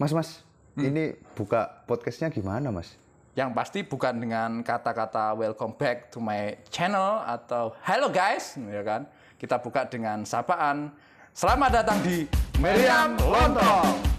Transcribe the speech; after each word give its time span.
Mas, 0.00 0.16
Mas, 0.16 0.40
ini 0.80 1.12
buka 1.36 1.84
podcastnya 1.84 2.32
gimana, 2.32 2.72
Mas? 2.72 2.96
Yang 3.36 3.50
pasti 3.52 3.78
bukan 3.84 4.16
dengan 4.16 4.64
kata-kata 4.64 5.36
welcome 5.36 5.76
back 5.76 6.08
to 6.08 6.24
my 6.24 6.56
channel 6.72 7.20
atau 7.20 7.76
hello 7.84 8.08
guys, 8.08 8.56
ya 8.56 8.80
kan? 8.80 9.04
Kita 9.36 9.60
buka 9.60 9.84
dengan 9.84 10.24
sapaan. 10.24 10.88
Selamat 11.36 11.84
datang 11.84 12.00
di 12.00 12.24
Meriam 12.56 13.12
Lontong. 13.20 14.09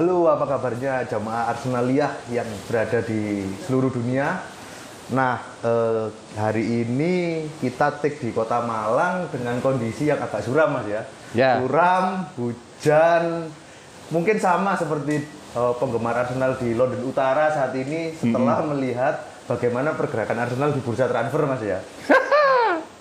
Halo, 0.00 0.32
apa 0.32 0.48
kabarnya 0.48 1.04
jamaah 1.12 1.52
Arsenaliyah 1.52 2.32
yang 2.32 2.48
berada 2.64 3.04
di 3.04 3.44
seluruh 3.68 3.92
dunia? 3.92 4.40
Nah, 5.12 5.36
eh, 5.60 6.08
hari 6.40 6.88
ini 6.88 7.44
kita 7.60 8.00
take 8.00 8.16
di 8.16 8.32
kota 8.32 8.64
Malang 8.64 9.28
dengan 9.28 9.60
kondisi 9.60 10.08
yang 10.08 10.16
agak 10.24 10.40
suram, 10.40 10.72
Mas 10.72 10.88
ya. 10.88 11.04
Ya. 11.36 11.60
Suram, 11.60 12.32
hujan, 12.32 13.52
mungkin 14.08 14.40
sama 14.40 14.72
seperti 14.80 15.20
eh, 15.28 15.72
penggemar 15.76 16.16
Arsenal 16.16 16.56
di 16.56 16.72
London 16.72 17.04
Utara 17.04 17.52
saat 17.52 17.76
ini 17.76 18.16
setelah 18.16 18.64
melihat 18.72 19.20
bagaimana 19.52 19.92
pergerakan 20.00 20.48
Arsenal 20.48 20.72
di 20.72 20.80
bursa 20.80 21.12
transfer, 21.12 21.44
Mas 21.44 21.60
ya. 21.76 21.84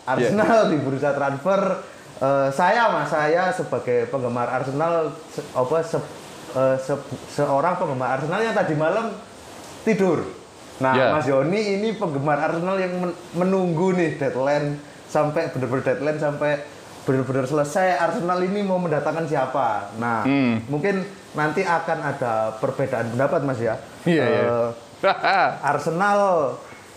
Arsenal 0.04 0.68
di 0.68 0.76
bursa 0.84 1.16
transfer 1.16 1.80
eh, 2.20 2.50
saya 2.52 2.92
mas 2.92 3.08
saya 3.08 3.56
sebagai 3.56 4.12
penggemar 4.12 4.52
Arsenal 4.52 5.16
se- 5.32 5.48
apa 5.56 5.80
se- 5.80 6.19
eh, 6.52 6.78
se- 6.78 7.06
seorang 7.32 7.76
penggemar 7.76 8.16
Arsenal 8.16 8.40
yang 8.40 8.54
tadi 8.54 8.74
malam 8.74 9.14
tidur. 9.82 10.26
Nah, 10.80 10.94
Ya. 10.94 11.12
Mas 11.12 11.26
Yoni 11.26 11.76
ini 11.76 11.92
penggemar 11.94 12.40
Arsenal 12.40 12.76
yang 12.76 12.94
men- 13.00 13.18
menunggu 13.34 13.92
nih 13.92 14.16
deadline 14.16 14.80
sampai 15.06 15.50
benar-benar 15.50 15.84
deadline 15.86 16.16
sampai 16.18 16.52
benar-benar 17.02 17.44
selesai 17.44 17.98
Arsenal 17.98 18.40
ini 18.40 18.62
mau 18.62 18.78
mendatangkan 18.78 19.26
siapa. 19.26 19.92
Nah, 19.96 20.24
Hmm. 20.24 20.62
mungkin 20.66 21.04
nanti 21.32 21.62
akan 21.62 22.00
ada 22.06 22.34
perbedaan 22.58 23.12
pendapat 23.12 23.42
Mas 23.44 23.60
ya. 23.60 23.76
Iya, 24.04 24.24
iya. 24.24 24.42
Eh, 24.42 24.70
Arsenal 25.66 26.54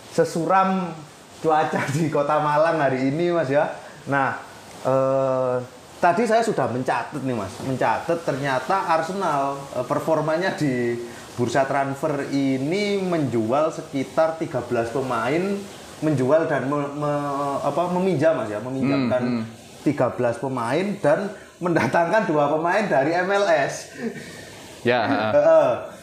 sesuram 0.09 0.93
cuaca 1.39 1.81
di 1.89 2.07
Kota 2.07 2.39
Malang 2.39 2.79
hari 2.79 3.09
ini, 3.09 3.29
Mas 3.29 3.47
ya. 3.47 3.67
Nah, 4.05 4.37
eh, 4.81 5.55
tadi 6.03 6.27
saya 6.27 6.43
sudah 6.43 6.67
mencatat 6.67 7.23
nih, 7.23 7.31
Mas. 7.31 7.55
Mencatat 7.63 8.27
ternyata 8.27 8.91
Arsenal 8.91 9.55
eh, 9.71 9.85
performanya 9.87 10.51
di 10.51 10.99
bursa 11.33 11.63
transfer 11.63 12.27
ini 12.29 12.99
menjual 12.99 13.71
sekitar 13.71 14.35
13 14.35 14.67
pemain 14.91 15.43
menjual 16.03 16.45
dan 16.45 16.67
me- 16.67 16.93
me- 16.93 17.59
apa 17.63 17.87
meminjam 17.95 18.35
Mas 18.35 18.51
ya, 18.51 18.59
meminjamkan 18.59 19.47
13 19.87 20.43
pemain 20.43 20.85
dan 20.99 21.31
mendatangkan 21.63 22.27
dua 22.27 22.51
pemain 22.51 22.83
dari 22.83 23.15
MLS. 23.23 23.95
ya, 24.83 25.07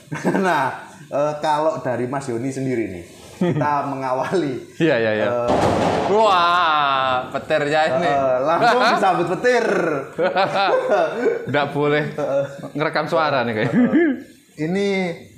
nah, 0.40 0.64
eh, 1.06 1.32
kalau 1.38 1.84
dari 1.84 2.08
Mas 2.08 2.24
Yoni 2.24 2.48
sendiri 2.48 2.88
nih, 2.88 3.04
kita 3.40 3.72
mengawali. 3.90 4.76
iya, 4.76 4.96
iya, 4.96 5.12
iya. 5.16 5.26
eh, 5.26 5.48
Wah, 6.10 7.30
petirnya 7.30 7.80
ini. 7.96 8.04
eh, 8.04 8.36
langsung 8.42 8.80
disambut 8.84 9.26
petir. 9.32 9.66
Nggak 11.50 11.66
boleh 11.70 12.04
ngerekam 12.74 13.06
suara 13.06 13.42
nih 13.42 13.54
kayak. 13.56 13.72
Ini 14.60 14.86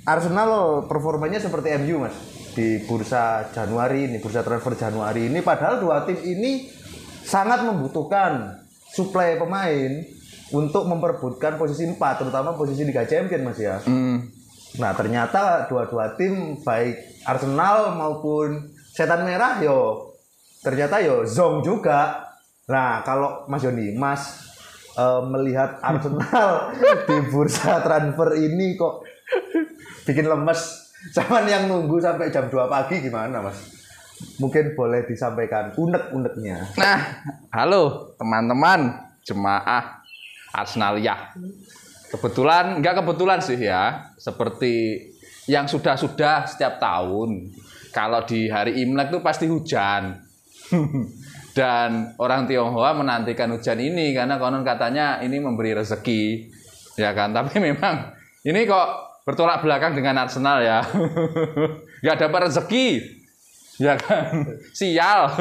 Arsenal 0.03 0.83
performanya 0.83 1.39
seperti 1.39 1.71
MU 1.79 2.03
mas 2.03 2.15
di 2.53 2.83
bursa 2.83 3.47
Januari 3.49 4.05
ini, 4.05 4.17
bursa 4.19 4.43
transfer 4.43 4.75
Januari 4.75 5.31
ini. 5.31 5.39
Padahal 5.39 5.79
dua 5.79 6.03
tim 6.03 6.19
ini 6.19 6.67
sangat 7.23 7.63
membutuhkan 7.63 8.61
suplai 8.91 9.39
pemain 9.39 10.03
untuk 10.51 10.85
memperebutkan 10.85 11.57
posisi 11.57 11.87
4, 11.87 11.97
terutama 11.97 12.53
posisi 12.53 12.83
Liga 12.83 13.07
Champions 13.07 13.41
mas 13.41 13.57
ya. 13.57 13.77
Hmm. 13.81 14.21
Nah 14.81 14.91
ternyata 14.97 15.69
dua-dua 15.69 16.17
tim 16.17 16.57
baik 16.65 17.21
Arsenal 17.29 17.93
maupun 17.93 18.73
Setan 18.89 19.21
Merah 19.21 19.61
yo 19.61 20.09
ternyata 20.65 20.97
yo 20.97 21.21
zong 21.25 21.61
juga. 21.61 22.25
Nah 22.65 23.05
kalau 23.05 23.45
Mas 23.45 23.61
Yoni, 23.61 23.93
Mas 23.93 24.49
eh, 24.97 25.21
melihat 25.29 25.77
Arsenal 25.89 26.73
di 27.05 27.17
bursa 27.29 27.85
transfer 27.85 28.33
ini 28.39 28.73
kok 28.73 29.05
bikin 30.09 30.25
lemes. 30.25 30.81
Cuman 31.13 31.43
yang 31.43 31.67
nunggu 31.67 31.99
sampai 31.99 32.31
jam 32.31 32.47
2 32.47 32.55
pagi 32.71 33.03
gimana 33.03 33.43
Mas? 33.43 33.59
Mungkin 34.39 34.71
boleh 34.71 35.03
disampaikan 35.03 35.75
unek-uneknya. 35.75 36.79
Nah, 36.79 36.99
halo 37.51 38.15
teman-teman 38.15 39.03
jemaah 39.27 39.99
Arsenaliyah. 40.55 41.35
Kebetulan, 42.13 42.77
nggak 42.77 43.01
kebetulan 43.01 43.41
sih 43.41 43.57
ya, 43.57 44.13
seperti 44.21 45.01
yang 45.49 45.65
sudah-sudah 45.65 46.45
setiap 46.45 46.77
tahun. 46.77 47.49
Kalau 47.89 48.21
di 48.21 48.53
hari 48.53 48.85
Imlek 48.85 49.09
tuh 49.09 49.21
pasti 49.25 49.49
hujan. 49.49 50.21
Dan 51.57 52.17
orang 52.17 52.49
Tionghoa 52.49 52.97
menantikan 52.97 53.49
hujan 53.53 53.77
ini 53.77 54.13
karena 54.17 54.41
konon 54.41 54.65
katanya 54.65 55.21
ini 55.21 55.37
memberi 55.37 55.73
rezeki. 55.73 56.49
Ya 56.97 57.17
kan, 57.17 57.33
tapi 57.37 57.57
memang 57.57 58.13
ini 58.45 58.65
kok 58.65 59.21
bertolak 59.25 59.65
belakang 59.65 59.97
dengan 59.97 60.25
Arsenal 60.25 60.61
ya. 60.61 60.85
Nggak 62.05 62.17
dapat 62.29 62.39
rezeki. 62.49 62.87
Ya 63.81 63.97
kan, 63.97 64.53
sial. 64.69 65.33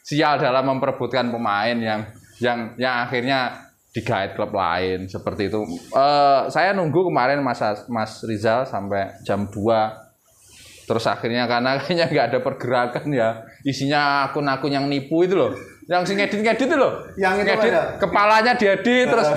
Sial 0.00 0.40
dalam 0.40 0.64
memperebutkan 0.72 1.28
pemain 1.28 1.76
yang 1.76 2.00
yang 2.40 2.74
yang 2.80 3.06
akhirnya 3.06 3.71
digait 3.92 4.32
klub 4.32 4.56
lain 4.56 5.04
seperti 5.04 5.52
itu. 5.52 5.60
Eh, 5.92 6.40
saya 6.48 6.72
nunggu 6.72 7.12
kemarin 7.12 7.44
Mas 7.44 7.60
Mas 7.92 8.24
Rizal 8.24 8.64
sampai 8.64 9.12
jam 9.22 9.46
2 9.46 10.88
terus 10.88 11.06
akhirnya 11.06 11.46
karena 11.46 11.76
kayaknya 11.80 12.06
nggak 12.10 12.26
ada 12.32 12.38
pergerakan 12.42 13.06
ya 13.12 13.28
isinya 13.62 14.26
akun-akun 14.28 14.72
yang 14.72 14.88
nipu 14.88 15.22
itu 15.22 15.36
loh. 15.36 15.52
Yang 15.86 16.02
si 16.08 16.12
ngedit 16.16 16.40
ngedit 16.40 16.68
itu 16.72 16.76
loh. 16.76 17.04
Yang 17.20 17.34
itu 17.36 17.46
ngedit 17.52 17.72
ada? 17.72 17.82
kepalanya 18.00 18.52
diedit 18.56 19.06
terus 19.12 19.28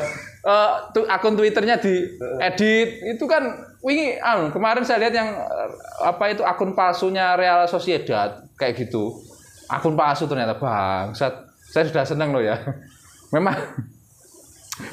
eh, 0.45 0.71
tu- 0.95 1.09
akun 1.09 1.35
twitternya 1.35 1.75
diedit 1.83 2.89
itu 3.11 3.25
kan 3.27 3.43
wingi 3.85 4.17
anu, 4.17 4.49
kemarin 4.49 4.81
saya 4.81 5.03
lihat 5.03 5.13
yang 5.13 5.29
eh, 5.35 5.69
apa 5.99 6.31
itu 6.31 6.41
akun 6.47 6.71
palsunya 6.73 7.35
Real 7.35 7.67
Sociedad 7.67 8.39
kayak 8.55 8.87
gitu. 8.87 9.19
Akun 9.67 9.99
palsu 9.99 10.31
ternyata 10.31 10.55
bangsat. 10.55 11.43
Saya 11.75 11.83
sudah 11.91 12.05
seneng 12.07 12.31
loh 12.31 12.39
ya. 12.39 12.55
Memang 13.35 13.57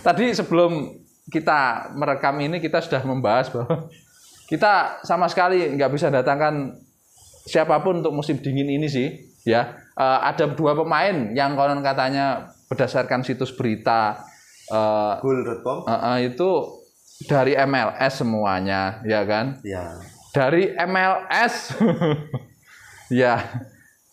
tadi 0.00 0.30
sebelum 0.30 0.94
kita 1.24 1.60
merekam 1.92 2.34
ini 2.38 2.58
kita 2.58 2.78
sudah 2.78 3.02
membahas 3.02 3.48
bahwa 3.48 3.86
kita 4.46 4.72
sama 5.00 5.26
sekali 5.26 5.70
nggak 5.70 5.90
bisa 5.90 6.06
datangkan 6.06 6.76
siapa 7.42 7.78
pun 7.78 8.00
untuk 8.00 8.12
musim 8.12 8.38
dingin 8.38 8.68
ini 8.68 8.86
sih 8.86 9.08
ya 9.42 9.78
Eh, 9.92 10.18
ada 10.24 10.48
dua 10.48 10.72
pemain 10.72 11.12
yang 11.30 11.52
konon 11.52 11.84
katanya 11.84 12.48
berdasarkan 12.64 13.20
situs 13.20 13.52
berita 13.52 14.24
Goal.com. 15.20 15.84
eh, 15.84 15.92
eh, 15.92 16.32
itu 16.32 16.48
dari 17.22 17.52
MLS 17.60 18.12
semuanya 18.16 19.04
ya 19.04 19.20
kan 19.28 19.60
Ya. 19.60 20.00
dari 20.32 20.72
MLS 20.72 21.76
ya 23.12 23.36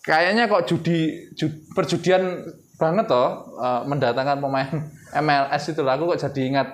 kayaknya 0.02 0.52
kok 0.52 0.68
judi, 0.68 1.00
ju- 1.32 1.64
perjudian 1.72 2.44
banget 2.80 3.06
toh 3.12 3.52
eh, 3.60 3.82
mendatangkan 3.84 4.40
pemain 4.40 4.72
MLS 5.20 5.64
itu 5.70 5.82
lah 5.84 6.00
aku 6.00 6.16
kok 6.16 6.32
jadi 6.32 6.42
ingat 6.48 6.68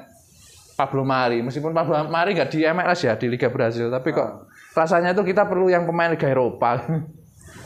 Pablo 0.75 1.07
Mari. 1.07 1.39
Meskipun 1.41 1.71
Pablo 1.71 1.97
Mari 2.05 2.37
nggak 2.37 2.51
di 2.51 2.67
MLS 2.67 2.99
ya 3.07 3.17
di 3.17 3.27
Liga 3.31 3.49
Brazil 3.49 3.89
tapi 3.89 4.13
kok 4.13 4.45
rasanya 4.77 5.15
itu 5.17 5.23
kita 5.25 5.47
perlu 5.49 5.71
yang 5.71 5.87
pemain 5.89 6.13
Liga 6.13 6.29
Eropa. 6.29 6.77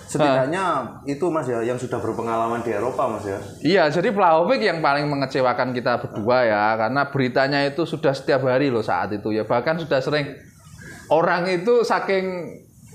Setidaknya 0.10 0.98
itu 1.06 1.22
Mas 1.30 1.46
ya 1.46 1.62
yang 1.62 1.78
sudah 1.78 2.02
berpengalaman 2.02 2.66
di 2.66 2.74
Eropa 2.74 3.06
Mas 3.06 3.30
ya. 3.30 3.38
iya 3.62 3.84
jadi 3.94 4.10
Vlahovic 4.10 4.58
yang 4.58 4.82
paling 4.82 5.06
mengecewakan 5.06 5.70
kita 5.70 6.02
berdua 6.02 6.50
ya 6.50 6.74
karena 6.82 7.14
beritanya 7.14 7.62
itu 7.62 7.86
sudah 7.86 8.10
setiap 8.18 8.42
hari 8.50 8.74
loh 8.74 8.82
saat 8.82 9.14
itu 9.14 9.30
ya. 9.30 9.46
Bahkan 9.46 9.86
sudah 9.86 10.02
sering 10.02 10.34
orang 11.14 11.46
itu 11.54 11.86
saking 11.86 12.26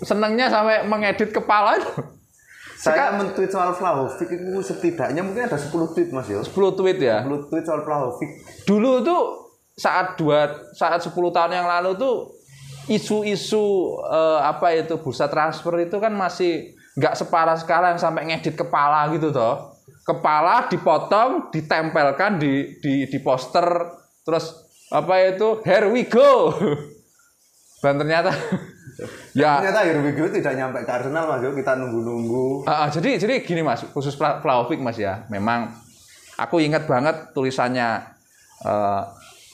senengnya 0.03 0.51
sampai 0.51 0.83
mengedit 0.91 1.31
kepala 1.31 1.79
itu 1.79 1.91
Saya 2.85 3.17
men-tweet 3.17 3.49
soal 3.49 3.73
Vlahovic 3.73 4.29
itu 4.29 4.61
setidaknya 4.61 5.25
mungkin 5.25 5.49
ada 5.49 5.57
10 5.57 5.73
tweet 5.97 6.13
Mas 6.13 6.29
ya. 6.29 6.45
10 6.45 6.53
tweet 6.53 6.99
ya 7.01 7.25
10 7.25 7.49
tweet 7.49 7.65
soal 7.65 7.81
Vlahovic. 7.81 8.31
dulu 8.69 9.01
tuh 9.01 9.23
saat 9.73 10.21
dua 10.21 10.53
saat 10.77 11.01
10 11.01 11.11
tahun 11.17 11.53
yang 11.57 11.67
lalu 11.67 11.97
tuh 11.97 12.37
isu-isu 12.93 13.97
eh, 14.05 14.41
apa 14.45 14.77
itu 14.77 15.01
bursa 15.01 15.33
transfer 15.33 15.81
itu 15.81 15.97
kan 15.97 16.13
masih 16.13 16.77
nggak 16.95 17.17
separah 17.17 17.57
sekarang 17.57 17.97
sampai 17.97 18.29
ngedit 18.29 18.55
kepala 18.55 19.09
gitu 19.17 19.33
toh 19.33 19.75
kepala 20.05 20.69
dipotong 20.69 21.49
ditempelkan 21.51 22.37
di 22.37 22.77
di 22.79 23.09
di 23.09 23.19
poster 23.25 23.65
terus 24.23 24.53
apa 24.93 25.33
itu 25.33 25.65
here 25.65 25.89
we 25.89 26.05
go 26.05 26.53
Dan 27.85 28.01
ternyata 28.01 28.33
ya. 29.37 29.61
Ternyata 29.61 29.81
Herbigio 29.87 30.27
tidak 30.33 30.55
nyampe 30.57 30.83
ke 30.85 30.93
Arsenal 30.93 31.25
Mas. 31.29 31.43
Kita 31.43 31.73
nunggu-nunggu. 31.79 32.69
Ah, 32.69 32.89
jadi 32.91 33.17
jadi 33.21 33.45
gini 33.45 33.63
mas, 33.63 33.85
khusus 33.95 34.15
Vla- 34.19 34.41
Vlahovic 34.43 34.81
mas 34.81 34.97
ya, 34.97 35.27
memang 35.33 35.71
aku 36.35 36.59
ingat 36.59 36.89
banget 36.89 37.31
tulisannya 37.37 38.03
eh, 38.65 39.03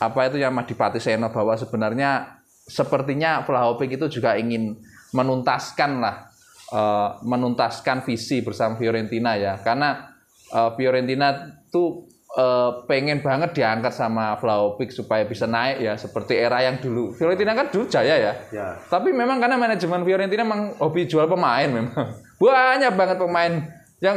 apa 0.00 0.20
itu 0.32 0.40
yang 0.40 0.56
Madipati 0.56 0.96
Seno 0.96 1.28
bahwa 1.28 1.52
sebenarnya 1.58 2.40
sepertinya 2.64 3.44
Vlahovic 3.44 4.00
itu 4.00 4.20
juga 4.20 4.38
ingin 4.38 4.78
menuntaskan 5.12 5.90
lah, 6.00 6.30
eh, 6.72 7.10
menuntaskan 7.26 8.06
visi 8.06 8.40
bersama 8.40 8.78
Fiorentina 8.80 9.36
ya, 9.36 9.58
karena 9.60 10.14
eh, 10.52 10.70
Fiorentina 10.78 11.36
tuh 11.68 12.08
eh, 12.30 12.70
pengen 12.86 13.18
banget 13.20 13.50
diangkat 13.52 13.90
sama 13.90 14.38
Vlahovic 14.38 14.90
supaya 14.90 15.26
bisa 15.26 15.44
naik 15.44 15.82
ya, 15.82 15.94
seperti 15.94 16.38
era 16.38 16.62
yang 16.62 16.78
dulu. 16.78 17.10
Fiorentina 17.10 17.52
kan 17.52 17.66
dulu 17.68 17.86
jaya 17.86 18.14
ya, 18.14 18.32
Ya. 18.50 18.78
tapi 18.86 19.10
memang 19.10 19.42
karena 19.42 19.58
manajemen 19.58 20.02
Fiorentina 20.02 20.46
memang 20.46 20.78
hobi 20.78 21.06
jual 21.06 21.26
pemain 21.26 21.66
memang. 21.66 21.92
Banyak 22.40 22.92
banget 22.94 23.16
pemain 23.18 23.52
yang 24.00 24.16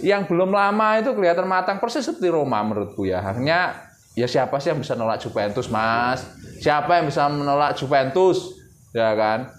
yang 0.00 0.24
belum 0.24 0.48
lama 0.48 0.96
itu 0.96 1.12
kelihatan 1.12 1.44
matang 1.44 1.76
persis 1.76 2.00
seperti 2.00 2.32
Roma 2.32 2.64
menurutku 2.64 3.04
ya. 3.04 3.20
Akhirnya 3.20 3.76
ya 4.16 4.24
siapa 4.24 4.56
sih 4.56 4.72
yang 4.72 4.80
bisa 4.80 4.96
nolak 4.96 5.20
Juventus, 5.20 5.68
Mas? 5.68 6.24
Siapa 6.60 6.98
yang 6.98 7.12
bisa 7.12 7.28
menolak 7.28 7.76
Juventus? 7.76 8.56
Ya 8.96 9.12
kan? 9.12 9.52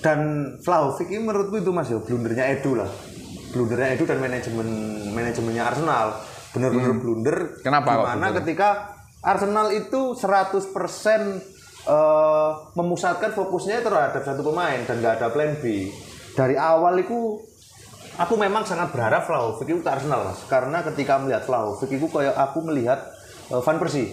Dan 0.00 0.18
Vlahovic 0.64 1.12
ini 1.12 1.28
menurutku 1.28 1.60
itu 1.60 1.70
Mas 1.70 1.92
Yo, 1.92 2.00
blundernya 2.00 2.56
Edu 2.56 2.72
lah. 2.72 2.88
Blundernya 3.52 4.00
Edu 4.00 4.08
dan 4.08 4.16
manajemen 4.16 4.68
manajemennya 5.12 5.64
Arsenal. 5.68 6.16
Blunder. 6.98 7.38
Hmm. 7.38 7.62
Kenapa 7.62 7.88
kok 7.94 8.04
Gimana 8.06 8.26
blunder? 8.30 8.38
ketika 8.42 8.68
Arsenal 9.20 9.68
itu 9.76 10.16
100% 10.16 10.64
eh, 11.86 12.50
memusatkan 12.74 13.30
fokusnya 13.36 13.84
terhadap 13.84 14.22
satu 14.24 14.42
pemain 14.42 14.80
dan 14.88 14.98
nggak 14.98 15.14
ada 15.20 15.28
plan 15.28 15.54
B. 15.60 15.92
Dari 16.34 16.56
awal 16.56 17.04
itu 17.04 17.36
aku 18.16 18.34
memang 18.36 18.64
sangat 18.68 18.92
berharap 18.92 19.24
Vlahovic 19.28 19.68
itu 19.68 19.80
ke 19.80 19.90
Arsenal 19.90 20.28
mas 20.28 20.40
karena 20.44 20.84
ketika 20.84 21.16
melihat 21.16 21.42
Vlahovic 21.48 21.90
itu 21.92 22.06
kayak 22.08 22.36
aku 22.36 22.58
melihat 22.64 23.00
eh, 23.48 23.60
Van 23.60 23.78
Persie 23.80 24.12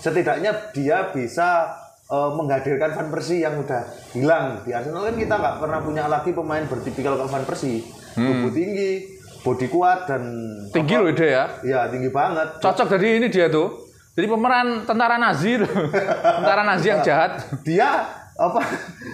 setidaknya 0.00 0.74
dia 0.74 1.14
bisa 1.14 1.70
eh, 2.10 2.30
menghadirkan 2.34 2.90
Van 2.96 3.08
Persie 3.14 3.46
yang 3.46 3.60
udah 3.62 3.86
hilang 4.16 4.66
di 4.66 4.74
Arsenal 4.74 5.06
kan 5.06 5.16
kita 5.18 5.34
nggak 5.38 5.56
pernah 5.62 5.78
punya 5.82 6.04
lagi 6.10 6.30
pemain 6.34 6.64
bertipikal 6.66 7.14
kayak 7.18 7.30
Van 7.30 7.44
Persie 7.46 7.86
tubuh 8.18 8.50
tinggi 8.50 9.19
body 9.40 9.66
kuat 9.66 10.04
dan 10.04 10.22
Tinggi 10.68 10.94
loh 10.94 11.08
ide 11.08 11.26
ya. 11.26 11.44
ya 11.62 11.80
tinggi 11.86 12.08
banget 12.08 12.58
Cocok 12.58 12.86
jadi 12.90 13.18
ini 13.18 13.26
dia 13.26 13.46
tuh. 13.46 13.88
Jadi 14.10 14.26
pemeran 14.26 14.84
tentara 14.84 15.16
Nazi 15.16 15.56
tuh. 15.56 15.70
tentara 16.38 16.62
Nazi 16.62 16.86
yang 16.86 17.00
jahat. 17.00 17.40
dia 17.62 18.04
apa 18.34 18.64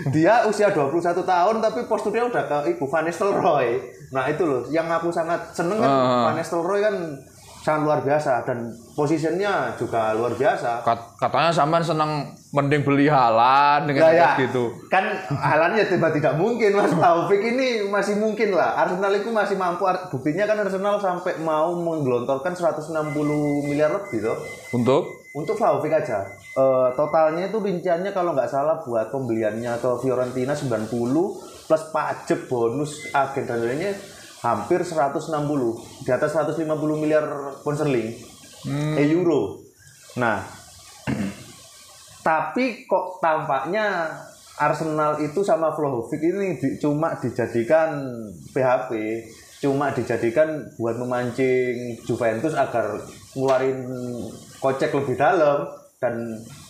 dia 0.08 0.46
usia 0.46 0.70
21 0.70 1.02
tahun 1.19 1.55
tapi 1.58 1.82
posturnya 1.84 2.23
udah 2.25 2.43
ke 2.46 2.70
ibu 2.70 2.87
Van 2.87 3.02
Nistelrooy 3.02 3.82
nah 4.08 4.23
itu 4.25 4.46
loh 4.46 4.62
yang 4.70 4.87
aku 4.87 5.11
sangat 5.11 5.50
seneng 5.50 5.82
kan 5.82 5.90
Ah. 5.90 6.31
Van 6.31 6.38
Nistelrooy 6.38 6.79
kan 6.79 6.94
sangat 7.67 7.83
luar 7.83 7.99
biasa 8.01 8.47
dan 8.47 8.63
posisinya 8.95 9.75
juga 9.75 10.15
luar 10.15 10.31
biasa. 10.33 10.87
Kat- 10.87 11.19
Katanya 11.19 11.51
sampean 11.51 11.83
seneng 11.83 12.11
mending 12.53 12.81
beli 12.81 13.11
halan 13.11 13.85
dengan 13.85 14.07
Lah 14.07 14.15
ya, 14.15 14.31
gitu. 14.39 14.71
kan 14.87 15.03
halannya 15.29 15.83
tiba 15.85 16.07
tidak 16.09 16.37
mungkin 16.37 16.71
Mas 16.73 16.95
Taufik 17.03 17.43
ini 17.43 17.85
masih 17.85 18.15
mungkin 18.17 18.55
lah. 18.55 18.79
Arsenal 18.79 19.11
itu 19.13 19.29
masih 19.29 19.57
mampu. 19.57 19.83
Buktinya 20.09 20.47
kan 20.47 20.61
Arsenal 20.61 20.97
sampai 20.97 21.37
mau 21.39 21.75
menggelontorkan 21.75 22.55
160 22.55 22.95
miliar 23.65 23.91
lebih 23.93 24.23
tuh 24.23 24.39
Untuk? 24.73 25.27
Untuk 25.33 25.59
Vlahovic 25.59 25.93
aja. 25.93 26.23
Eh, 26.53 26.89
totalnya 26.95 27.45
itu 27.47 27.59
rinciannya 27.59 28.09
kalau 28.11 28.33
nggak 28.33 28.49
salah 28.49 28.81
buat 28.81 29.11
pembeliannya 29.11 29.77
ke 29.77 29.91
Fiorentina 30.01 30.55
90 30.55 30.89
plus 31.67 31.83
pajak 31.91 32.47
bonus 32.47 33.11
agen 33.11 33.45
dan 33.45 33.59
lainnya 33.59 33.93
hampir 34.38 34.81
160 34.81 35.33
di 36.03 36.11
atas 36.11 36.31
150 36.33 36.67
miliar 36.97 37.25
pound 37.61 37.77
sterling 37.77 38.11
eh 38.94 39.06
euro. 39.09 39.61
Nah 40.17 40.43
tapi 42.21 42.85
kok 42.85 43.19
tampaknya 43.19 44.11
Arsenal 44.56 45.21
itu 45.21 45.41
sama 45.41 45.71
Vlahovic 45.71 46.19
ini 46.19 46.56
di- 46.56 46.77
cuma 46.77 47.15
dijadikan 47.15 47.93
PHP 48.50 48.91
cuma 49.56 49.88
dijadikan 49.88 50.49
buat 50.77 50.97
memancing 50.97 51.97
Juventus 52.03 52.53
agar 52.53 52.99
ngeluarin 53.32 53.85
kocek 54.59 54.93
lebih 54.93 55.15
dalam 55.15 55.65
dan 55.97 56.12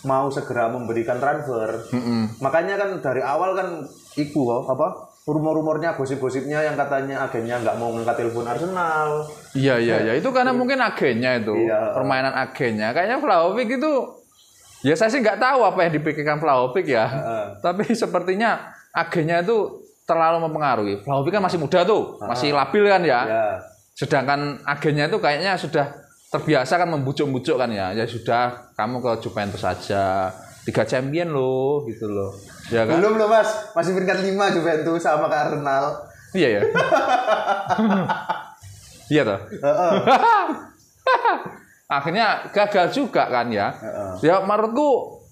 mau 0.02 0.30
segera 0.30 0.68
memberikan 0.68 1.18
transfer. 1.18 1.82
Makanya 2.38 2.74
kan 2.76 2.90
dari 3.00 3.18
awal 3.20 3.54
kan 3.54 3.82
iku 4.14 4.38
apa 4.64 5.15
rumor-rumornya 5.26 5.98
gosip-gosipnya 5.98 6.62
yang 6.62 6.78
katanya 6.78 7.26
agennya 7.26 7.58
nggak 7.58 7.76
mau 7.82 7.90
ngangkat 7.90 8.14
telepon 8.22 8.46
Arsenal. 8.46 9.26
Iya 9.58 9.74
iya 9.82 9.96
iya. 10.06 10.12
Itu 10.14 10.30
karena 10.30 10.54
mungkin 10.54 10.78
agennya 10.78 11.42
itu 11.42 11.66
Iya. 11.66 11.90
permainan 11.98 12.30
agennya. 12.30 12.94
Kayaknya 12.94 13.18
Vlahovic 13.18 13.68
itu 13.74 13.92
ya 14.86 14.94
saya 14.94 15.10
sih 15.10 15.18
nggak 15.18 15.42
tahu 15.42 15.66
apa 15.66 15.82
yang 15.82 15.92
dipikirkan 15.98 16.38
Vlahovic 16.38 16.86
ya. 16.86 17.06
Heeh. 17.10 17.44
tapi 17.58 17.90
sepertinya 17.90 18.70
agennya 18.94 19.42
itu 19.42 19.82
terlalu 20.06 20.46
mempengaruhi. 20.46 20.94
Vlahovic 21.02 21.34
kan 21.34 21.42
masih 21.42 21.58
muda 21.58 21.82
tuh 21.82 22.22
masih 22.22 22.54
labil 22.54 22.86
kan 22.86 23.02
ya. 23.02 23.20
Ya 23.26 23.46
sedangkan 23.96 24.60
agennya 24.68 25.08
itu 25.08 25.16
kayaknya 25.18 25.56
sudah 25.56 25.88
terbiasa 26.30 26.76
kan 26.78 26.86
membujuk-bujuk 26.86 27.58
kan 27.58 27.72
ya. 27.74 27.90
Ya 27.90 28.06
sudah 28.06 28.70
kamu 28.78 29.02
ke 29.02 29.26
Juventus 29.26 29.58
saja 29.58 30.30
tiga 30.66 30.82
champion 30.82 31.30
loh 31.30 31.86
gitu 31.86 32.10
loh. 32.10 32.34
Ya 32.74 32.82
kan? 32.82 32.98
Belum 32.98 33.14
loh 33.14 33.30
mas. 33.30 33.70
Masih 33.72 33.94
peringkat 33.94 34.26
5 34.26 34.54
Juventus 34.58 35.06
sama 35.06 35.30
ke 35.30 35.36
Arsenal. 35.38 35.84
Iya 36.34 36.48
ya? 36.58 36.62
Iya 39.06 39.22
toh? 39.22 39.38
Akhirnya 41.96 42.50
gagal 42.50 42.90
juga 42.90 43.30
kan 43.30 43.46
ya. 43.54 43.70
Ya 44.18 44.42
menurutku 44.42 45.22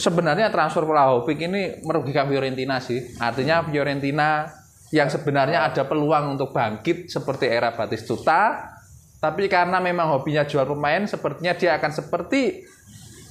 sebenarnya 0.00 0.48
transfer 0.48 0.88
Vlahovic 0.88 1.36
ini 1.36 1.84
merugikan 1.84 2.32
Fiorentina 2.32 2.80
sih. 2.80 3.12
Artinya 3.20 3.60
Fiorentina 3.68 4.48
yang 4.90 5.12
sebenarnya 5.12 5.68
ada 5.68 5.84
peluang 5.84 6.40
untuk 6.40 6.56
bangkit 6.56 7.12
seperti 7.12 7.46
era 7.46 7.76
Batistuta, 7.76 8.72
tapi 9.20 9.46
karena 9.46 9.78
memang 9.78 10.16
hobinya 10.16 10.48
jual 10.48 10.64
pemain, 10.64 11.04
sepertinya 11.04 11.52
dia 11.54 11.76
akan 11.76 11.92
seperti 11.92 12.64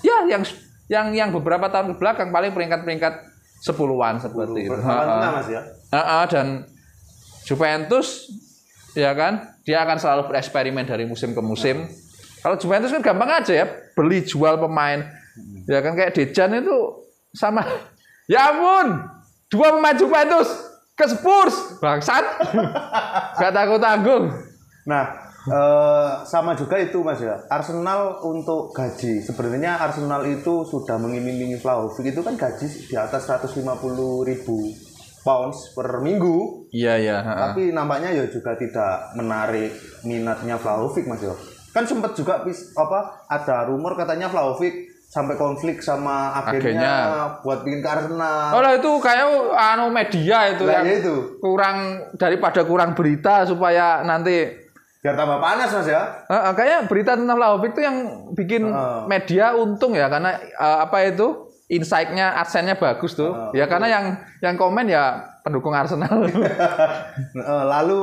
ya 0.05 0.29
yang 0.29 0.45
yang 0.89 1.13
yang 1.13 1.29
beberapa 1.29 1.69
tahun 1.69 1.93
ke 1.93 1.95
belakang 2.01 2.33
paling 2.33 2.51
peringkat-peringkat 2.51 3.13
sepuluhan 3.61 4.17
seperti 4.17 4.65
itu. 4.65 4.75
Mas 4.75 5.47
ya? 5.47 5.61
Heeh, 5.93 6.23
dan 6.33 6.47
Juventus 7.45 8.27
ya 8.97 9.13
kan? 9.13 9.53
Dia 9.63 9.85
akan 9.85 9.97
selalu 10.01 10.33
bereksperimen 10.33 10.89
dari 10.89 11.05
musim 11.05 11.37
ke 11.37 11.41
musim. 11.45 11.85
Kalau 12.41 12.57
Juventus 12.57 12.89
kan 12.89 13.05
gampang 13.05 13.29
aja 13.43 13.53
ya 13.53 13.65
beli 13.93 14.25
jual 14.25 14.57
pemain. 14.57 15.05
Ya 15.69 15.79
kan 15.85 15.93
kayak 15.93 16.17
Dejan 16.17 16.57
itu 16.57 17.05
sama 17.37 17.61
ya 18.31 18.49
ampun 18.49 19.05
dua 19.53 19.77
pemain 19.77 19.93
Juventus 19.93 20.49
ke 20.97 21.05
Spurs 21.05 21.77
bangsat. 21.77 22.25
Gak 23.39 23.53
takut 23.53 23.79
tanggung. 23.79 24.33
Nah, 24.89 25.28
eh, 25.49 26.09
sama 26.23 26.53
juga 26.53 26.77
itu 26.77 27.01
Mas 27.01 27.19
ya. 27.19 27.41
Arsenal 27.49 28.21
untuk 28.21 28.71
gaji. 28.71 29.19
Sebenarnya 29.19 29.77
Arsenal 29.77 30.23
itu 30.25 30.63
sudah 30.63 30.95
mengiming-imingi 30.95 31.57
Vlahovic 31.57 32.05
itu 32.07 32.21
kan 32.21 32.37
gaji 32.37 32.67
di 32.85 32.95
atas 32.95 33.25
150 33.25 33.65
ribu 34.23 34.57
pounds 35.19 35.75
per 35.75 35.99
minggu. 35.99 36.69
iya 36.71 36.95
iya. 36.95 37.17
Tapi 37.19 37.75
nampaknya 37.75 38.13
ya 38.13 38.25
juga 38.29 38.55
tidak 38.55 39.11
menarik 39.13 39.73
minatnya 40.01 40.55
Vlahovic 40.55 41.05
Mas 41.05 41.19
ya. 41.19 41.35
Kan 41.69 41.85
sempat 41.85 42.15
juga 42.15 42.41
apa 42.75 42.99
ada 43.27 43.67
rumor 43.67 43.93
katanya 43.93 44.31
Vlahovic 44.31 44.89
sampai 45.09 45.33
konflik 45.41 45.81
sama 45.81 46.29
agennya, 46.37 47.41
buat 47.41 47.65
bikin 47.65 47.81
ke 47.81 47.89
Arsenal. 47.89 48.53
Oh 48.53 48.61
lah 48.61 48.77
itu 48.77 48.91
kayak 49.01 49.25
anu 49.57 49.89
media 49.89 50.53
itu 50.53 50.69
Lah, 50.69 50.79
yang 50.79 50.85
ya 50.85 50.95
itu. 51.01 51.15
kurang 51.41 51.77
daripada 52.13 52.61
kurang 52.61 52.93
berita 52.93 53.41
supaya 53.41 54.05
nanti 54.05 54.68
Biar 54.99 55.15
tambah 55.15 55.39
panas 55.39 55.71
Mas 55.71 55.87
ya. 55.87 56.01
Heeh, 56.27 56.51
kayaknya 56.53 56.79
berita 56.85 57.11
tentang 57.13 57.35
Vlahovic 57.35 57.71
itu 57.71 57.81
yang 57.81 57.97
bikin 58.33 58.67
Heeh. 58.67 58.99
media 59.05 59.55
untung 59.55 59.93
ya 59.93 60.07
karena 60.07 60.35
eh, 60.35 60.77
apa 60.81 60.97
itu 61.05 61.27
insight-nya 61.67 62.35
adsense-nya 62.35 62.75
bagus 62.75 63.13
tuh. 63.13 63.31
ya 63.51 63.63
karena 63.65 63.87
yang 63.87 64.05
yang 64.39 64.55
komen 64.55 64.85
ya 64.85 65.15
pendukung 65.39 65.71
Arsenal. 65.71 66.25
Lalu 67.69 68.01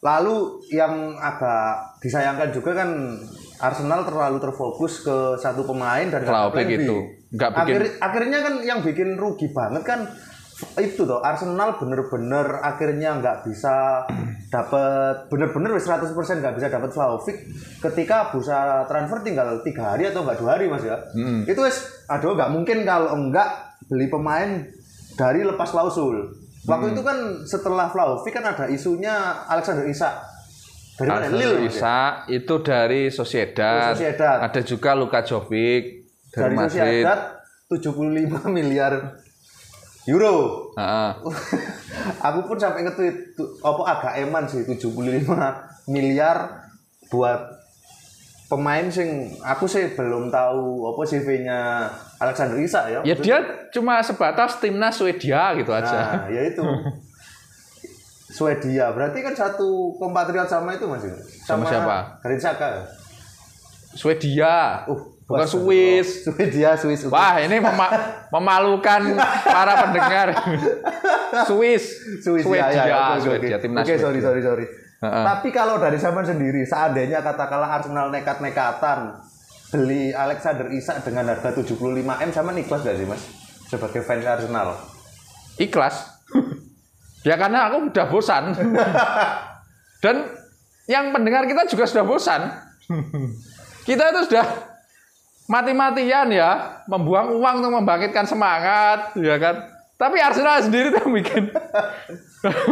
lalu 0.00 0.36
yang 0.68 0.92
agak 1.16 1.96
disayangkan 1.98 2.50
juga 2.50 2.76
kan 2.76 2.90
Arsenal 3.56 4.04
terlalu 4.04 4.36
terfokus 4.36 5.00
ke 5.00 5.16
satu 5.38 5.64
pemain 5.64 6.04
dan 6.04 6.20
Vlahovic 6.20 6.66
itu. 6.74 6.96
Nggak 7.30 7.50
bikin- 7.54 7.74
Akhir- 7.78 7.94
akhirnya 8.00 8.38
kan 8.40 8.54
yang 8.60 8.80
bikin 8.80 9.14
rugi 9.14 9.48
banget 9.48 9.82
kan 9.82 10.00
itu 10.78 11.02
tuh 11.02 11.18
Arsenal 11.18 11.74
bener-bener 11.76 12.62
akhirnya 12.62 13.18
nggak 13.18 13.42
bisa 13.42 14.06
dapat 14.46 15.26
bener-bener 15.26 15.74
wis 15.74 15.82
100% 15.82 16.14
nggak 16.14 16.54
bisa 16.54 16.70
dapat 16.70 16.94
Vlahovic 16.94 17.36
ketika 17.82 18.30
bursa 18.30 18.86
transfer 18.86 19.18
tinggal 19.20 19.58
tiga 19.66 19.94
hari 19.94 20.06
atau 20.06 20.22
enggak 20.22 20.38
dua 20.38 20.50
hari 20.54 20.70
mas 20.70 20.86
ya 20.86 20.94
Hmm. 21.10 21.42
itu 21.42 21.58
wis 21.58 21.82
aduh 22.06 22.38
nggak 22.38 22.54
mungkin 22.54 22.86
kalau 22.86 23.10
enggak 23.12 23.50
beli 23.90 24.06
pemain 24.06 24.62
dari 25.14 25.42
lepas 25.42 25.70
klausul. 25.70 26.30
Waktu 26.64 26.86
Hmm. 26.86 26.94
itu 26.96 27.02
kan 27.04 27.18
setelah 27.44 27.86
Vlahovic 27.86 28.32
kan 28.32 28.46
ada 28.46 28.64
isunya 28.66 29.12
Alexander 29.46 29.84
Isak. 29.84 30.16
Dari 30.94 31.10
mana? 31.10 31.26
Lille. 31.28 31.60
Ya? 31.60 31.68
Isa 31.68 31.98
itu 32.30 32.54
dari 32.62 33.10
Sociedad. 33.10 33.92
Sociedad. 33.92 34.38
Ada 34.40 34.62
juga 34.62 34.94
Luka 34.94 35.20
Jovic 35.20 36.06
dari, 36.30 36.40
Dari 36.40 36.54
Madrid. 36.54 37.02
Sociedad 37.04 37.20
75 37.68 38.48
miliar 38.48 38.92
euro. 40.10 40.68
Heeh. 40.76 41.10
Aku 42.28 42.40
pun 42.44 42.56
sampai 42.60 42.84
nge-tweet 42.84 43.38
apa 43.64 43.82
agak 43.88 44.14
eman 44.24 44.44
sih 44.44 44.64
75 44.66 44.92
miliar 45.88 46.68
buat 47.08 47.64
pemain 48.44 48.86
sing 48.92 49.32
aku 49.40 49.64
sih 49.64 49.96
belum 49.96 50.28
tahu 50.28 50.92
apa 50.92 51.00
CV-nya 51.08 51.88
Alexander 52.20 52.60
Isak 52.60 52.84
ya. 52.92 53.00
Ya 53.02 53.16
dia 53.16 53.38
cuma 53.72 54.04
sebatas 54.04 54.60
timnas 54.60 55.00
Swedia 55.00 55.56
gitu 55.56 55.72
aja. 55.72 56.24
Nah, 56.24 56.28
ya 56.28 56.42
itu. 56.44 56.60
Swedia. 58.36 58.90
Berarti 58.90 59.22
kan 59.22 59.32
satu 59.32 59.94
kompatriot 59.96 60.50
sama 60.50 60.74
itu 60.74 60.84
Mas. 60.90 61.06
Sama 61.46 61.64
siapa? 61.64 62.18
Garin 62.20 62.40
Saka. 62.40 62.82
Swedia. 63.94 64.82
Uh, 64.90 65.13
bukan 65.24 65.46
Swiss. 65.48 66.08
Swedia, 66.28 66.76
Swiss. 66.76 67.08
Wah, 67.08 67.40
ini 67.40 67.56
mema- 67.60 68.28
memalukan 68.28 69.02
para 69.44 69.72
pendengar. 69.88 70.28
Swiss. 71.48 71.84
Swedia, 72.20 72.44
Swedia, 72.44 72.68
ya, 72.70 72.84
ya, 72.84 72.96
oke, 72.96 73.08
oke, 73.08 73.20
Swedia, 73.24 73.56
oke. 73.56 73.62
timnas 73.64 73.84
Oke, 73.84 73.94
sorry, 73.96 74.20
sorry, 74.20 74.40
sorry. 74.44 74.66
Heeh. 75.04 75.24
Tapi 75.24 75.48
kalau 75.52 75.76
dari 75.76 76.00
zaman 76.00 76.24
sendiri, 76.24 76.64
seandainya 76.64 77.20
katakanlah 77.20 77.80
Arsenal 77.80 78.08
nekat-nekatan 78.08 79.20
beli 79.68 80.14
Alexander 80.14 80.70
Isak 80.70 81.02
dengan 81.02 81.28
harga 81.28 81.50
75 81.50 81.76
m 81.98 82.30
sama 82.30 82.54
ikhlas 82.54 82.80
gak 82.86 82.96
sih 82.96 83.04
mas? 83.04 83.20
Sebagai 83.68 84.00
fans 84.06 84.24
Arsenal. 84.24 84.78
Ikhlas. 85.58 86.14
ya 87.24 87.40
karena 87.40 87.68
aku 87.68 87.88
udah 87.90 88.06
bosan. 88.08 88.52
Dan 90.04 90.16
yang 90.84 91.16
pendengar 91.16 91.48
kita 91.48 91.64
juga 91.64 91.84
sudah 91.88 92.04
bosan. 92.04 92.40
kita 93.88 94.12
itu 94.12 94.20
sudah 94.28 94.44
mati-matian 95.46 96.28
ya, 96.32 96.82
membuang 96.88 97.36
uang 97.36 97.54
untuk 97.60 97.72
membangkitkan 97.82 98.24
semangat, 98.24 99.12
ya 99.20 99.36
kan. 99.36 99.74
Tapi 99.94 100.16
Arsenal 100.18 100.58
sendiri 100.58 100.90
tuh 100.90 101.06
bikin 101.06 101.54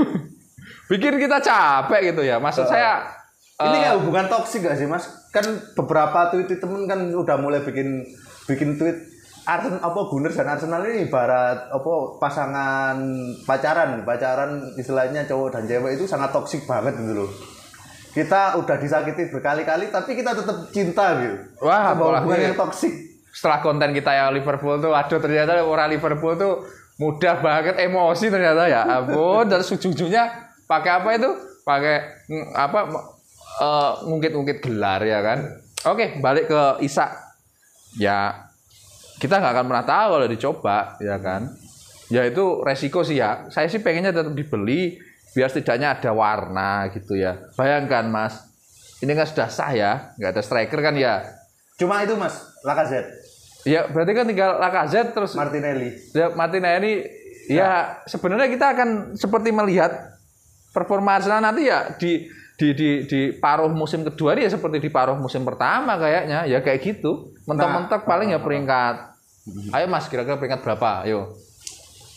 bikin 0.92 1.14
kita 1.22 1.38
capek 1.38 2.12
gitu 2.12 2.22
ya. 2.26 2.42
Maksud 2.42 2.66
saya 2.66 3.22
Ini 3.62 3.78
eh, 3.78 3.80
kayak 3.86 3.96
hubungan 4.02 4.26
toksik 4.26 4.66
gak 4.66 4.74
sih 4.74 4.90
mas? 4.90 5.06
Kan 5.30 5.46
beberapa 5.78 6.34
tweet 6.34 6.50
temen 6.58 6.90
kan 6.90 6.98
udah 7.14 7.38
mulai 7.38 7.62
bikin 7.62 8.02
bikin 8.50 8.74
tweet 8.74 8.98
Arsenal 9.42 9.82
apa 9.82 10.00
Gunners 10.10 10.34
dan 10.34 10.50
Arsenal 10.50 10.82
ini 10.86 11.06
ibarat 11.06 11.70
apa 11.70 11.92
pasangan 12.18 12.98
pacaran 13.46 14.02
pacaran 14.02 14.74
istilahnya 14.74 15.26
cowok 15.26 15.58
dan 15.58 15.64
cewek 15.66 15.98
itu 15.98 16.10
sangat 16.10 16.34
toksik 16.34 16.66
banget 16.66 16.98
gitu 16.98 17.22
loh. 17.22 17.30
Kita 18.12 18.56
udah 18.56 18.76
disakiti 18.76 19.28
berkali-kali 19.28 19.88
tapi 19.88 20.12
kita 20.12 20.32
tetap 20.32 20.68
cinta 20.68 21.16
gitu. 21.16 21.36
Wah, 21.60 21.90
Sebuah 21.90 21.96
hubungan 21.96 22.20
apalagi- 22.22 22.46
yang 22.46 22.56
toksik. 22.56 22.94
setelah 23.32 23.58
konten 23.58 23.90
kita 23.90 24.12
yang 24.12 24.28
Liverpool 24.30 24.76
tuh 24.76 24.92
aduh 24.92 25.16
ternyata 25.16 25.56
orang 25.58 25.88
Liverpool 25.88 26.36
tuh 26.36 26.68
mudah 26.94 27.40
banget 27.40 27.80
emosi 27.80 28.28
ternyata 28.28 28.68
ya. 28.68 28.84
Ampun 28.84 29.48
dan 29.48 29.58
ujung-ujungnya 29.58 30.24
pakai 30.62 30.90
apa 30.92 31.08
itu? 31.14 31.30
Pakai 31.62 31.96
mm, 32.28 32.46
apa 32.52 32.78
eh, 33.58 33.92
ngungkit-ngungkit 34.04 34.58
gelar 34.60 35.00
ya 35.00 35.18
kan? 35.18 35.38
Oke 35.84 36.20
balik 36.20 36.46
ke 36.46 36.62
Isak. 36.80 37.16
Ya 37.94 38.48
kita 39.16 39.38
nggak 39.38 39.52
akan 39.54 39.66
pernah 39.66 39.86
tahu 39.86 40.08
kalau 40.12 40.28
dicoba 40.28 40.78
ya 40.98 41.16
kan? 41.16 41.48
Ya 42.12 42.28
itu 42.28 42.60
resiko 42.60 43.00
sih 43.00 43.16
ya. 43.16 43.48
Saya 43.48 43.64
sih 43.66 43.80
pengennya 43.80 44.12
tetap 44.12 44.36
dibeli 44.36 45.00
biar 45.32 45.48
setidaknya 45.48 45.98
ada 45.98 46.10
warna 46.12 46.88
gitu 46.92 47.16
ya. 47.16 47.48
Bayangkan 47.56 48.08
mas. 48.08 48.48
Ini 49.02 49.12
kan 49.18 49.26
sudah 49.26 49.48
sah 49.50 49.72
ya. 49.74 49.92
Nggak 50.20 50.30
ada 50.38 50.42
striker 50.44 50.78
kan 50.78 50.94
ya? 50.94 51.24
Cuma 51.80 52.04
itu 52.04 52.14
mas, 52.14 52.38
Lacazette, 52.62 53.10
Ya 53.66 53.86
berarti 53.90 54.12
kan 54.14 54.26
tinggal 54.28 54.58
Lacazette 54.58 55.10
terus 55.14 55.34
Martinelli. 55.34 55.94
ya 56.14 56.30
Martinelli 56.34 57.06
ya 57.50 57.98
sebenarnya 58.06 58.46
kita 58.50 58.66
akan 58.74 58.88
seperti 59.18 59.50
melihat 59.50 59.90
performa 60.70 61.18
Arsenal 61.18 61.42
nanti 61.42 61.66
ya 61.66 61.90
di 61.98 62.26
di 62.58 62.68
di 62.76 62.90
di 63.08 63.20
paruh 63.34 63.70
musim 63.70 64.06
kedua 64.06 64.38
ini 64.38 64.46
ya 64.46 64.54
seperti 64.54 64.78
di 64.78 64.90
paruh 64.92 65.18
musim 65.18 65.42
pertama 65.42 65.98
kayaknya. 65.98 66.46
Ya 66.46 66.62
kayak 66.62 66.82
gitu. 66.86 67.34
Mentok-mentok 67.48 68.06
paling 68.06 68.30
ya 68.30 68.38
peringkat. 68.38 68.96
Ayo 69.74 69.86
mas 69.90 70.06
kira-kira 70.06 70.38
peringkat 70.38 70.62
berapa? 70.62 71.02
Ayo 71.02 71.34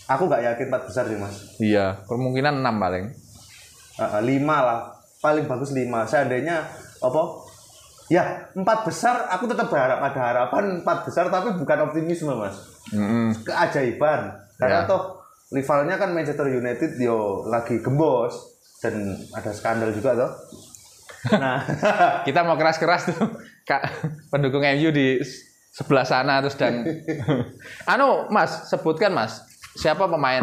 Aku 0.08 0.26
nggak 0.26 0.44
yakin 0.44 0.68
empat 0.70 0.84
besar 0.86 1.04
sih 1.06 1.18
mas. 1.18 1.36
iya 1.58 2.00
kemungkinan 2.06 2.62
enam 2.62 2.78
paling 2.78 3.06
Uh, 3.96 4.20
lima 4.20 4.60
lah, 4.60 4.80
paling 5.18 5.48
bagus 5.48 5.72
lima. 5.72 6.04
Seandainya 6.04 6.68
apa? 7.00 7.22
Ya 8.06 8.52
empat 8.52 8.84
besar, 8.84 9.32
aku 9.32 9.48
tetap 9.48 9.72
berharap 9.72 10.04
ada 10.04 10.20
harapan 10.20 10.84
empat 10.84 11.08
besar, 11.08 11.32
tapi 11.32 11.56
bukan 11.56 11.88
optimisme 11.88 12.36
mas. 12.36 12.60
Mm-mm. 12.92 13.32
Keajaiban. 13.42 14.36
Karena 14.60 14.84
Ya. 14.84 14.86
toh 14.86 15.24
rivalnya 15.48 15.96
kan 15.96 16.12
Manchester 16.12 16.44
United 16.46 17.00
yo 17.00 17.48
lagi 17.48 17.80
gembos 17.80 18.36
dan 18.84 19.00
ada 19.32 19.56
skandal 19.56 19.96
juga 19.96 20.12
toh. 20.12 20.32
Nah, 21.32 21.64
kita 22.28 22.44
mau 22.44 22.60
keras-keras 22.60 23.16
tuh 23.16 23.32
kak 23.64 23.80
pendukung 24.28 24.68
MU 24.76 24.92
di 24.92 25.24
sebelah 25.72 26.04
sana 26.04 26.44
terus 26.44 26.60
dan 26.60 26.84
anu 27.96 28.28
mas 28.28 28.68
sebutkan 28.68 29.10
mas 29.10 29.40
siapa 29.76 30.08
pemain 30.08 30.42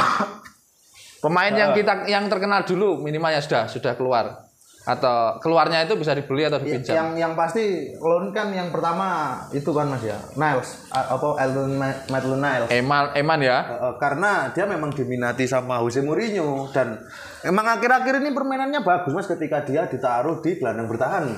pemain 1.18 1.50
yang 1.50 1.70
kita 1.72 2.06
yang 2.06 2.26
terkenal 2.26 2.62
dulu 2.62 2.98
minimalnya 2.98 3.38
sudah 3.38 3.66
sudah 3.66 3.94
keluar 3.94 4.42
atau 4.82 5.38
keluarnya 5.38 5.86
itu 5.86 5.94
bisa 5.94 6.10
dibeli 6.10 6.42
atau 6.42 6.58
dipinjam 6.58 6.90
yang 6.90 7.08
yang 7.14 7.32
pasti 7.32 7.62
loan 7.96 8.34
kan 8.34 8.50
yang 8.50 8.66
pertama 8.68 9.30
itu 9.48 9.70
kan 9.70 9.86
mas 9.86 10.02
ya, 10.02 10.18
Niles, 10.34 10.90
A- 10.90 11.14
apa 11.14 11.38
Elton 11.38 11.78
Ma- 11.78 12.02
Maitland 12.10 12.42
Niles. 12.42 12.66
Eman 12.68 13.14
Eman 13.14 13.38
ya 13.40 13.62
eh, 13.70 13.94
karena 13.96 14.50
dia 14.50 14.66
memang 14.66 14.90
diminati 14.90 15.46
sama 15.46 15.78
Jose 15.78 16.02
Mourinho 16.02 16.66
dan 16.68 16.98
emang 17.42 17.62
akhir-akhir 17.70 18.18
ini 18.18 18.34
permainannya 18.34 18.82
bagus 18.82 19.14
mas 19.14 19.30
ketika 19.30 19.62
dia 19.62 19.86
ditaruh 19.86 20.42
di 20.42 20.58
gelandang 20.58 20.90
bertahan. 20.90 21.30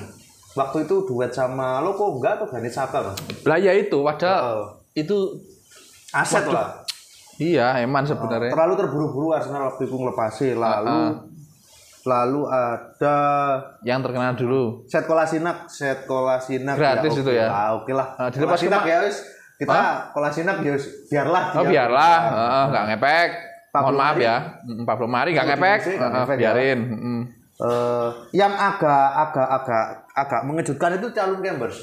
Waktu 0.55 0.89
itu 0.89 1.05
duet 1.05 1.29
sama 1.29 1.77
Loko 1.79 2.17
enggak 2.17 2.41
atau 2.41 2.47
Granit 2.47 2.73
Xhaka 2.73 2.97
mas? 3.03 3.17
lah 3.43 3.59
ya 3.59 3.77
itu 3.77 4.01
padahal 4.01 4.41
Oh. 4.41 4.65
itu 4.91 5.37
Aset 6.09 6.49
lah. 6.49 6.81
Iya 7.37 7.77
Eman 7.77 8.03
sebenarnya 8.03 8.49
Terlalu 8.49 8.73
terburu-buru 8.75 9.27
Arsenal 9.29 9.67
waktu 9.67 9.83
itu 9.83 9.93
ngelepasi. 9.93 10.47
Lalu 10.53 10.99
lalu 12.05 12.41
ada 12.45 13.17
yang 13.81 13.99
terkenal 13.99 14.33
dulu 14.33 14.85
Set 14.85 15.03
Kolasinak, 15.03 15.65
Set 15.65 16.05
Kolasinak 16.05 16.75
Gratis 16.75 17.11
oke 17.11 17.19
itu 17.19 17.31
ya? 17.33 17.47
lah, 17.47 17.67
oke 17.75 17.91
lah. 17.91 18.07
Ah, 18.15 18.29
dilepas 18.29 18.61
kema- 18.61 18.85
ya 18.85 18.97
wis 19.01 19.17
kita 19.55 19.81
Kolasinak 20.11 20.57
ya 20.61 20.75
biarlah 21.09 21.43
oh 21.49 21.61
dia. 21.61 21.69
biarlah 21.71 22.17
Heeh, 22.27 22.63
nggak 22.67 22.83
ngepek 22.87 23.29
Pablo 23.71 23.85
mohon 23.87 23.95
maaf 23.97 24.13
Mari. 24.13 24.23
ya 24.23 24.35
Mm, 24.61 24.83
Pablo 24.85 25.05
Mari 25.07 25.29
nggak 25.31 25.47
ngepek 25.49 25.79
ya. 25.81 26.37
biarin 26.37 26.79
Mm. 26.85 27.21
Eh, 27.55 28.09
yang 28.33 28.51
agak 28.51 28.91
agak 29.17 29.47
agak 29.49 29.85
agak 30.13 30.41
mengejutkan 30.43 30.91
itu 30.93 31.07
calon 31.09 31.39
Chambers. 31.39 31.77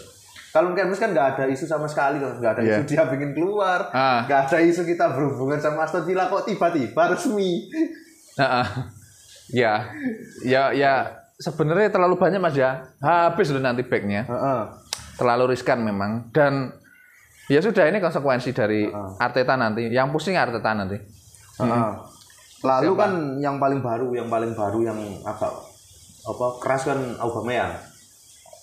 Calon 0.53 0.77
Chambers 0.77 1.01
kan 1.01 1.11
nggak 1.11 1.27
ada 1.33 1.45
isu 1.49 1.65
sama 1.65 1.89
sekali 1.89 2.21
nggak 2.21 2.53
ada 2.53 2.61
Iya. 2.61 2.77
isu 2.77 2.83
dia 2.87 3.09
pengen 3.09 3.33
keluar, 3.33 3.89
Ah. 3.89 4.29
nggak 4.29 4.41
ada 4.47 4.59
isu 4.61 4.85
kita 4.85 5.09
berhubungan 5.11 5.57
sama 5.57 5.83
Aston 5.83 6.05
Villa 6.05 6.29
kok 6.29 6.45
tiba-tiba 6.45 7.09
resmi. 7.09 7.73
Heeh. 8.37 8.67
ya, 9.53 9.85
ya, 10.43 10.73
ya. 10.73 11.09
Sebenarnya 11.37 11.89
terlalu 11.89 12.15
banyak 12.17 12.39
mas 12.39 12.55
ya. 12.55 12.85
Habis 12.99 13.51
loh 13.51 13.59
nanti 13.59 13.83
backnya. 13.83 14.23
Heeh. 14.23 14.63
Terlalu 15.17 15.53
riskan 15.53 15.83
memang. 15.83 16.31
Dan 16.31 16.71
ya 17.49 17.59
sudah 17.59 17.85
ini 17.85 17.99
konsekuensi 17.99 18.55
dari 18.55 18.87
Arteta 19.19 19.59
nanti. 19.59 19.89
Yang 19.89 20.09
pusing 20.13 20.37
Arteta 20.37 20.73
nanti. 20.73 20.97
Heeh. 21.59 21.93
Lalu 22.63 22.93
kan 22.95 23.13
yang 23.43 23.59
paling 23.59 23.83
baru, 23.83 24.15
yang 24.15 24.31
paling 24.31 24.55
baru 24.55 24.79
yang 24.85 24.99
agak 25.27 25.51
apa 26.23 26.47
keras 26.63 26.83
kan 26.87 27.01
Aubameyang. 27.19 27.75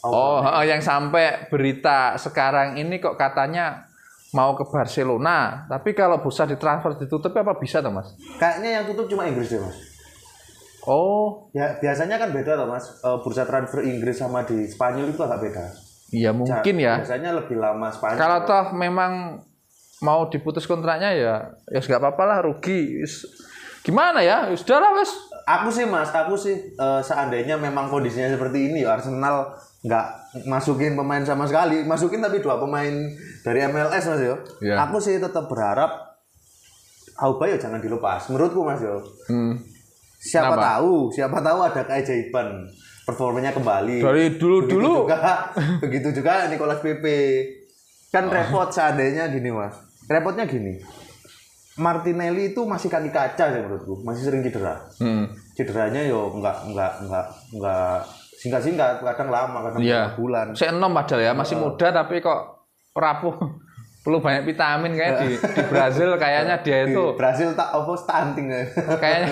Oh, 0.01 0.39
heeh, 0.39 0.71
yang 0.71 0.79
sampai 0.79 1.51
berita 1.51 2.15
sekarang 2.15 2.79
ini 2.79 2.97
kok 2.97 3.19
katanya 3.19 3.83
mau 4.31 4.55
ke 4.55 4.63
Barcelona. 4.63 5.67
Tapi 5.67 5.91
kalau 5.91 6.23
bursa 6.23 6.47
ditransfer 6.47 6.95
ditutup 6.95 7.35
apa 7.35 7.59
bisa 7.59 7.83
tuh 7.83 7.91
mas? 7.91 8.15
Kayaknya 8.39 8.69
yang 8.79 8.83
tutup 8.87 9.11
cuma 9.11 9.27
Inggris 9.27 9.51
deh 9.51 9.59
mas. 9.59 9.75
Oh, 10.87 11.51
Ya 11.51 11.75
biasanya 11.77 12.15
kan 12.15 12.31
beda 12.31 12.55
loh 12.55 12.71
mas. 12.71 12.87
Eh, 13.03 13.17
bursa 13.19 13.43
transfer 13.43 13.83
Inggris 13.83 14.15
sama 14.15 14.47
di 14.47 14.63
Spanyol 14.65 15.11
itu 15.11 15.21
agak 15.21 15.41
beda. 15.43 15.65
iya 16.09 16.33
mungkin 16.33 16.75
ya. 16.81 16.97
Biasanya 17.03 17.35
lebih 17.35 17.59
lama 17.59 17.91
Spanyol. 17.91 18.17
Kalau 18.17 18.39
toh 18.47 18.65
memang 18.73 19.43
mau 19.99 20.31
diputus 20.31 20.63
kontraknya 20.63 21.11
ya, 21.11 21.35
ya 21.67 21.79
nggak 21.83 21.99
apa-apa 21.99 22.23
lah 22.23 22.39
rugi. 22.41 23.03
Gimana 23.83 24.23
ya? 24.23 24.47
Ya 24.47 24.55
Sudah 24.55 24.79
lah 24.79 24.95
wes. 24.95 25.11
Aku 25.49 25.73
sih 25.73 25.89
mas, 25.89 26.13
aku 26.13 26.37
sih 26.37 26.53
eh, 26.77 27.01
seandainya 27.01 27.57
memang 27.57 27.89
kondisinya 27.89 28.29
seperti 28.29 28.69
ini, 28.69 28.85
ya 28.85 28.93
Arsenal 28.93 29.49
nggak 29.81 30.05
masukin 30.45 30.93
pemain 30.93 31.25
sama 31.25 31.49
sekali, 31.49 31.81
masukin 31.87 32.21
tapi 32.21 32.37
dua 32.37 32.61
pemain 32.61 32.93
dari 33.41 33.65
MLS 33.65 34.05
mas 34.13 34.21
yo. 34.21 34.35
Iya. 34.61 34.85
Aku 34.85 35.01
sih 35.01 35.17
tetap 35.17 35.49
berharap 35.49 36.09
Auba 37.19 37.51
ya 37.51 37.59
jangan 37.59 37.83
dilepas. 37.83 38.31
Menurutku 38.31 38.63
Mas 38.63 38.79
yo. 38.79 39.03
Hmm. 39.27 39.59
Siapa 40.19 40.55
Kenapa? 40.55 40.67
tahu, 40.79 40.95
siapa 41.11 41.37
tahu 41.39 41.59
ada 41.63 41.81
keajaiban 41.83 42.47
performanya 43.07 43.51
kembali. 43.55 44.03
Dari 44.03 44.25
dulu-dulu 44.35 45.03
Begitu 45.03 45.03
juga, 45.03 45.17
begitu 45.83 46.07
juga 46.15 46.31
Nicolas 46.51 46.79
Pepe. 46.83 47.19
Kan 48.11 48.27
repot 48.27 48.67
seandainya 48.71 49.31
gini 49.31 49.51
mas. 49.51 49.75
Repotnya 50.11 50.43
gini. 50.47 50.79
Martinelli 51.79 52.51
itu 52.51 52.61
masih 52.67 52.91
kaki 52.91 53.09
kaca 53.09 53.45
ya 53.47 53.63
menurutku, 53.63 54.03
masih 54.03 54.27
sering 54.27 54.43
cedera. 54.43 54.75
Hmm. 54.99 55.31
Cederanya 55.55 56.03
yo 56.03 56.27
nggak 56.35 56.75
nggak 56.75 56.93
nggak 57.07 57.25
nggak 57.55 57.97
singkat-singkat, 58.39 58.99
kadang 59.03 59.31
lama, 59.31 59.57
kadang 59.67 59.79
beberapa 59.79 60.15
bulan. 60.19 60.45
Saya 60.55 60.75
enom 60.75 60.91
padahal 60.91 61.23
ya, 61.23 61.31
masih 61.31 61.55
muda 61.55 61.87
tapi 61.91 62.19
kok 62.19 62.39
rapuh. 62.91 63.35
Perlu 63.99 64.23
banyak 64.23 64.47
vitamin 64.47 64.95
kayak 64.95 65.27
di, 65.27 65.35
di 65.35 65.63
Brazil 65.67 66.15
kayaknya 66.15 66.63
dia 66.63 66.87
Di 66.87 66.95
itu 66.95 67.19
Brasil 67.19 67.51
tak 67.51 67.67
apa 67.67 67.93
stunting 67.99 68.47
ya. 68.47 68.63
kayaknya 68.95 69.31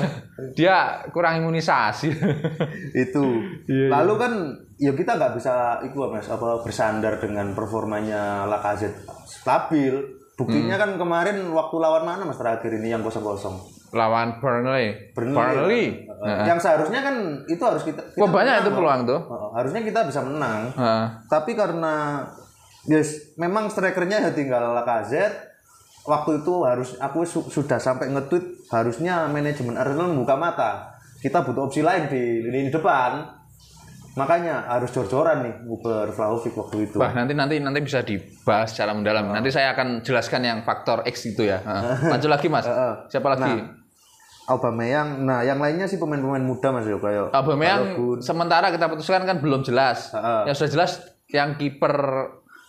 dia 0.59 0.77
kurang 1.15 1.39
imunisasi. 1.39 2.11
itu. 3.07 3.25
Iya, 3.63 3.87
Lalu 3.95 4.13
kan 4.19 4.33
ya 4.75 4.91
kita 4.91 5.15
nggak 5.15 5.39
bisa 5.39 5.79
itu 5.87 5.95
mas 6.11 6.27
apa 6.27 6.59
bersandar 6.67 7.15
dengan 7.15 7.55
performanya 7.55 8.43
Lacazette 8.43 9.07
stabil. 9.23 10.16
Buktinya 10.37 10.77
Hmm. 10.77 10.83
kan 10.85 10.91
kemarin 11.01 11.37
waktu 11.49 11.75
lawan 11.75 12.05
mana 12.05 12.21
mas 12.21 12.37
terakhir 12.37 12.69
ini 12.69 12.93
yang 12.93 13.01
kosong 13.01 13.25
kosong. 13.25 13.57
Lawan 13.89 14.37
Burnley. 14.37 14.93
Burnley. 15.11 15.33
Burnley. 15.33 15.85
Uh, 16.05 16.45
Yang 16.45 16.59
seharusnya 16.61 17.01
kan 17.01 17.15
itu 17.43 17.57
harus 17.59 17.81
kita. 17.81 18.05
kita 18.05 18.21
Wah, 18.21 18.29
banyak 18.29 18.53
menang, 18.53 18.63
itu 18.63 18.71
peluang 18.71 19.01
tuh. 19.03 19.19
Uh, 19.23 19.49
harusnya 19.51 19.81
kita 19.81 20.05
bisa 20.05 20.21
menang. 20.21 20.69
Heeh. 20.69 21.05
Tapi 21.25 21.51
karena 21.53 22.21
yes 22.85 23.33
memang 23.35 23.65
strikernya 23.67 24.21
ya 24.21 24.31
tinggal 24.31 24.77
Lacazette. 24.77 25.57
Waktu 26.03 26.39
itu 26.39 26.53
harus 26.63 26.95
aku 26.97 27.25
su- 27.25 27.49
sudah 27.49 27.75
sampai 27.75 28.07
nge-tweet 28.07 28.69
harusnya 28.69 29.25
manajemen 29.25 29.73
Arsenal 29.73 30.07
membuka 30.07 30.35
mata. 30.35 30.71
Kita 31.17 31.41
butuh 31.41 31.65
opsi 31.65 31.81
lain 31.81 32.07
di 32.07 32.23
lini 32.43 32.69
depan. 32.69 33.25
Makanya 34.17 34.65
harus 34.65 34.89
jor-joran 34.89 35.45
nih 35.45 35.53
Uber 35.69 36.09
Vlahovic 36.09 36.57
waktu 36.57 36.89
itu. 36.89 36.97
Wah, 36.97 37.13
nanti 37.13 37.37
nanti 37.37 37.61
nanti 37.61 37.79
bisa 37.85 38.01
dibahas 38.01 38.73
secara 38.73 38.97
mendalam. 38.97 39.29
Nanti 39.29 39.53
saya 39.53 39.77
akan 39.77 40.01
jelaskan 40.01 40.41
yang 40.41 40.59
faktor 40.65 41.05
X 41.05 41.29
itu 41.29 41.45
ya. 41.45 41.61
Heeh. 41.61 42.09
Lanjut 42.09 42.29
lagi, 42.33 42.49
Mas. 42.49 42.65
Siapa 43.13 43.37
lagi? 43.37 43.85
Aubameyang, 44.47 45.27
nah 45.27 45.43
yang 45.43 45.59
lainnya 45.59 45.91
sih 45.91 45.99
pemain-pemain 45.99 46.39
muda 46.39 46.71
Mas 46.71 46.87
yo 46.87 47.03
kayak 47.03 47.35
Aubameyang 47.35 47.99
sementara 48.23 48.71
kita 48.71 48.87
putuskan 48.87 49.27
kan 49.27 49.43
belum 49.43 49.59
jelas. 49.67 50.15
Yang 50.47 50.55
sudah 50.63 50.71
jelas 50.71 50.91
yang 51.27 51.59
kiper 51.59 51.91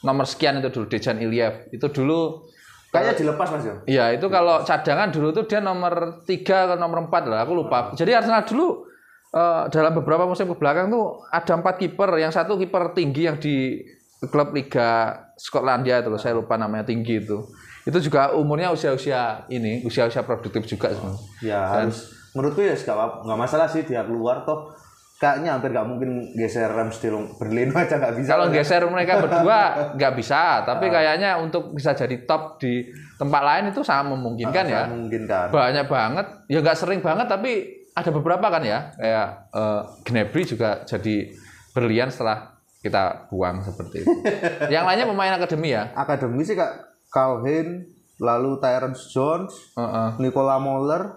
nomor 0.02 0.26
sekian 0.26 0.58
itu 0.58 0.74
dulu 0.74 0.90
Dejan 0.90 1.22
Iliev. 1.22 1.70
Itu 1.70 1.94
dulu 1.94 2.50
kayaknya 2.90 3.14
dilepas 3.22 3.54
Mas 3.54 3.62
yo. 3.62 3.78
Iya, 3.86 4.10
itu 4.10 4.26
kalau 4.26 4.66
cadangan 4.66 5.14
dulu 5.14 5.30
tuh 5.30 5.46
dia 5.46 5.62
nomor 5.62 6.26
3 6.26 6.42
atau 6.66 6.74
nomor 6.74 7.06
4 7.06 7.30
lah, 7.30 7.46
aku 7.46 7.54
lupa. 7.54 7.94
Jadi 7.94 8.10
Arsenal 8.10 8.42
dulu 8.42 8.87
eh, 9.34 9.62
dalam 9.72 9.92
beberapa 9.96 10.24
musim 10.24 10.48
ke 10.48 10.56
belakang 10.56 10.88
tuh 10.88 11.24
ada 11.28 11.52
empat 11.58 11.74
kiper, 11.80 12.16
yang 12.16 12.32
satu 12.32 12.56
kiper 12.56 12.92
tinggi 12.96 13.28
yang 13.28 13.36
di 13.36 13.82
klub 14.26 14.50
Liga 14.50 15.14
Skotlandia 15.38 16.02
itu 16.02 16.10
loh, 16.10 16.18
saya 16.18 16.34
lupa 16.34 16.58
namanya 16.58 16.82
tinggi 16.82 17.22
itu. 17.22 17.38
Itu 17.86 17.98
juga 18.02 18.34
umurnya 18.34 18.74
usia-usia 18.74 19.46
ini, 19.48 19.86
usia-usia 19.86 20.26
produktif 20.26 20.66
juga 20.66 20.90
sebenarnya. 20.90 21.22
Ya 21.40 21.60
harus 21.62 22.10
menurutku 22.34 22.60
ya 22.60 22.74
nggak 22.74 23.38
masalah 23.38 23.70
sih 23.70 23.86
dia 23.86 24.04
keluar 24.04 24.44
toh 24.44 24.74
kayaknya 25.18 25.58
hampir 25.58 25.74
nggak 25.74 25.86
mungkin 25.90 26.10
geser 26.38 26.70
Ramsdale 26.70 27.34
Berlin 27.38 27.74
aja 27.78 27.98
nggak 27.98 28.14
bisa. 28.18 28.30
Kalau 28.34 28.46
geser 28.50 28.82
mereka 28.86 29.12
berdua 29.24 29.58
nggak 29.94 30.12
bisa, 30.14 30.62
tapi 30.62 30.90
kayaknya 30.90 31.38
untuk 31.38 31.74
bisa 31.74 31.94
jadi 31.94 32.26
top 32.26 32.62
di 32.62 32.86
tempat 33.18 33.42
lain 33.42 33.64
itu 33.74 33.82
sangat 33.82 34.14
memungkinkan 34.14 34.64
ya. 34.66 34.82
mungkin 34.86 35.26
kan. 35.26 35.50
banyak 35.50 35.86
banget 35.90 36.26
ya 36.46 36.58
nggak 36.62 36.78
sering 36.78 37.02
banget 37.02 37.26
tapi 37.26 37.77
ada 37.98 38.10
beberapa 38.14 38.46
kan 38.46 38.62
ya 38.62 38.94
kayak 38.94 39.28
eh, 39.54 39.82
Gnabry 40.06 40.42
juga 40.46 40.82
jadi 40.86 41.34
berlian 41.74 42.08
setelah 42.10 42.54
kita 42.78 43.26
buang 43.30 43.60
seperti 43.66 44.06
itu 44.06 44.12
yang 44.74 44.86
lainnya 44.86 45.10
pemain 45.10 45.34
akademi 45.34 45.74
ya 45.74 45.90
Akademi 45.98 46.46
sih 46.46 46.54
kak 46.54 46.88
Calvin, 47.08 47.88
lalu 48.20 48.60
Tyrone 48.60 48.96
Jones, 48.96 49.52
Heeh. 49.74 50.08
Nicola 50.20 50.60
Moller, 50.60 51.16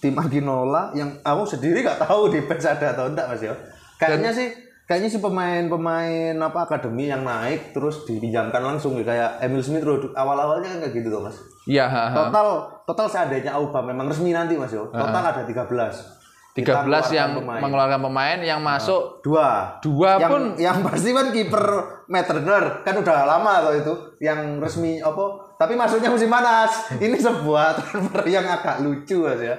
tim 0.00 0.16
Aginola 0.16 0.94
yang 0.96 1.20
aku 1.20 1.44
sendiri 1.44 1.84
nggak 1.84 2.00
tahu 2.00 2.32
di 2.32 2.40
bench 2.46 2.64
ada 2.64 2.96
atau 2.96 3.12
enggak 3.12 3.28
mas 3.28 3.42
ya. 3.44 3.54
Kayaknya 4.00 4.30
sih 4.32 4.48
kayaknya 4.88 5.08
sih 5.12 5.20
pemain-pemain 5.20 6.32
apa 6.40 6.64
akademi 6.64 7.12
yang 7.12 7.26
naik 7.26 7.76
terus 7.76 8.08
dipinjamkan 8.08 8.62
langsung 8.62 8.96
ya 8.96 9.04
kayak 9.04 9.30
Emil 9.44 9.60
Smith 9.60 9.84
Rowe 9.84 10.00
awal-awalnya 10.16 10.78
kan 10.78 10.78
kayak 10.88 10.94
gitu 10.96 11.08
tuh 11.12 11.20
mas. 11.28 11.36
Iya 11.68 11.84
ha, 11.84 12.04
ha. 12.08 12.16
Total 12.16 12.48
total 12.88 13.06
seandainya 13.12 13.52
Auba 13.52 13.84
memang 13.84 14.08
resmi 14.08 14.32
nanti 14.32 14.56
mas 14.56 14.72
yo. 14.72 14.88
Total 14.88 15.20
ada 15.20 15.44
13. 15.44 16.18
13 16.58 16.64
Kita 16.66 17.14
yang 17.14 17.38
pemain. 17.38 17.60
mengeluarkan 17.62 18.00
pemain 18.02 18.38
yang 18.42 18.58
masuk 18.58 19.22
dua 19.22 19.78
dua 19.78 20.18
yang, 20.18 20.30
pun 20.30 20.42
yang 20.58 20.76
pasti 20.82 21.14
kan 21.14 21.30
kiper 21.30 21.64
Matt 22.10 22.26
Turner 22.26 22.82
kan 22.82 22.98
udah 22.98 23.16
lama 23.22 23.52
atau 23.62 23.72
itu 23.78 23.94
yang 24.18 24.58
resmi 24.58 24.98
apa 24.98 25.47
tapi 25.58 25.74
maksudnya 25.74 26.06
musim 26.06 26.30
panas. 26.30 26.86
Ini 26.94 27.18
sebuah 27.18 27.74
transfer 27.76 28.22
yang 28.24 28.46
agak 28.46 28.78
lucu 28.78 29.26
mas 29.26 29.42
ya. 29.42 29.58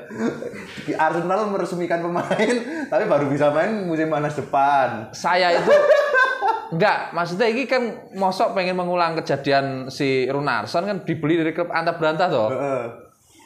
Arsenal 0.95 1.51
meresmikan 1.51 1.99
pemain 1.99 2.55
tapi 2.88 3.03
baru 3.03 3.27
bisa 3.27 3.51
main 3.51 3.83
musim 3.83 4.07
panas 4.07 4.33
depan. 4.33 5.12
Saya 5.12 5.53
itu 5.53 5.69
enggak 6.73 7.12
maksudnya 7.12 7.51
ini 7.51 7.67
kan 7.67 7.83
mosok 8.15 8.55
pengen 8.55 8.79
mengulang 8.79 9.19
kejadian 9.19 9.91
si 9.91 10.23
Runarsson 10.25 10.88
kan 10.88 10.97
dibeli 11.03 11.35
dari 11.35 11.51
klub 11.51 11.67
antar 11.67 11.99
berantah 11.99 12.27
toh. 12.31 12.47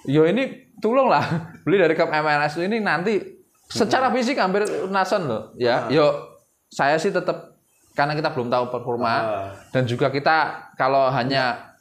Yo 0.05 0.23
ini 0.23 0.69
tolonglah 0.77 1.25
beli 1.65 1.81
dari 1.81 1.97
klub 1.97 2.13
MLS 2.13 2.61
ini 2.61 2.77
nanti 2.77 3.17
secara 3.65 4.13
fisik 4.13 4.37
hampir 4.37 4.61
Nason 4.93 5.25
loh 5.25 5.57
ya. 5.57 5.89
Yo 5.89 6.37
saya 6.69 7.01
sih 7.01 7.09
tetap 7.09 7.57
karena 7.93 8.13
kita 8.13 8.29
belum 8.29 8.49
tahu 8.49 8.69
performa 8.69 9.13
Ah. 9.13 9.49
dan 9.69 9.85
juga 9.85 10.09
kita 10.09 10.69
kalau 10.73 11.09
hanya 11.09 11.72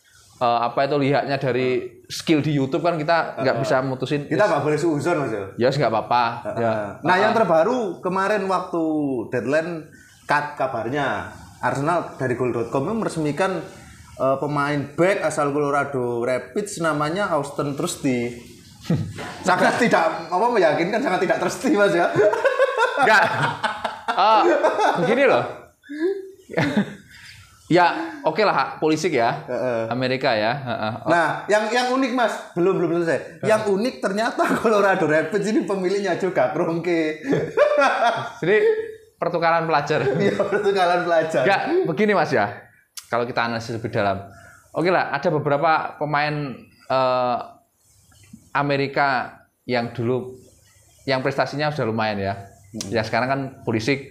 eh, 0.42 0.58
apa 0.66 0.90
itu 0.90 0.96
lihatnya 0.98 1.38
dari 1.38 2.02
skill 2.10 2.42
di 2.42 2.52
YouTube 2.58 2.82
kan 2.82 2.98
kita 2.98 3.38
nggak 3.38 3.56
bisa 3.62 3.78
mutusin. 3.86 4.26
Kita 4.26 4.50
nggak 4.50 4.62
boleh 4.66 4.78
suuzon 4.78 5.16
mas 5.22 5.30
ya? 5.30 5.44
Ya 5.54 5.70
yes, 5.70 5.78
nggak 5.78 5.92
apa-apa. 5.94 6.24
Ya. 6.58 6.72
nah 7.06 7.16
yang 7.16 7.30
terbaru 7.30 8.02
kemarin 8.02 8.42
waktu 8.50 8.82
deadline 9.30 9.86
cut 10.26 10.58
kabarnya 10.58 11.30
Arsenal 11.62 12.18
dari 12.18 12.34
Goal.com 12.34 12.90
meresmikan 12.90 13.62
eh, 14.18 14.36
pemain 14.42 14.80
back 14.98 15.22
asal 15.22 15.54
Colorado 15.54 16.26
Rapids 16.26 16.82
namanya 16.82 17.30
Austin 17.30 17.78
Trusty. 17.78 18.50
Sangat 19.46 19.78
tidak 19.78 20.26
apa 20.26 20.46
meyakinkan 20.50 20.98
sangat 20.98 21.22
tidak 21.22 21.38
trusty 21.38 21.70
mas 21.78 21.94
ya? 21.94 22.10
Enggak. 22.98 23.22
Oh, 24.10 24.42
begini 25.06 25.30
loh. 25.30 25.44
ya, 27.72 28.20
oke 28.28 28.44
lah 28.44 28.76
polisi 28.76 29.08
ya. 29.08 29.32
Amerika 29.88 30.36
ya. 30.36 30.52
Nah, 31.08 31.48
yang 31.48 31.72
yang 31.72 31.86
unik 31.96 32.12
mas, 32.12 32.52
belum 32.52 32.76
belum 32.76 32.90
selesai. 33.00 33.40
Yang 33.48 33.72
unik 33.72 33.94
ternyata 34.04 34.44
Colorado 34.60 35.08
Rapids 35.08 35.48
ini 35.48 35.64
pemiliknya 35.64 36.20
juga 36.20 36.52
Kronke. 36.52 37.24
Jadi 38.44 38.58
pertukaran 39.22 39.64
pelajar. 39.70 40.00
Iya, 40.22 40.34
pertukaran 40.34 41.00
pelajar. 41.06 41.42
Enggak, 41.46 41.62
begini 41.86 42.12
Mas 42.18 42.34
ya. 42.34 42.50
Kalau 43.06 43.22
kita 43.22 43.46
analisis 43.46 43.78
lebih 43.78 43.94
dalam. 43.94 44.26
Oke 44.74 44.90
lah, 44.90 45.14
ada 45.14 45.28
beberapa 45.30 45.94
pemain 46.00 46.58
eh, 46.90 47.38
Amerika 48.56 49.38
yang 49.68 49.94
dulu 49.94 50.34
yang 51.06 51.22
prestasinya 51.22 51.70
sudah 51.70 51.86
lumayan 51.86 52.18
ya. 52.18 52.34
Ya 52.88 53.04
sekarang 53.04 53.28
kan 53.28 53.40
Pulisic 53.68 54.10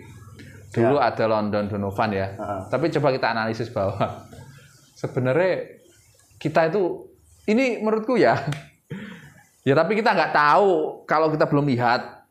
dulu 0.71 0.97
ada 0.97 1.23
London 1.27 1.67
Donovan 1.67 2.09
ya. 2.11 2.27
Heeh. 2.31 2.61
Tapi 2.67 2.85
coba 2.89 3.11
kita 3.11 3.27
analisis 3.29 3.67
bahwa 3.67 4.27
sebenarnya 5.01 5.77
kita 6.37 6.67
itu 6.67 7.11
ini 7.45 7.79
menurutku 7.79 8.15
ya. 8.15 8.39
ya 9.67 9.73
tapi 9.73 9.93
kita 9.93 10.11
nggak 10.11 10.31
tahu 10.31 10.71
kalau 11.03 11.29
kita 11.29 11.45
belum 11.45 11.67
lihat. 11.67 12.23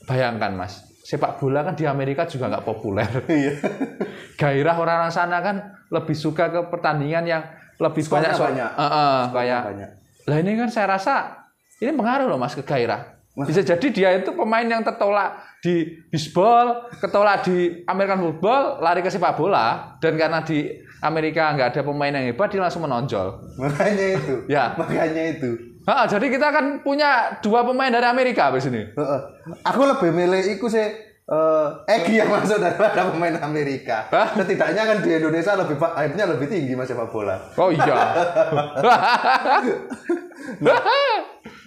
Bayangkan 0.00 0.56
Mas, 0.56 0.80
sepak 1.00 1.38
bola 1.38 1.62
kan 1.62 1.72
di 1.72 1.84
Amerika 1.84 2.24
juga 2.24 2.48
nggak 2.48 2.64
populer 2.64 3.06
Iya. 3.28 3.52
gairah 4.34 4.74
orang-orang 4.74 5.12
sana 5.12 5.38
kan 5.38 5.56
lebih 5.86 6.16
suka 6.16 6.48
ke 6.48 6.60
pertandingan 6.66 7.24
yang 7.24 7.42
lebih 7.76 8.02
Skornya 8.02 8.32
banyak 8.32 8.34
so- 8.34 8.44
banyak. 8.44 8.70
Eh, 8.70 8.82
eh, 8.82 9.20
kayak 9.30 9.60
banyak. 9.62 9.90
lah 10.26 10.36
ini 10.36 10.50
kan 10.56 10.68
saya 10.68 10.86
rasa 10.90 11.14
ini 11.78 11.92
pengaruh 11.92 12.26
loh 12.26 12.36
mas 12.36 12.52
ke 12.52 12.60
gairah 12.60 13.06
bisa 13.40 13.62
jadi 13.62 13.86
dia 13.88 14.08
itu 14.14 14.32
pemain 14.32 14.62
yang 14.62 14.82
tertolak 14.82 15.36
di 15.60 16.00
bisbol 16.08 16.88
ketolak 16.96 17.44
di 17.44 17.84
American 17.84 18.24
football 18.24 18.80
lari 18.80 19.04
ke 19.04 19.12
sepak 19.12 19.36
bola 19.36 19.96
dan 20.00 20.16
karena 20.16 20.40
di 20.40 20.64
Amerika 21.04 21.52
nggak 21.52 21.76
ada 21.76 21.82
pemain 21.84 22.12
yang 22.12 22.32
hebat 22.32 22.48
dia 22.48 22.60
langsung 22.60 22.84
menonjol 22.84 23.40
Makanya 23.60 24.06
itu. 24.16 24.34
Ya. 24.54 24.72
Makanya 24.76 25.36
itu. 25.36 25.56
Ah, 25.88 26.04
jadi 26.08 26.28
kita 26.28 26.52
kan 26.52 26.84
punya 26.84 27.40
dua 27.40 27.64
pemain 27.64 27.88
dari 27.92 28.04
Amerika 28.04 28.52
di 28.52 28.60
sini. 28.60 28.82
Aku 29.64 29.80
lebih 29.84 30.12
milih 30.12 30.56
iku 30.56 30.68
sih 30.68 31.08
eh 31.30 31.66
Egi 31.86 32.18
yang 32.18 32.26
masuk 32.32 32.58
daripada 32.58 33.06
pemain 33.12 33.36
Amerika. 33.40 34.08
Hah? 34.10 34.34
Setidaknya 34.34 34.82
kan 34.82 34.98
di 35.04 35.10
Indonesia 35.14 35.54
lebih 35.56 35.76
hype-nya 35.78 36.24
lebih 36.26 36.46
tinggi 36.50 36.74
mas 36.74 36.90
sepak 36.90 37.06
bola. 37.12 37.38
oh 37.54 37.70
iya 37.70 37.96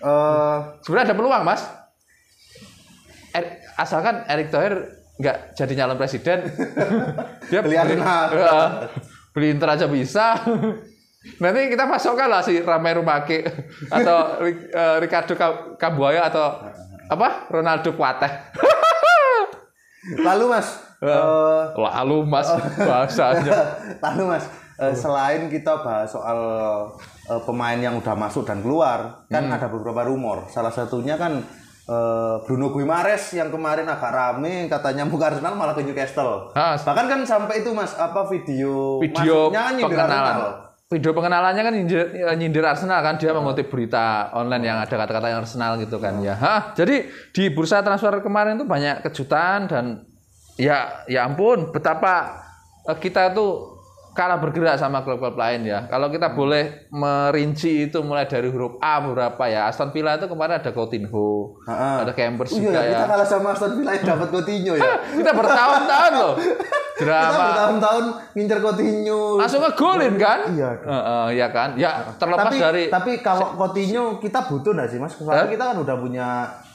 sebenarnya 0.84 1.06
ada 1.14 1.16
peluang 1.16 1.44
mas. 1.46 1.83
Er- 3.34 3.52
asalkan 3.76 4.24
Erick 4.26 4.50
Thohir 4.50 4.74
nggak 5.13 5.38
jadi 5.54 5.74
nyalon 5.76 5.98
presiden, 5.98 6.39
dia 7.50 7.60
Beli 7.60 7.76
Arsenal. 7.76 8.26
Iya. 8.34 8.62
beli 9.30 9.48
Inter 9.50 9.69
aja 9.72 9.86
bisa. 9.88 10.38
Nanti 11.41 11.65
kita 11.67 11.86
masukkan 11.86 12.28
lah 12.28 12.39
si 12.39 12.60
Ramai 12.60 12.93
Rumake 12.93 13.41
atau 13.88 14.17
eh, 14.43 14.58
Ricardo 15.00 15.34
Ka- 15.34 15.74
Kambuaya 15.76 16.28
atau 16.28 16.62
apa 17.06 17.48
Ronaldo 17.48 17.93
Kuateh. 17.93 18.30
Lalu 20.19 20.46
Mas, 20.50 20.67
eh, 21.00 21.63
Lalu 21.74 22.17
mas 22.28 22.48
bahasanya. 22.76 23.54
lalu 23.98 24.24
Mas, 24.28 24.46
eh, 24.76 24.91
selain 24.93 25.48
kita 25.48 25.80
bahas 25.80 26.12
soal 26.12 26.39
eh, 27.24 27.41
pemain 27.41 27.80
yang 27.80 27.96
udah 27.96 28.13
masuk 28.13 28.43
dan 28.43 28.60
keluar, 28.60 29.24
kan 29.26 29.43
Hmm. 29.43 29.56
ada 29.56 29.67
beberapa 29.67 30.04
rumor. 30.04 30.43
Salah 30.48 30.69
satunya 30.69 31.15
kan 31.15 31.39
eh, 31.88 32.36
Bruno 32.48 32.72
Guimares 32.72 33.34
yang 33.36 33.52
kemarin 33.52 33.88
agak 33.88 34.12
rame 34.12 34.67
katanya 34.72 35.04
mau 35.04 35.19
Arsenal 35.19 35.54
malah 35.56 35.76
ke 35.76 35.84
Newcastle. 35.84 36.52
Ah, 36.56 36.80
Bahkan 36.80 37.06
kan 37.10 37.19
sampai 37.28 37.63
itu 37.63 37.72
Mas 37.76 37.96
apa 37.96 38.28
video 38.32 39.00
video 39.04 39.52
nyindir 39.52 39.91
pengenalan. 39.91 40.38
Video 40.93 41.10
pengenalannya 41.10 41.63
kan 41.65 41.74
nyindir, 41.74 42.00
eh, 42.13 42.36
nyindir 42.38 42.62
Arsenal 42.62 43.02
kan 43.02 43.17
dia 43.17 43.34
mengutip 43.34 43.65
berita 43.67 44.30
online 44.38 44.69
yang 44.69 44.78
ada 44.78 44.93
kata-kata 44.93 45.28
yang 45.34 45.41
Arsenal 45.41 45.82
gitu 45.82 45.98
kan 45.98 46.22
ya. 46.22 46.38
Hah, 46.38 46.78
jadi 46.78 47.10
di 47.34 47.43
bursa 47.50 47.82
transfer 47.82 48.22
kemarin 48.22 48.62
tuh 48.62 48.69
banyak 48.69 49.02
kejutan 49.02 49.65
dan 49.65 49.86
ya 50.54 51.02
ya 51.10 51.26
ampun 51.26 51.74
betapa 51.74 52.46
eh, 52.86 52.98
kita 53.02 53.34
tuh 53.34 53.73
kalah 54.13 54.38
bergerak 54.38 54.78
sama 54.78 55.02
klub-klub 55.02 55.34
lain 55.34 55.65
ya. 55.65 55.89
Kalau 55.89 56.08
kita 56.08 56.32
boleh 56.32 56.86
merinci 56.93 57.89
itu 57.89 57.99
mulai 58.06 58.30
dari 58.30 58.45
huruf 58.47 58.78
A 58.78 59.02
beberapa 59.02 59.43
ya. 59.49 59.65
Aston 59.67 59.89
Villa 59.89 60.15
itu 60.15 60.30
kemarin 60.30 60.62
ada 60.62 60.69
Coutinho, 60.69 61.58
Ha-ha. 61.65 62.06
ada 62.06 62.13
Campers 62.13 62.54
Oh 62.54 62.62
juga 62.62 62.78
iya, 62.80 62.93
ya. 62.93 62.97
kita 63.02 63.06
kalah 63.10 63.28
sama 63.28 63.47
Aston 63.52 63.73
Villa 63.76 63.91
yang 63.97 64.06
dapat 64.06 64.28
Coutinho 64.30 64.73
ya. 64.78 64.91
Kita 65.19 65.32
bertahun-tahun 65.34 66.13
loh. 66.13 66.34
kita 66.93 67.10
Drama 67.10 67.41
bertahun-tahun 67.49 68.04
ngincer 68.38 68.60
Coutinho. 68.62 69.21
langsung 69.41 69.62
ngegolin 69.65 70.13
kan? 70.21 70.39
Iya. 70.54 70.69
Heeh, 70.78 71.26
iya 71.34 71.47
kan? 71.49 71.69
Ya 71.73 72.06
terlepas 72.21 72.54
tapi, 72.54 72.58
dari 72.62 72.84
tapi 72.93 73.12
kalau 73.26 73.58
Coutinho 73.58 74.21
kita 74.21 74.45
butuh 74.45 74.78
nggak 74.78 74.89
sih 74.93 75.02
mas? 75.02 75.17
Soalnya 75.17 75.49
kita 75.49 75.73
kan 75.73 75.78
udah 75.82 75.95
punya 75.97 76.28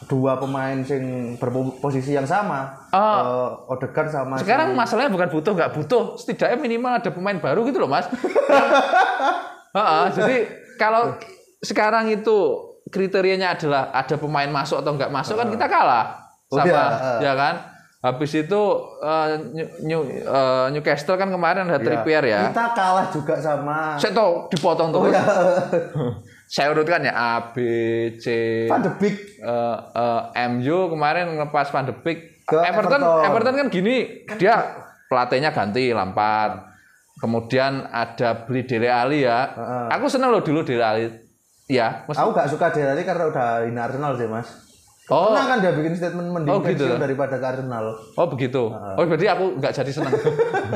dua 0.09 0.35
pemain 0.35 0.81
sing 0.81 1.03
berposisi 1.37 2.13
yang 2.13 2.25
sama. 2.25 2.89
Ah. 2.91 3.21
Eh, 3.21 3.73
Odegaard 3.73 4.09
sama 4.09 4.35
si- 4.37 4.43
sekarang 4.43 4.73
masalahnya 4.73 5.13
bukan 5.13 5.29
butuh 5.29 5.53
nggak 5.53 5.73
butuh, 5.73 6.17
setidaknya 6.17 6.57
minimal 6.59 6.93
ada 6.97 7.09
pemain 7.09 7.37
baru 7.37 7.61
gitu 7.63 7.79
loh 7.79 7.87
mas. 7.87 8.09
Heeh, 9.77 10.05
jadi 10.13 10.37
kalau 10.75 11.15
sekarang 11.61 12.09
itu 12.09 12.37
kriterianya 12.89 13.53
adalah 13.53 13.93
ada 13.93 14.17
pemain 14.17 14.49
masuk 14.49 14.81
atau 14.81 14.97
nggak 14.97 15.13
masuk 15.13 15.37
kan 15.37 15.49
kita 15.49 15.67
kalah 15.67 16.25
Oh, 16.49 16.57
sama 16.57 16.65
iya, 16.65 16.81
ah. 16.81 17.21
ya 17.21 17.33
kan. 17.37 17.55
Habis 17.99 18.33
itu 18.39 18.61
eh, 19.03 19.29
New, 19.53 19.67
New- 19.83 20.25
eh, 20.25 20.67
Newcastle 20.73 21.15
kan 21.15 21.29
kemarin 21.29 21.69
ada 21.69 21.77
Trippier 21.77 22.25
ya. 22.25 22.49
Kita 22.49 22.73
kalah 22.73 23.13
juga 23.13 23.37
sama 23.37 24.01
Saya 24.01 24.17
tahu 24.17 24.49
dipotong 24.49 24.89
Oh, 24.89 25.05
terus. 25.05 25.13
Saya 26.49 26.73
urutkan 26.73 27.05
ya 27.05 27.13
A, 27.13 27.53
B, 27.53 27.57
C, 28.17 28.27
Van 28.67 28.81
de 28.81 28.89
Beek. 28.97 29.17
eh, 29.39 29.77
eh, 29.95 30.49
MU 30.49 30.89
kemarin 30.89 31.29
ngelepas 31.31 31.69
Van 31.69 31.85
de 31.85 31.93
Beek. 31.95 32.41
Ke 32.43 32.57
Everton, 32.65 32.97
Everton. 32.97 33.23
Everton 33.23 33.55
kan 33.55 33.69
gini, 33.69 33.97
dia 34.35 34.55
pelatihnya 35.07 35.53
ganti 35.53 35.93
Lampard. 35.93 36.65
Kemudian 37.19 37.85
ada 37.85 38.49
beli 38.49 38.65
Dele 38.65 38.89
Ali 38.89 39.23
ya. 39.23 39.53
Aku 39.93 40.09
seneng 40.09 40.33
loh 40.33 40.41
dulu 40.41 40.65
Dele 40.65 40.81
Ali. 40.81 41.05
Ya, 41.69 42.09
mesti- 42.09 42.17
Aku 42.17 42.33
gak 42.33 42.49
suka 42.49 42.73
Dele 42.73 43.05
karena 43.05 43.29
udah 43.29 43.49
hina 43.63 43.85
Arsenal 43.85 44.17
sih 44.17 44.25
mas. 44.25 44.49
Oh. 45.09 45.33
Pernah 45.33 45.45
kan 45.47 45.59
dia 45.59 45.73
bikin 45.73 45.93
statement 45.93 46.29
mending 46.31 46.53
Oh, 46.53 46.61
gitu. 46.61 46.85
daripada 46.95 47.37
ke 47.37 47.47
Arsenal. 47.47 47.93
Oh 48.15 48.25
begitu. 48.27 48.69
Oh 48.69 49.03
berarti 49.03 49.25
aku 49.25 49.57
nggak 49.57 49.73
jadi 49.75 49.91
senang. 49.91 50.13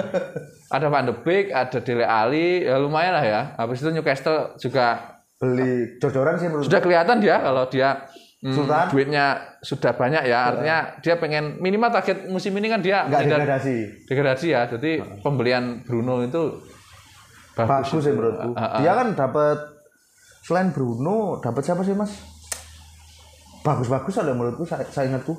ada 0.74 0.86
Van 0.88 1.04
de 1.04 1.14
Beek, 1.14 1.48
ada 1.48 1.78
Dele 1.80 2.04
Ali, 2.04 2.64
ya 2.64 2.76
lumayan 2.76 3.12
lah 3.12 3.24
ya. 3.24 3.40
Habis 3.56 3.80
itu 3.80 3.88
Newcastle 3.88 4.56
juga 4.56 5.11
Beli 5.42 5.98
jodoran 5.98 6.38
sih 6.38 6.46
menurut 6.46 6.70
sudah 6.70 6.78
kelihatan 6.78 7.18
dia 7.18 7.42
kalau 7.42 7.66
dia 7.66 8.06
hmm, 8.46 8.54
Sultan? 8.54 8.86
duitnya 8.94 9.58
sudah 9.58 9.92
banyak 9.98 10.22
ya. 10.30 10.54
Artinya 10.54 10.76
dia 11.02 11.18
pengen 11.18 11.58
minimal 11.58 11.90
target 11.90 12.30
musim 12.30 12.54
ini 12.54 12.70
kan 12.70 12.78
dia 12.78 13.10
nggak 13.10 13.26
degradasi. 13.26 13.76
degradasi 14.06 14.46
ya. 14.54 14.70
Jadi 14.70 15.02
pembelian 15.18 15.82
Bruno 15.82 16.22
itu 16.22 16.62
bagus. 17.58 17.90
Bagus 17.90 18.02
sih 18.06 18.14
menurutku. 18.14 18.54
Ah, 18.54 18.62
ah. 18.62 18.78
Dia 18.78 18.92
kan 18.94 19.08
dapat 19.18 19.58
selain 20.46 20.70
Bruno 20.70 21.42
dapat 21.42 21.62
siapa 21.66 21.82
sih 21.82 21.98
mas? 21.98 22.14
Bagus-bagus 23.66 24.14
ada 24.22 24.34
menurutku 24.34 24.62
saya, 24.62 24.86
saya 24.90 25.10
ingatku. 25.10 25.34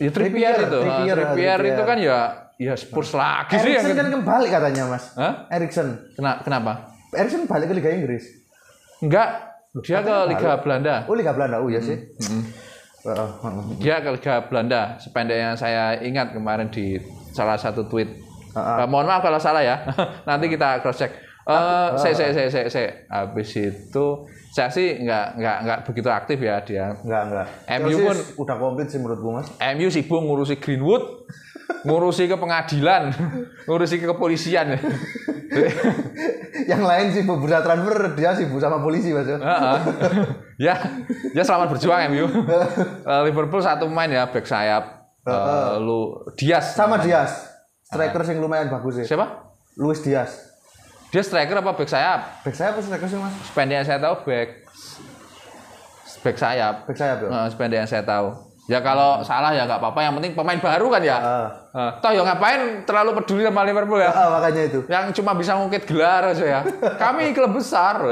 Ya 0.00 0.08
Trippier, 0.08 0.56
Trippier, 0.56 0.56
itu. 0.56 0.78
Trippier, 0.80 1.16
Trippier, 1.16 1.58
Trippier 1.58 1.60
itu 1.76 1.82
kan 1.84 1.98
ya 2.00 2.18
ya 2.58 2.74
Spurs 2.74 3.12
lagi 3.14 3.54
sih 3.60 3.70
yang 3.76 3.84
Erikson 3.86 3.98
kan 3.98 4.08
kembali 4.14 4.46
katanya 4.48 4.82
mas. 4.88 5.04
Hah? 5.20 5.32
Erikson. 5.52 5.88
Kena- 6.16 6.40
kenapa? 6.40 6.96
Erikson 7.12 7.44
balik 7.44 7.68
ke 7.72 7.74
Liga 7.76 7.90
Inggris. 7.92 8.37
Enggak, 8.98 9.28
dia 9.84 9.98
ke 10.02 10.16
Liga 10.26 10.50
Belanda. 10.58 10.94
Oh 11.06 11.14
Liga 11.14 11.32
Belanda, 11.32 11.62
oh 11.62 11.68
iya 11.70 11.78
sih. 11.78 11.94
Mm-mm. 11.94 12.42
Heeh, 13.06 13.28
heeh. 13.42 13.64
Dia 13.78 13.96
ke 14.02 14.08
Liga 14.10 14.34
Belanda, 14.50 14.98
sependek 14.98 15.38
yang 15.38 15.54
saya 15.54 15.96
ingat 16.02 16.34
kemarin 16.34 16.66
di 16.68 16.98
salah 17.30 17.54
satu 17.54 17.86
tweet. 17.86 18.10
Ah, 18.58 18.82
Eh, 18.82 18.88
mohon 18.90 19.06
maaf 19.06 19.22
kalau 19.22 19.38
salah 19.38 19.62
ya. 19.62 19.78
Nanti 20.28 20.50
kita 20.50 20.82
cross 20.82 20.98
check. 20.98 21.12
Eh, 21.48 21.88
saya, 21.96 22.12
saya, 22.12 22.30
saya, 22.34 22.48
saya, 22.50 22.66
saya. 22.68 22.90
Habis 23.08 23.56
itu 23.56 24.06
saya 24.52 24.68
sih 24.68 25.00
nggak 25.00 25.26
nggak 25.40 25.56
nggak 25.64 25.78
begitu 25.86 26.08
aktif 26.10 26.38
ya 26.42 26.60
dia. 26.60 26.92
Enggak, 27.00 27.22
enggak. 27.30 27.46
MU 27.78 27.88
Chelsea 27.88 28.04
pun 28.04 28.16
udah 28.44 28.56
komplit 28.60 28.86
sih 28.90 28.98
menurutku 29.00 29.28
mas. 29.32 29.48
MU 29.56 29.88
sibuk 29.88 30.20
ngurusi 30.20 30.60
Greenwood, 30.60 31.24
ngurusi 31.84 32.26
ke 32.26 32.36
pengadilan, 32.36 33.12
ngurusi 33.68 34.00
ke 34.00 34.06
kepolisian. 34.08 34.76
Yang 36.68 36.82
lain 36.84 37.06
sih 37.14 37.22
bursa 37.24 37.64
transfer 37.64 38.12
dia 38.12 38.36
sibuk 38.36 38.60
sama 38.60 38.82
polisi 38.82 39.14
mas. 39.16 39.24
ya. 39.24 39.38
Heeh. 39.40 39.78
ya, 40.60 40.74
ya 41.32 41.42
selamat 41.44 41.76
berjuang 41.76 42.00
MU. 42.12 42.26
Eh, 43.08 43.22
Liverpool 43.24 43.64
satu 43.64 43.88
main 43.88 44.12
ya 44.12 44.28
back 44.28 44.44
sayap. 44.44 44.84
Eh, 45.24 45.72
lu 45.80 46.12
Dias. 46.36 46.76
Sama 46.76 47.00
Dias. 47.00 47.48
Striker 47.88 48.20
sing 48.28 48.36
lumayan 48.36 48.68
bagus 48.68 49.00
sih. 49.00 49.04
Siapa? 49.08 49.48
Luis 49.80 50.04
Dias. 50.04 50.52
Dia 51.08 51.24
striker 51.24 51.56
apa 51.64 51.72
back 51.72 51.88
sayap? 51.88 52.44
Back 52.44 52.52
saya 52.52 52.76
apa 52.76 52.80
striker 52.84 53.08
sih 53.08 53.16
mas? 53.16 53.32
Sependek 53.48 53.74
yang 53.80 53.86
saya 53.88 53.98
tahu 54.02 54.14
back 54.28 54.48
back 56.20 56.36
sayap. 56.36 56.74
Back 56.84 56.96
saya 57.00 57.12
ya. 57.16 57.48
Sependek 57.48 57.78
yang 57.80 57.88
saya 57.88 58.04
tahu. 58.04 58.47
Ya 58.68 58.84
kalau 58.84 59.24
salah 59.24 59.56
ya 59.56 59.64
nggak 59.64 59.80
apa-apa. 59.80 59.98
Yang 60.04 60.14
penting 60.20 60.32
pemain 60.36 60.60
baru 60.60 60.86
kan 60.92 61.00
ya. 61.00 61.16
Ah. 61.16 61.48
Eh, 61.72 61.90
toh 62.04 62.12
ya 62.12 62.20
ngapain 62.20 62.84
terlalu 62.84 63.10
peduli 63.16 63.42
sama 63.48 63.64
Liverpool 63.64 63.96
ya? 63.96 64.12
Ah, 64.12 64.28
makanya 64.36 64.62
itu. 64.68 64.80
Yang 64.84 65.04
cuma 65.16 65.32
bisa 65.32 65.56
ngungkit 65.56 65.88
gelar 65.88 66.28
aja 66.28 66.44
ya. 66.44 66.60
Kami 67.02 67.32
klub 67.32 67.56
besar. 67.56 67.96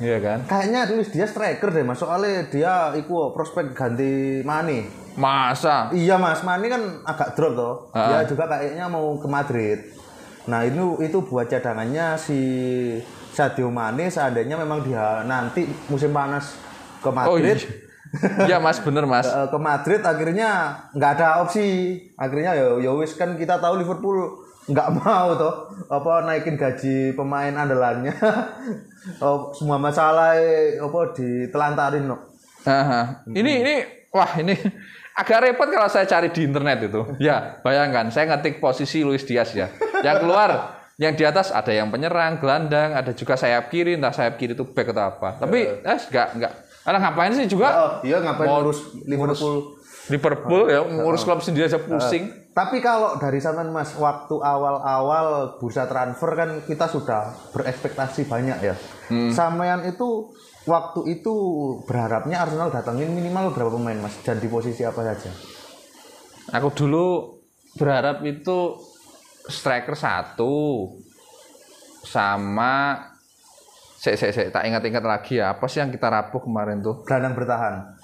Iya 0.00 0.16
kan? 0.16 0.38
Kayaknya 0.48 0.80
Luis 0.96 1.12
Dias 1.12 1.28
striker 1.28 1.68
deh 1.68 1.84
mas. 1.84 2.00
Soalnya 2.00 2.48
dia 2.48 2.88
iku 2.96 3.36
prospek 3.36 3.76
ganti 3.76 4.40
Mane. 4.40 4.88
Masa? 5.12 5.92
Iya 5.92 6.16
mas, 6.16 6.40
Mane 6.40 6.72
kan 6.72 7.04
agak 7.04 7.36
drop 7.36 7.52
toh. 7.52 7.74
Dia 7.92 8.24
juga 8.24 8.48
kayaknya 8.48 8.88
mau 8.88 9.20
ke 9.20 9.28
Madrid. 9.28 9.78
Nah 10.48 10.64
itu 10.64 10.96
itu 11.04 11.20
buat 11.20 11.52
cadangannya 11.52 12.16
si 12.16 12.40
Sadio 13.30 13.68
Mane 13.68 14.08
seandainya 14.08 14.56
memang 14.56 14.80
dia 14.80 15.20
nanti 15.28 15.68
musim 15.92 16.16
panas 16.16 16.56
ke 17.04 17.08
Oh 17.08 17.12
Madrid. 17.12 17.60
iya. 17.60 17.89
Iya 18.46 18.58
mas, 18.58 18.82
bener 18.82 19.06
mas. 19.06 19.26
eh, 19.30 19.46
ke 19.46 19.58
Madrid 19.58 20.02
akhirnya 20.02 20.74
nggak 20.94 21.10
ada 21.18 21.28
opsi. 21.46 21.98
Akhirnya 22.18 22.58
ya 22.58 22.66
ya 22.82 22.90
wis 22.98 23.14
kan 23.14 23.38
kita 23.38 23.62
tahu 23.62 23.78
Liverpool 23.78 24.42
nggak 24.70 24.88
mau 24.98 25.34
toh 25.38 25.70
apa 25.90 26.26
naikin 26.26 26.58
gaji 26.58 27.14
pemain 27.14 27.54
andalannya. 27.54 28.14
oh, 29.24 29.54
semua 29.54 29.78
masalah 29.78 30.34
apa 30.78 31.00
ditelantarin 31.14 32.10
no. 32.10 32.18
Aha. 32.66 33.24
Ini 33.30 33.52
ini 33.62 33.74
wah 34.10 34.30
ini 34.42 34.58
agak 35.20 35.38
repot 35.46 35.70
kalau 35.70 35.86
saya 35.86 36.04
cari 36.04 36.34
di 36.34 36.44
internet 36.44 36.90
itu. 36.90 37.02
Ya, 37.22 37.62
bayangkan 37.62 38.10
saya 38.10 38.34
ngetik 38.34 38.58
posisi 38.58 39.06
Luis 39.06 39.22
Diaz 39.22 39.54
ya. 39.54 39.70
Yang 40.02 40.26
keluar 40.26 40.50
yang 41.00 41.16
di 41.16 41.24
atas 41.24 41.48
ada 41.48 41.72
yang 41.72 41.88
penyerang, 41.88 42.36
gelandang, 42.36 42.92
ada 42.92 43.16
juga 43.16 43.32
sayap 43.32 43.72
kiri, 43.72 43.96
entah 43.96 44.12
sayap 44.12 44.36
kiri 44.36 44.52
itu 44.52 44.68
back 44.68 44.92
atau 44.92 45.04
apa. 45.16 45.28
Tapi 45.40 45.60
eh 45.80 45.98
enggak 46.10 46.28
enggak. 46.36 46.52
Karena 46.80 46.98
ngapain 46.98 47.32
sih 47.36 47.44
juga 47.44 47.68
Oh, 47.76 47.90
iya 48.00 48.18
ngapain 48.24 48.48
ngurus 48.48 48.96
Liverpool? 49.04 49.80
Liverpool 50.10 50.62
ya 50.66 50.80
ngurus 50.82 51.22
klub 51.22 51.38
sendiri 51.44 51.70
aja 51.70 51.78
pusing. 51.78 52.50
Tapi 52.50 52.82
kalau 52.82 53.14
dari 53.22 53.38
sampean 53.38 53.70
Mas, 53.70 53.94
waktu 53.94 54.34
awal-awal 54.42 55.54
bursa 55.62 55.86
transfer 55.86 56.34
kan 56.34 56.50
kita 56.66 56.90
sudah 56.90 57.30
berekspektasi 57.54 58.26
banyak 58.26 58.58
ya. 58.58 58.74
Hmm. 59.06 59.30
Sampean 59.30 59.86
itu 59.86 60.34
waktu 60.66 61.20
itu 61.20 61.34
berharapnya 61.86 62.42
Arsenal 62.42 62.74
datangin 62.74 63.14
minimal 63.14 63.54
berapa 63.54 63.70
pemain 63.70 64.02
Mas 64.02 64.18
dan 64.26 64.42
di 64.42 64.50
posisi 64.50 64.82
apa 64.82 64.98
saja? 65.06 65.30
Aku 66.58 66.74
dulu 66.74 67.38
berharap 67.78 68.18
itu 68.26 68.82
striker 69.46 69.94
satu 69.94 70.90
sama 72.02 72.98
Sek, 74.00 74.16
sek, 74.16 74.32
sek, 74.32 74.48
tak 74.48 74.64
ingat-ingat 74.64 75.04
lagi 75.04 75.44
ya. 75.44 75.52
Apa 75.52 75.68
sih 75.68 75.76
yang 75.76 75.92
kita 75.92 76.08
rapuh 76.08 76.40
kemarin 76.40 76.80
tuh? 76.80 77.04
Gelandang 77.04 77.36
bertahan. 77.36 78.00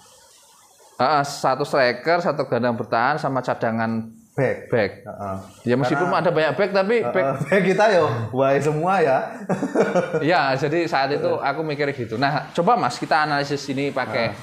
Ah, 1.00 1.24
satu 1.24 1.64
striker, 1.64 2.20
satu 2.20 2.44
gelandang 2.44 2.76
bertahan, 2.76 3.16
sama 3.16 3.40
cadangan 3.40 4.04
Back. 4.36 4.68
back. 4.68 4.90
Heeh. 5.00 5.36
Ya 5.72 5.74
meskipun 5.80 6.12
ada 6.12 6.28
banyak 6.28 6.52
back, 6.60 6.70
tapi 6.76 7.00
back 7.00 7.24
Eh, 7.24 7.36
back 7.48 7.62
kita 7.64 7.84
yo, 7.96 8.04
wah 8.36 8.52
semua 8.60 9.00
ya. 9.00 9.24
Ya, 10.36 10.52
jadi 10.60 10.84
saat 10.84 11.08
itu 11.16 11.40
aku 11.40 11.64
mikir 11.64 11.88
gitu. 11.96 12.20
Nah, 12.20 12.52
coba 12.52 12.76
Mas 12.76 13.00
kita 13.00 13.24
analisis 13.24 13.64
ini 13.72 13.88
pakai 13.88 14.36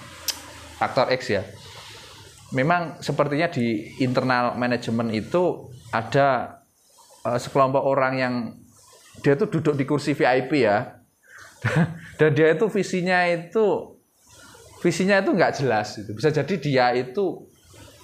faktor 0.81 1.13
X 1.13 1.37
ya. 1.37 1.45
Memang 2.57 2.97
sepertinya 3.05 3.45
di 3.53 3.93
internal 4.01 4.57
manajemen 4.57 5.13
itu 5.13 5.69
ada 5.93 6.57
eh, 7.29 7.37
sekelompok 7.37 7.85
orang 7.85 8.13
yang 8.17 8.33
dia 9.21 9.37
tuh 9.37 9.45
duduk 9.45 9.77
di 9.77 9.85
kursi 9.85 10.17
VIP 10.17 10.65
ya. 10.65 11.02
Dan 12.19 12.29
dia 12.33 12.51
itu 12.51 12.65
visinya 12.67 13.23
itu 13.25 13.95
visinya 14.79 15.19
itu 15.19 15.31
nggak 15.31 15.53
jelas 15.57 15.95
itu. 15.97 16.11
Bisa 16.11 16.29
jadi 16.29 16.53
dia 16.59 16.85
itu 16.93 17.47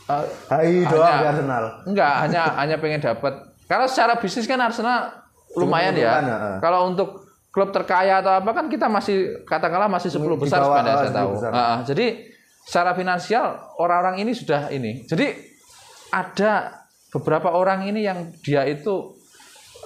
eh, 0.08 0.26
Hai 0.48 0.84
doang 0.86 1.06
Hanya- 1.06 1.30
Arsenal. 1.30 1.64
Enggak, 1.86 2.14
hanya 2.24 2.42
hanya 2.58 2.76
pengen 2.80 3.02
dapat. 3.04 3.34
Kalau 3.68 3.86
secara 3.86 4.18
bisnis 4.18 4.48
kan 4.48 4.58
Arsenal 4.58 5.12
lumayan 5.54 5.94
ya. 5.94 6.24
Kalau 6.58 6.90
untuk 6.90 7.28
klub 7.50 7.70
terkaya 7.70 8.22
atau 8.22 8.40
apa 8.40 8.50
kan 8.54 8.66
kita 8.70 8.86
masih 8.86 9.42
katakanlah 9.44 9.90
masih 9.90 10.10
10 10.10 10.22
Di 10.22 10.42
besar 10.46 10.62
sebenarnya 10.62 10.94
ah, 10.94 11.02
saya 11.02 11.12
10 11.12 11.18
tahu. 11.18 11.30
besar. 11.34 11.52
Ah. 11.52 11.78
jadi 11.82 12.06
secara 12.62 12.92
finansial 12.94 13.46
orang-orang 13.78 14.22
ini 14.22 14.32
sudah 14.34 14.70
ini. 14.70 15.02
Jadi 15.04 15.28
ada 16.10 16.86
beberapa 17.10 17.50
orang 17.50 17.86
ini 17.86 18.06
yang 18.06 18.30
dia 18.42 18.66
itu 18.66 19.18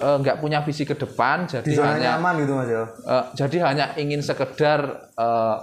eh, 0.00 0.16
nggak 0.22 0.40
punya 0.42 0.62
visi 0.66 0.82
ke 0.82 0.96
depan, 0.98 1.46
jadi 1.46 1.66
Di 1.66 1.76
zona 1.78 1.94
hanya 1.94 2.18
nyaman 2.18 2.34
gitu 2.42 2.52
Mas 2.58 2.70
ya. 2.70 2.84
Eh, 2.86 3.24
jadi 3.38 3.56
hanya 3.70 3.86
ingin 4.00 4.20
sekedar 4.24 5.10
eh, 5.14 5.56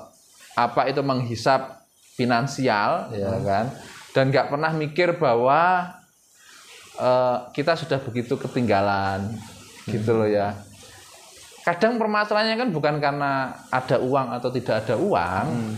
apa 0.55 0.81
itu 0.87 1.01
menghisap 1.03 1.83
finansial 2.15 3.11
ya 3.15 3.31
kan? 3.43 3.65
Dan 4.11 4.31
nggak 4.31 4.51
pernah 4.51 4.71
mikir 4.75 5.15
bahwa 5.19 5.91
eh, 6.99 7.37
kita 7.55 7.75
sudah 7.75 7.99
begitu 7.99 8.39
ketinggalan 8.39 9.35
gitu 9.87 10.15
loh 10.15 10.29
ya. 10.29 10.55
Kadang 11.61 12.01
permasalahannya 12.01 12.57
kan 12.57 12.69
bukan 12.73 12.97
karena 12.97 13.53
ada 13.69 14.01
uang 14.01 14.33
atau 14.33 14.49
tidak 14.49 14.81
ada 14.81 14.97
uang 14.97 15.77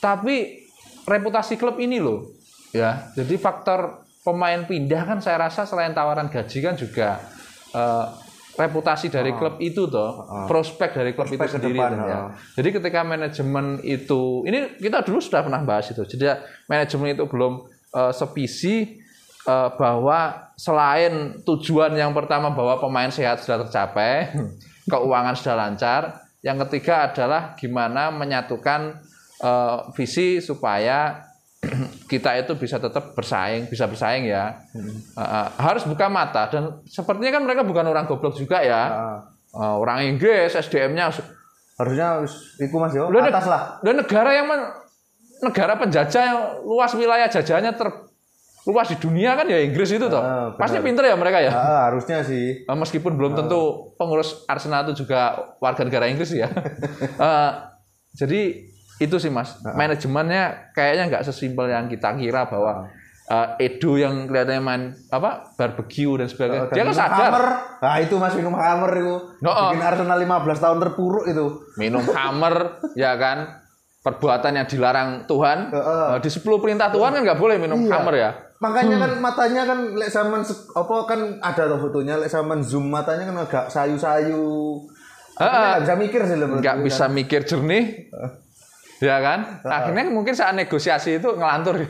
tapi 0.00 0.64
reputasi 1.04 1.60
klub 1.60 1.76
ini 1.76 2.00
loh 2.00 2.32
ya. 2.72 3.12
Jadi 3.12 3.36
faktor 3.36 4.08
pemain 4.24 4.64
pindah 4.64 5.02
kan 5.04 5.18
saya 5.20 5.48
rasa 5.48 5.68
selain 5.68 5.92
tawaran 5.92 6.32
gaji 6.32 6.58
kan 6.64 6.74
juga 6.76 7.20
eh, 7.74 8.06
reputasi 8.60 9.08
dari 9.08 9.32
klub 9.32 9.56
itu 9.62 9.88
toh 9.88 10.26
prospek 10.44 10.90
dari 10.92 11.10
klub 11.16 11.24
Prospek 11.24 11.48
itu 11.48 11.54
sendiri 11.56 11.78
depan, 11.80 11.92
ya. 12.04 12.18
oh. 12.18 12.28
jadi 12.58 12.68
ketika 12.76 13.00
manajemen 13.06 13.66
itu 13.80 14.44
ini 14.44 14.76
kita 14.76 15.00
dulu 15.06 15.18
sudah 15.22 15.40
pernah 15.46 15.62
bahas 15.64 15.88
itu 15.88 16.02
jadi 16.04 16.44
manajemen 16.68 17.16
itu 17.16 17.24
belum 17.24 17.64
eh, 17.94 18.12
sevisi 18.12 19.00
eh, 19.48 19.70
bahwa 19.80 20.50
selain 20.58 21.40
tujuan 21.46 21.96
yang 21.96 22.12
pertama 22.12 22.52
bahwa 22.52 22.76
pemain 22.82 23.08
sehat 23.08 23.40
sudah 23.40 23.64
tercapai 23.64 24.34
keuangan 24.92 25.34
sudah 25.38 25.56
lancar 25.56 26.02
yang 26.40 26.60
ketiga 26.66 27.08
adalah 27.08 27.56
gimana 27.56 28.12
menyatukan 28.12 29.00
eh, 29.40 29.78
visi 29.96 30.42
supaya 30.44 31.29
kita 32.06 32.30
itu 32.36 32.52
bisa 32.54 32.76
tetap 32.76 33.14
bersaing, 33.14 33.66
bisa 33.66 33.86
bersaing 33.86 34.26
ya. 34.26 34.58
Eh, 34.74 35.20
eh, 35.20 35.46
harus 35.58 35.82
buka 35.84 36.06
mata 36.06 36.46
dan 36.46 36.82
sepertinya 36.84 37.38
kan 37.38 37.42
mereka 37.42 37.62
bukan 37.62 37.86
orang 37.86 38.04
goblok 38.04 38.34
juga 38.34 38.60
ya. 38.60 38.82
Eh, 39.50 39.74
orang 39.76 40.06
Inggris 40.06 40.54
SDM-nya 40.54 41.10
Harusnya 41.80 42.20
iku 42.60 42.76
Mas 42.76 42.92
yo, 42.92 43.08
Udah, 43.08 43.24
atas 43.24 43.48
lah. 43.48 43.62
dan 43.80 43.96
negara 43.96 44.36
yang 44.36 44.44
men- 44.44 44.68
negara 45.40 45.80
penjajah 45.80 46.22
yang 46.28 46.38
luas 46.60 46.92
wilayah 46.92 47.24
jajahannya 47.24 47.72
terluas 47.72 48.92
di 48.92 49.00
dunia 49.00 49.32
kan 49.32 49.48
ya 49.48 49.64
Inggris 49.64 49.88
itu 49.88 50.04
toh. 50.04 50.20
Benar. 50.20 50.60
Pasti 50.60 50.76
pinter 50.84 51.08
ya 51.08 51.16
mereka 51.16 51.40
ya. 51.40 51.48
Ah, 51.48 51.88
harusnya 51.88 52.20
sih. 52.20 52.68
Meskipun 52.68 53.16
belum 53.16 53.32
tentu 53.32 53.96
pengurus 53.96 54.44
Arsenal 54.44 54.84
itu 54.84 55.08
juga 55.08 55.40
warga 55.56 55.80
negara 55.80 56.04
Inggris 56.12 56.36
ya. 56.36 56.52
Eh, 57.16 57.50
jadi 58.20 58.69
itu 59.00 59.16
sih 59.16 59.28
mas, 59.28 59.56
manajemennya 59.64 60.70
kayaknya 60.70 61.08
nggak 61.08 61.24
sesimpel 61.24 61.66
yang 61.66 61.88
kita 61.88 62.12
kira 62.14 62.44
bahwa 62.44 62.84
eh, 63.26 63.46
Edo 63.62 63.94
yang 63.94 64.26
kelihatannya 64.26 64.60
main 64.60 64.82
apa 65.08 65.54
barbecue 65.54 66.12
dan 66.14 66.26
sebagainya, 66.26 66.68
dia 66.68 66.82
kan 66.82 66.92
sadar 66.92 67.30
Hammer. 67.30 67.46
Nah, 67.78 67.96
itu 67.96 68.14
Mas 68.14 68.34
minum 68.34 68.52
Hammer 68.52 68.92
itu. 68.92 69.14
No, 69.38 69.48
oh. 69.48 69.70
Bikin 69.70 69.80
Arsenal 69.80 70.18
15 70.18 70.36
tahun 70.58 70.78
terpuruk 70.78 71.24
itu. 71.24 71.46
minum 71.74 72.02
hammer, 72.04 72.54
ya 72.92 73.14
kan, 73.14 73.62
perbuatan 74.00 74.52
yang 74.52 74.66
dilarang 74.66 75.08
Tuhan. 75.24 75.70
Heeh. 75.70 76.06
Eh, 76.12 76.20
di 76.20 76.28
10 76.28 76.58
perintah 76.58 76.90
Tuhan 76.90 77.10
kan 77.10 77.22
nggak 77.22 77.38
boleh 77.38 77.56
minum 77.56 77.78
Iya. 77.80 77.92
hammer 77.94 78.14
ya. 78.14 78.30
Makanya 78.58 78.96
Hmm. 78.98 79.04
kan 79.06 79.12
matanya 79.22 79.62
kan 79.64 79.78
lek 79.94 80.10
zaman 80.10 80.40
apa 80.44 80.94
kan 81.06 81.20
ada 81.40 81.62
tuh 81.64 81.80
fotonya 81.80 82.18
lek 82.18 82.28
zaman 82.28 82.60
zoom 82.60 82.92
matanya 82.92 83.24
kan 83.24 83.36
agak 83.40 83.64
sayu-sayu. 83.70 84.76
Akhirnya 85.32 85.56
nggak 85.70 85.80
bisa 85.80 85.94
mikir 85.96 86.20
sih 86.26 86.36
lebih. 86.36 86.56
nggak 86.60 86.78
bisa 86.82 87.04
mikir 87.08 87.40
jernih 87.40 87.84
ya 89.00 89.16
kan? 89.18 89.40
Akhirnya 89.80 90.06
mungkin 90.06 90.32
saat 90.32 90.54
negosiasi 90.54 91.16
itu 91.16 91.28
ngelantur. 91.32 91.80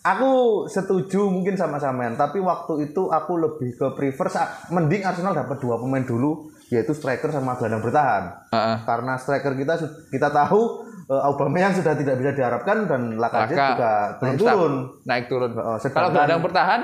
Aku 0.00 0.64
setuju 0.64 1.28
mungkin 1.28 1.52
sama 1.52 1.76
sampean, 1.76 2.16
tapi 2.16 2.40
waktu 2.40 2.88
itu 2.88 3.12
aku 3.12 3.36
lebih 3.36 3.76
ke 3.76 3.86
prefer 3.92 4.32
sa- 4.32 4.48
mending 4.72 5.04
Arsenal 5.04 5.36
dapat 5.36 5.60
dua 5.60 5.76
pemain 5.76 6.00
dulu 6.00 6.48
yaitu 6.72 6.96
striker 6.96 7.28
sama 7.28 7.52
gelandang 7.60 7.84
bertahan. 7.84 8.32
Heeh. 8.48 8.76
Karena 8.88 9.20
striker 9.20 9.52
kita 9.52 9.76
kita 10.08 10.32
tahu 10.32 10.60
uh, 11.04 11.28
Aubameyang 11.28 11.76
sudah 11.76 11.92
tidak 11.92 12.16
bisa 12.16 12.32
diharapkan 12.32 12.88
dan 12.88 13.20
Lacazette 13.20 13.60
Laka 13.60 13.68
juga 13.68 13.90
belum 14.16 14.32
belum 14.32 14.38
turun. 14.40 14.72
naik 15.04 15.24
turun. 15.28 15.50
Sedangkan- 15.52 15.92
kalau 15.92 16.08
gelandang 16.16 16.40
bertahan 16.40 16.80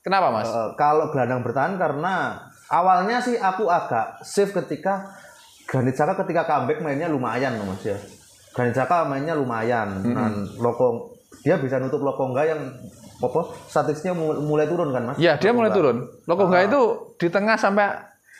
kenapa 0.00 0.26
mas? 0.32 0.48
Uh, 0.48 0.68
kalau 0.80 1.04
gelandang 1.12 1.42
bertahan 1.44 1.72
karena 1.76 2.14
awalnya 2.72 3.20
sih 3.20 3.36
aku 3.36 3.68
agak 3.68 4.24
safe 4.24 4.56
ketika 4.56 5.04
Granit 5.74 5.92
Xhaka 5.92 6.14
ketika 6.22 6.46
comeback 6.46 6.78
mainnya 6.78 7.10
lumayan 7.10 7.58
loh 7.58 7.66
mas 7.66 7.82
ya. 7.82 7.98
Granit 8.54 8.72
Xhaka 8.72 9.02
mainnya 9.04 9.34
lumayan. 9.34 9.98
Dan 10.00 10.46
Loko 10.56 11.10
dia 11.42 11.58
bisa 11.58 11.76
nutup 11.76 11.98
Lokonga 12.00 12.46
yang 12.46 12.62
apa 13.16 13.40
statistiknya 13.66 14.14
mu- 14.14 14.38
mulai 14.44 14.64
turun 14.64 14.90
kan 14.90 15.02
mas? 15.04 15.16
ya 15.16 15.34
dia 15.34 15.50
mulai 15.50 15.70
turun 15.70 16.02
Lokonga 16.24 16.62
itu 16.62 16.80
di 17.16 17.26
tengah 17.26 17.54
sampai 17.54 17.90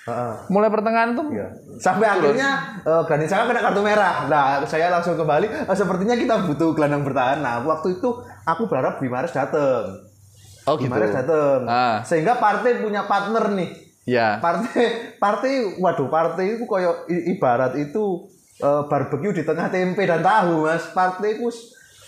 Heeh. 0.05 0.35
mulai 0.47 0.69
pertengahan 0.69 1.11
itu 1.11 1.25
Iya. 1.29 1.49
Sampai 1.77 2.07
akhirnya 2.07 2.51
uh, 2.83 3.03
Granit 3.03 3.27
Xhaka 3.27 3.45
kena 3.47 3.61
kartu 3.61 3.81
merah. 3.81 4.15
Nah, 4.25 4.45
saya 4.63 4.89
langsung 4.89 5.17
kembali. 5.17 5.67
"Eh, 5.67 5.75
sepertinya 5.75 6.15
kita 6.15 6.45
butuh 6.45 6.71
gelandang 6.71 7.03
bertahan. 7.03 7.41
Nah, 7.41 7.61
waktu 7.61 7.99
itu 7.99 8.09
aku 8.45 8.63
berharap 8.65 9.01
Bimares 9.01 9.33
datang. 9.33 10.07
oh 10.65 10.75
gitu 10.77 10.87
Bimares 10.87 11.13
datang. 11.13 11.61
Ah. 11.67 12.01
Sehingga 12.01 12.39
partai 12.39 12.79
punya 12.79 13.05
partner 13.05 13.53
nih. 13.53 13.84
Ya 14.05 14.39
Partai, 14.41 15.17
partai, 15.17 15.81
waduh, 15.81 16.09
partai 16.13 16.57
itu 16.57 16.65
koyo 16.69 17.09
ibarat 17.09 17.77
itu 17.81 18.29
eh, 18.61 18.83
barbecue 18.89 19.33
di 19.33 19.43
tengah 19.43 19.69
tempe 19.73 20.05
dan 20.05 20.21
tahu, 20.21 20.69
mas. 20.69 20.85
Partai 20.93 21.41
itu, 21.41 21.49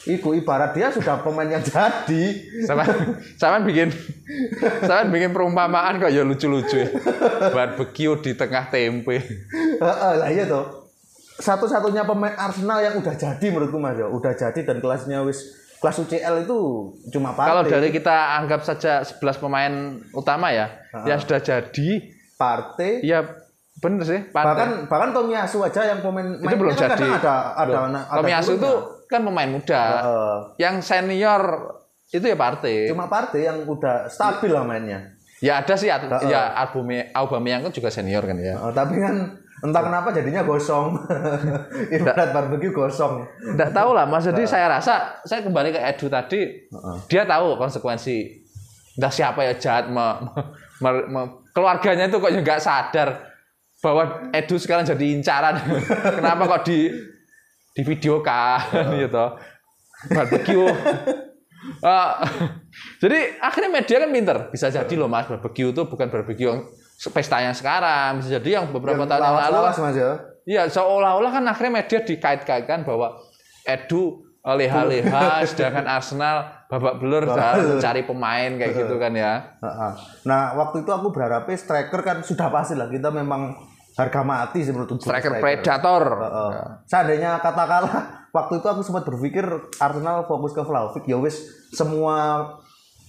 iku 0.06 0.32
ibarat 0.32 0.70
dia 0.72 0.94
sudah 0.94 1.18
pemain 1.20 1.50
yang 1.50 1.64
jadi. 1.64 2.22
sama 2.62 2.87
sama 3.35 3.59
bikin 3.66 3.90
sama 4.87 5.11
bikin 5.11 5.35
perumpamaan 5.35 5.98
kok 5.98 6.14
ya 6.14 6.22
lucu-lucu 6.22 6.78
ya. 6.78 6.88
barbecue 7.50 8.14
di 8.22 8.32
tengah 8.38 8.70
tempe 8.70 9.18
Heeh, 9.76 10.12
lah 10.16 10.28
iya 10.30 10.46
tuh. 10.46 10.87
Satu-satunya 11.37 12.09
pemain 12.09 12.32
Arsenal 12.32 12.80
yang 12.80 12.96
udah 12.96 13.12
jadi 13.12 13.46
menurutku 13.52 13.76
mas 13.76 14.00
ya, 14.00 14.09
udah 14.09 14.32
jadi 14.32 14.56
dan 14.64 14.80
kelasnya 14.80 15.20
wis 15.20 15.52
kelas 15.87 16.03
UCL 16.03 16.35
itu 16.42 16.59
cuma 17.14 17.31
kalau 17.31 17.62
partai. 17.62 17.70
dari 17.70 17.88
kita 17.94 18.42
anggap 18.42 18.66
saja 18.66 19.07
11 19.07 19.22
pemain 19.38 19.70
utama 20.11 20.51
ya 20.51 20.66
yang 21.07 21.22
sudah 21.22 21.38
jadi 21.38 21.88
partai. 22.35 23.07
ya 23.07 23.22
bener 23.79 24.03
sih 24.03 24.20
partai. 24.27 24.51
Bahkan 24.51 24.70
bahkan 24.90 25.11
Tomiyasu 25.14 25.62
aja 25.62 25.87
yang 25.87 26.03
pemain 26.03 26.27
itu 26.35 26.51
belum 26.51 26.75
kan 26.75 26.99
jadi. 26.99 27.07
ada 27.22 27.35
ada 27.55 27.70
Belum. 27.70 27.94
ada 27.94 28.18
Tomiyasu 28.18 28.51
itu 28.53 28.66
turunnya. 28.66 29.07
kan 29.07 29.20
pemain 29.22 29.51
muda. 29.53 29.83
Heeh. 30.03 30.37
Yang 30.59 30.75
senior 30.83 31.42
itu 32.11 32.27
ya 32.27 32.35
partai. 32.35 32.90
cuma 32.90 33.07
partai 33.07 33.46
yang 33.46 33.62
udah 33.62 34.11
stabil 34.11 34.51
lah 34.51 34.66
mainnya. 34.66 35.14
Ya 35.38 35.61
ada 35.61 35.77
sih 35.77 35.87
at- 35.87 36.09
ya 36.25 36.51
Aubameyang, 37.12 37.62
kan 37.62 37.70
juga 37.70 37.92
senior 37.92 38.25
kan 38.25 38.40
ya. 38.40 38.57
Oh, 38.59 38.72
tapi 38.72 38.99
kan 38.99 39.37
entah 39.64 39.81
kenapa 39.81 40.12
jadinya 40.12 40.45
gosong. 40.45 41.01
Ibarat 41.97 42.33
barbecue 42.33 42.73
gosong. 42.73 43.25
Enggak 43.40 43.73
tahu 43.73 43.97
lah 43.97 44.05
Mas 44.05 44.25
jadi 44.25 44.45
saya 44.45 44.69
rasa 44.69 45.21
saya 45.25 45.40
kembali 45.40 45.73
ke 45.73 45.81
Edu 45.81 46.07
tadi 46.09 46.69
dia 47.09 47.25
tahu 47.25 47.57
konsekuensi 47.57 48.45
entah 48.97 49.12
siapa 49.12 49.45
ya 49.45 49.57
jahat 49.57 49.88
me- 49.88 50.21
me- 50.81 51.07
me- 51.09 51.33
keluarganya 51.53 52.09
itu 52.09 52.16
kok 52.16 52.33
nggak 52.33 52.61
sadar 52.61 53.09
bahwa 53.81 54.29
Edu 54.33 54.57
sekarang 54.57 54.85
jadi 54.85 55.07
incaran. 55.16 55.57
Kenapa 56.21 56.49
kok 56.57 56.62
di 56.69 56.92
di 57.73 57.83
video 57.85 58.21
kan 58.21 58.61
gitu. 59.01 59.27
Barbecue. 60.12 60.69
Ah, 61.83 62.21
jadi 63.01 63.40
akhirnya 63.42 63.71
media 63.73 63.97
kan 63.99 64.11
pinter 64.12 64.37
bisa 64.53 64.69
jadi 64.69 64.95
loh 64.95 65.09
mas 65.09 65.27
barbecue 65.27 65.73
itu 65.73 65.83
bukan 65.88 66.07
barbecue 66.09 66.47
yang 66.47 66.62
pesta 67.12 67.44
yang 67.44 67.52
sekarang, 67.52 68.20
bisa 68.20 68.40
jadi 68.40 68.61
yang 68.62 68.72
beberapa 68.72 69.04
Yang 69.04 69.11
tahun 69.12 69.22
yang 69.22 69.37
lalu. 69.37 69.61
ya. 69.96 70.12
Iya, 70.46 70.62
seolah-olah 70.70 71.30
kan 71.35 71.44
akhirnya 71.50 71.82
media 71.82 71.98
dikait-kaitkan 72.06 72.87
bahwa 72.87 73.18
Edu 73.66 74.22
leha-leha, 74.46 75.42
sedangkan 75.50 75.90
Arsenal 75.90 76.66
babak 76.70 77.02
belur 77.02 77.26
mencari 77.26 78.06
pemain 78.06 78.50
kayak 78.54 78.72
gitu 78.78 78.94
kan 79.02 79.11
ya. 79.11 79.59
Nah, 80.22 80.54
waktu 80.54 80.87
itu 80.87 80.90
aku 80.94 81.11
berharapnya 81.11 81.59
striker 81.59 82.00
kan 82.06 82.22
sudah 82.22 82.46
pasti 82.54 82.78
lah. 82.78 82.87
Kita 82.87 83.11
memang 83.11 83.59
harga 83.96 84.20
mati 84.22 84.62
sih 84.62 84.70
menurut 84.70 85.00
Striker 85.00 85.40
predator. 85.40 86.02
Heeh. 86.20 86.50
Seandainya 86.87 87.40
katakanlah 87.40 88.28
waktu 88.30 88.61
itu 88.61 88.66
aku 88.68 88.85
sempat 88.85 89.09
berpikir 89.09 89.42
Arsenal 89.80 90.28
fokus 90.30 90.52
ke 90.54 90.62
Vlahovic. 90.62 91.09
Ya 91.09 91.16
wis 91.18 91.42
semua 91.72 92.44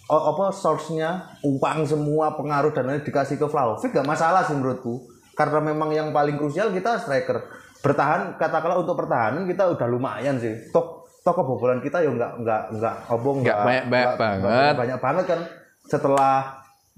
oh, 0.08 0.22
apa 0.34 0.56
source-nya? 0.56 1.38
Uang 1.44 1.84
semua 1.88 2.34
pengaruh 2.36 2.72
dan 2.72 2.88
lain 2.88 3.04
dikasih 3.04 3.36
ke 3.36 3.48
Vlahovic 3.48 3.92
gak 3.92 4.08
masalah 4.08 4.44
sih 4.48 4.56
menurutku. 4.56 5.04
Karena 5.38 5.62
memang 5.62 5.94
yang 5.94 6.10
paling 6.10 6.40
krusial 6.40 6.74
kita 6.74 6.98
striker. 6.98 7.46
Bertahan 7.86 8.42
katakanlah 8.42 8.82
untuk 8.82 8.98
pertahanan 8.98 9.46
kita 9.46 9.70
udah 9.70 9.86
lumayan 9.86 10.42
sih. 10.42 10.74
Toh 10.74 11.06
toh 11.22 11.34
kebobolan 11.36 11.84
kita 11.84 12.02
ya 12.02 12.10
nggak 12.10 12.32
nggak 12.42 12.62
nggak 12.80 12.96
apa 13.06 13.28
Nggak 13.44 13.58
banyak-banyak 13.62 14.16
banget. 14.18 14.74
banyak 14.74 15.00
banget 15.00 15.26
kan. 15.30 15.40
Setelah 15.86 16.36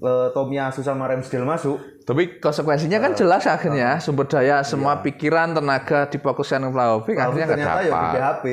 uh, 0.00 0.28
Tomiyasu 0.32 0.80
sama 0.80 1.04
Ramsdale 1.04 1.44
masuk. 1.44 1.76
Tapi 2.08 2.40
konsekuensinya 2.40 2.96
kan 2.96 3.12
jelas 3.12 3.44
akhirnya. 3.44 4.00
sumber 4.00 4.24
daya 4.24 4.64
semua 4.64 5.04
pikiran 5.04 5.52
tenaga 5.52 6.08
difokuskan 6.08 6.64
ke 6.64 6.70
Vlahovic 6.72 7.16
akhirnya 7.20 7.46
ternyata 7.46 7.80
ya 7.84 7.92
di. 7.92 8.08
PHP. 8.16 8.44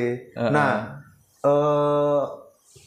Nah, 0.52 0.72
eh 1.48 2.22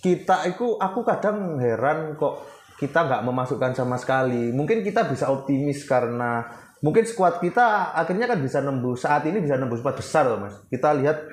kita 0.01 0.49
itu 0.49 0.75
aku 0.81 1.05
kadang 1.05 1.61
heran 1.61 2.17
kok 2.17 2.41
kita 2.81 3.05
nggak 3.05 3.21
memasukkan 3.21 3.77
sama 3.77 4.01
sekali. 4.01 4.49
Mungkin 4.49 4.81
kita 4.81 5.05
bisa 5.05 5.29
optimis 5.29 5.85
karena 5.85 6.41
mungkin 6.81 7.05
skuad 7.05 7.37
kita 7.37 7.93
akhirnya 7.93 8.25
kan 8.25 8.41
bisa 8.41 8.57
nembus 8.65 9.05
saat 9.05 9.21
ini 9.29 9.37
bisa 9.37 9.61
nembus 9.61 9.85
empat 9.85 10.01
besar 10.01 10.25
loh 10.25 10.41
mas. 10.41 10.57
Kita 10.65 10.97
lihat 10.97 11.29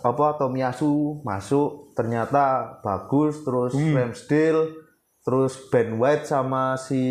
apa 0.00 0.26
Tomiyasu 0.40 1.20
masuk 1.20 1.92
ternyata 1.92 2.78
bagus 2.80 3.44
terus 3.44 3.76
Ramsdale 3.76 4.72
terus 5.20 5.52
Ben 5.68 6.00
White 6.00 6.24
sama 6.24 6.80
si 6.80 7.02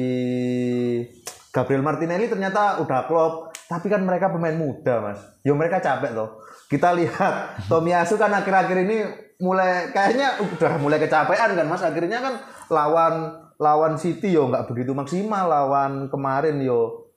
Gabriel 1.54 1.86
Martinelli 1.86 2.26
ternyata 2.26 2.82
udah 2.82 3.06
klop 3.06 3.34
tapi 3.70 3.86
kan 3.86 4.02
mereka 4.02 4.34
pemain 4.34 4.58
muda 4.58 4.98
mas 5.04 5.20
ya 5.46 5.54
mereka 5.54 5.78
capek 5.78 6.18
loh 6.18 6.42
kita 6.72 6.90
lihat 6.98 7.68
Tomiyasu 7.70 8.18
kan 8.18 8.34
akhir-akhir 8.34 8.78
ini 8.90 8.98
mulai 9.40 9.90
kayaknya 9.96 10.36
udah 10.44 10.76
mulai 10.84 11.00
kecapean 11.00 11.56
kan 11.56 11.68
mas 11.68 11.84
akhirnya 11.84 12.20
kan 12.20 12.44
lawan 12.68 13.40
lawan 13.56 13.96
City 13.96 14.36
yo 14.36 14.52
nggak 14.52 14.68
begitu 14.68 14.92
maksimal 14.92 15.48
lawan 15.48 16.12
kemarin 16.12 16.60
yo 16.60 17.08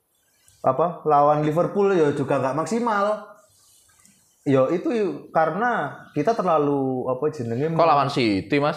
apa 0.63 1.03
lawan 1.03 1.43
Liverpool 1.43 1.91
yo 1.91 2.15
juga 2.15 2.39
nggak 2.39 2.55
maksimal 2.55 3.31
yo 4.43 4.67
itu 4.71 4.91
karena 5.31 6.03
kita 6.11 6.35
terlalu 6.35 7.07
apa 7.07 7.23
jenenge 7.31 7.71
Kok 7.71 7.87
lawan 7.87 8.11
City, 8.11 8.59
Mas? 8.59 8.75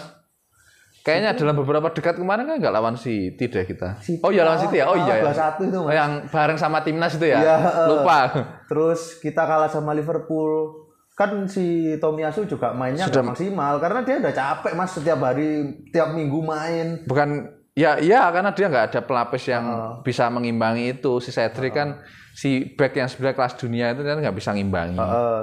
Kayaknya 1.03 1.39
dalam 1.39 1.55
beberapa 1.55 1.87
dekat 1.91 2.19
kemarin 2.19 2.47
kan 2.47 2.59
nggak 2.59 2.75
lawan 2.75 2.95
City 2.95 3.47
deh 3.47 3.63
kita. 3.63 3.99
City 3.99 4.23
oh 4.23 4.31
iya 4.31 4.47
lawan 4.47 4.59
City 4.63 4.79
ya. 4.79 4.91
Oh 4.91 4.95
iya 4.95 5.23
ya. 5.23 5.31
2-1 5.59 5.67
itu, 5.67 5.79
Mas. 5.83 5.91
Yang 5.95 6.11
bareng 6.31 6.59
sama 6.59 6.83
timnas 6.83 7.15
itu 7.15 7.27
ya. 7.31 7.39
Heeh. 7.39 7.87
Lupa. 7.87 8.19
Terus 8.67 9.19
kita 9.19 9.43
kalah 9.43 9.67
sama 9.67 9.91
Liverpool. 9.91 10.86
Kan 11.17 11.49
si 11.49 11.97
Tomiyasu 11.97 12.45
juga 12.45 12.77
mainnya 12.77 13.09
nggak 13.09 13.25
maksimal 13.25 13.81
karena 13.81 14.05
dia 14.05 14.21
udah 14.21 14.29
capek 14.29 14.77
mas 14.77 14.93
setiap 14.93 15.17
hari, 15.25 15.65
tiap 15.89 16.13
minggu 16.13 16.45
main. 16.45 17.01
Bukan 17.09 17.57
ya 17.73 17.97
iya 17.97 18.29
karena 18.29 18.53
dia 18.53 18.69
nggak 18.69 18.85
ada 18.93 19.01
pelapis 19.01 19.49
yang 19.49 19.65
bisa 20.05 20.29
mengimbangi 20.29 20.93
itu. 20.93 21.17
Si 21.17 21.33
Cedric 21.33 21.73
kan 21.73 21.97
si 22.37 22.69
back 22.77 22.93
yang 22.93 23.09
sebenarnya 23.09 23.33
kelas 23.33 23.57
dunia 23.57 23.97
itu 23.97 24.05
kan 24.05 24.21
nggak 24.21 24.37
bisa 24.37 24.53
ngimbangi. 24.53 24.93
Heeh. 24.93 25.39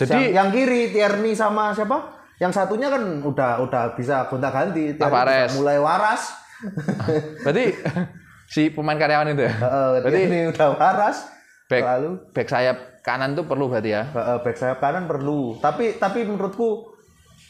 Jadi- 0.00 0.32
yang, 0.32 0.32
yang 0.32 0.48
kiri 0.48 0.88
Tierney 0.88 1.36
sama 1.36 1.76
siapa? 1.76 2.16
Yang 2.40 2.56
satunya 2.56 2.88
kan 2.88 3.04
udah 3.20 3.60
udah 3.60 3.92
bisa 3.92 4.24
gonta-ganti. 4.24 4.96
Tierney 4.96 5.04
Tavares. 5.04 5.52
mulai 5.52 5.76
waras. 5.76 6.32
Berarti 7.44 7.76
si 8.56 8.72
pemain 8.72 8.96
karyawan 8.96 9.36
itu 9.36 9.44
ya. 9.44 9.52
Heeh, 9.52 9.88
Berarti 10.00 10.16
Tierney 10.16 10.42
udah 10.48 10.68
waras. 10.72 11.28
Back 11.70 11.82
Lalu 11.86 12.10
back 12.34 12.48
sayap 12.50 12.76
kanan 13.06 13.38
tuh 13.38 13.46
perlu 13.46 13.70
berarti 13.70 13.94
ya. 13.94 14.02
Back 14.42 14.58
sayap 14.58 14.82
kanan 14.82 15.06
perlu. 15.06 15.56
Tapi 15.62 15.96
tapi 16.02 16.26
menurutku 16.26 16.90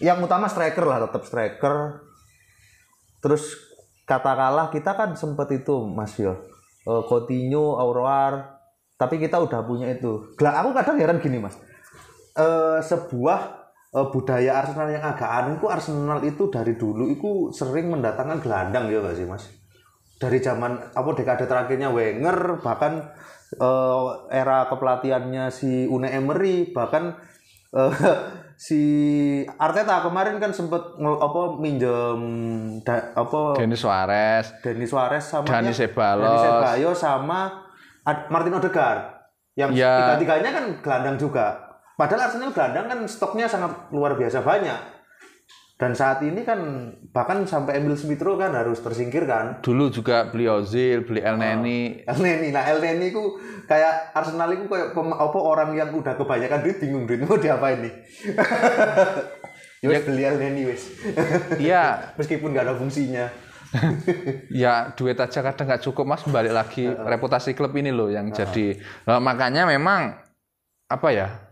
yang 0.04 0.20
utama 0.20 0.46
striker 0.46 0.85
lah 0.85 1.09
tetap 1.09 1.24
striker. 1.24 2.04
Terus 3.24 3.56
kata 4.04 4.33
kalah 4.37 4.68
kita 4.68 4.92
kan 4.92 5.16
sempet 5.16 5.64
itu 5.64 5.80
Mas 5.88 6.14
Yo. 6.20 6.37
Eh, 6.85 7.02
Coutinho, 7.09 7.80
Aurora. 7.80 8.61
Tapi 9.00 9.16
kita 9.16 9.40
udah 9.40 9.64
punya 9.64 9.88
itu. 9.88 10.37
Gla- 10.37 10.61
aku 10.61 10.76
kadang 10.76 11.00
heran 11.00 11.20
gini 11.20 11.40
Mas. 11.40 11.56
Eh, 12.37 12.80
sebuah 12.85 13.40
eh, 13.96 14.06
budaya 14.12 14.61
Arsenal 14.61 14.88
yang 14.92 15.04
agak 15.04 15.28
aneh 15.28 15.56
itu 15.56 15.66
Arsenal 15.68 16.20
itu 16.24 16.48
dari 16.52 16.76
dulu 16.76 17.09
itu 17.09 17.30
sering 17.56 17.88
mendatangkan 17.90 18.40
gelandang 18.44 18.88
ya 18.92 19.00
gak 19.00 19.16
sih 19.16 19.26
Mas? 19.28 19.60
Dari 20.20 20.38
zaman 20.38 20.92
apa 20.92 21.09
dekade 21.16 21.48
terakhirnya 21.48 21.88
Wenger 21.88 22.61
bahkan 22.61 23.09
eh, 23.52 24.06
era 24.30 24.68
kepelatihannya 24.68 25.48
si 25.48 25.88
Une 25.88 26.06
Emery 26.06 26.70
bahkan 26.70 27.16
eh, 27.72 27.92
si 28.61 28.80
Arteta 29.56 30.04
kemarin 30.04 30.37
kan 30.37 30.52
sempat 30.52 30.94
apa 31.00 31.42
minjem 31.56 32.20
da- 32.83 33.16
apa 33.16 33.56
Denis 33.56 33.80
Suarez, 33.80 34.52
Denis 34.61 34.92
Suarez 34.92 35.24
sama 35.24 35.48
Dani 35.48 35.72
Ceballos. 35.72 36.28
Dani 36.28 36.38
Ceballos 36.38 36.98
sama 36.98 37.40
Ad- 38.04 38.28
Martin 38.28 38.54
Odegaard 38.54 39.00
yang 39.56 39.72
Ya. 39.72 39.96
tiga-tiganya 40.14 40.50
kan 40.52 40.64
gelandang 40.78 41.16
juga 41.16 41.56
padahal 41.96 42.28
Arsenal 42.28 42.52
gelandang 42.52 42.87
kan 42.87 43.00
stoknya 43.04 43.44
sangat 43.44 43.72
luar 43.88 44.14
biasa 44.14 44.40
banyak 44.40 44.99
dan 45.81 45.97
saat 45.97 46.21
ini 46.21 46.45
kan 46.45 46.61
bahkan 47.09 47.40
sampai 47.49 47.81
Emil 47.81 47.97
Smith 47.97 48.21
Rowe 48.21 48.37
kan 48.37 48.53
harus 48.53 48.85
tersingkirkan 48.85 49.64
dulu 49.64 49.88
juga 49.88 50.29
beli 50.29 50.45
Ozil, 50.45 51.09
beli 51.09 51.25
El 51.25 51.40
Neni. 51.40 52.05
El 52.05 52.21
Neni, 52.21 52.53
nah 52.53 52.69
El 52.69 52.85
Neni 52.85 53.09
ku 53.09 53.40
kayak 53.64 54.12
Arsenal 54.12 54.53
itu 54.53 54.69
kayak 54.69 54.93
apa 54.93 55.38
orang 55.40 55.73
yang 55.73 55.88
udah 55.97 56.21
kebanyakan 56.21 56.61
duit 56.61 56.77
bingung 56.85 57.09
duit 57.09 57.25
mau 57.25 57.40
diapain 57.40 57.81
nih. 57.81 57.95
ya 59.83 59.87
wes 59.88 60.05
beli 60.05 60.23
El 60.29 60.37
Neni 60.37 60.69
wes. 60.69 60.85
Iya, 61.64 62.12
Meskipun 62.21 62.53
gak 62.53 62.69
ada 62.69 62.77
fungsinya. 62.77 63.33
ya 64.62 64.93
duit 64.99 65.14
aja 65.14 65.40
kadang 65.47 65.71
nggak 65.71 65.85
cukup 65.87 66.03
mas 66.03 66.27
balik 66.27 66.51
lagi 66.51 66.90
reputasi 66.90 67.55
klub 67.55 67.71
ini 67.79 67.95
loh 67.95 68.11
yang 68.11 68.35
jadi 68.35 68.75
Nah, 69.07 69.23
makanya 69.23 69.62
memang 69.62 70.19
apa 70.90 71.09
ya 71.14 71.49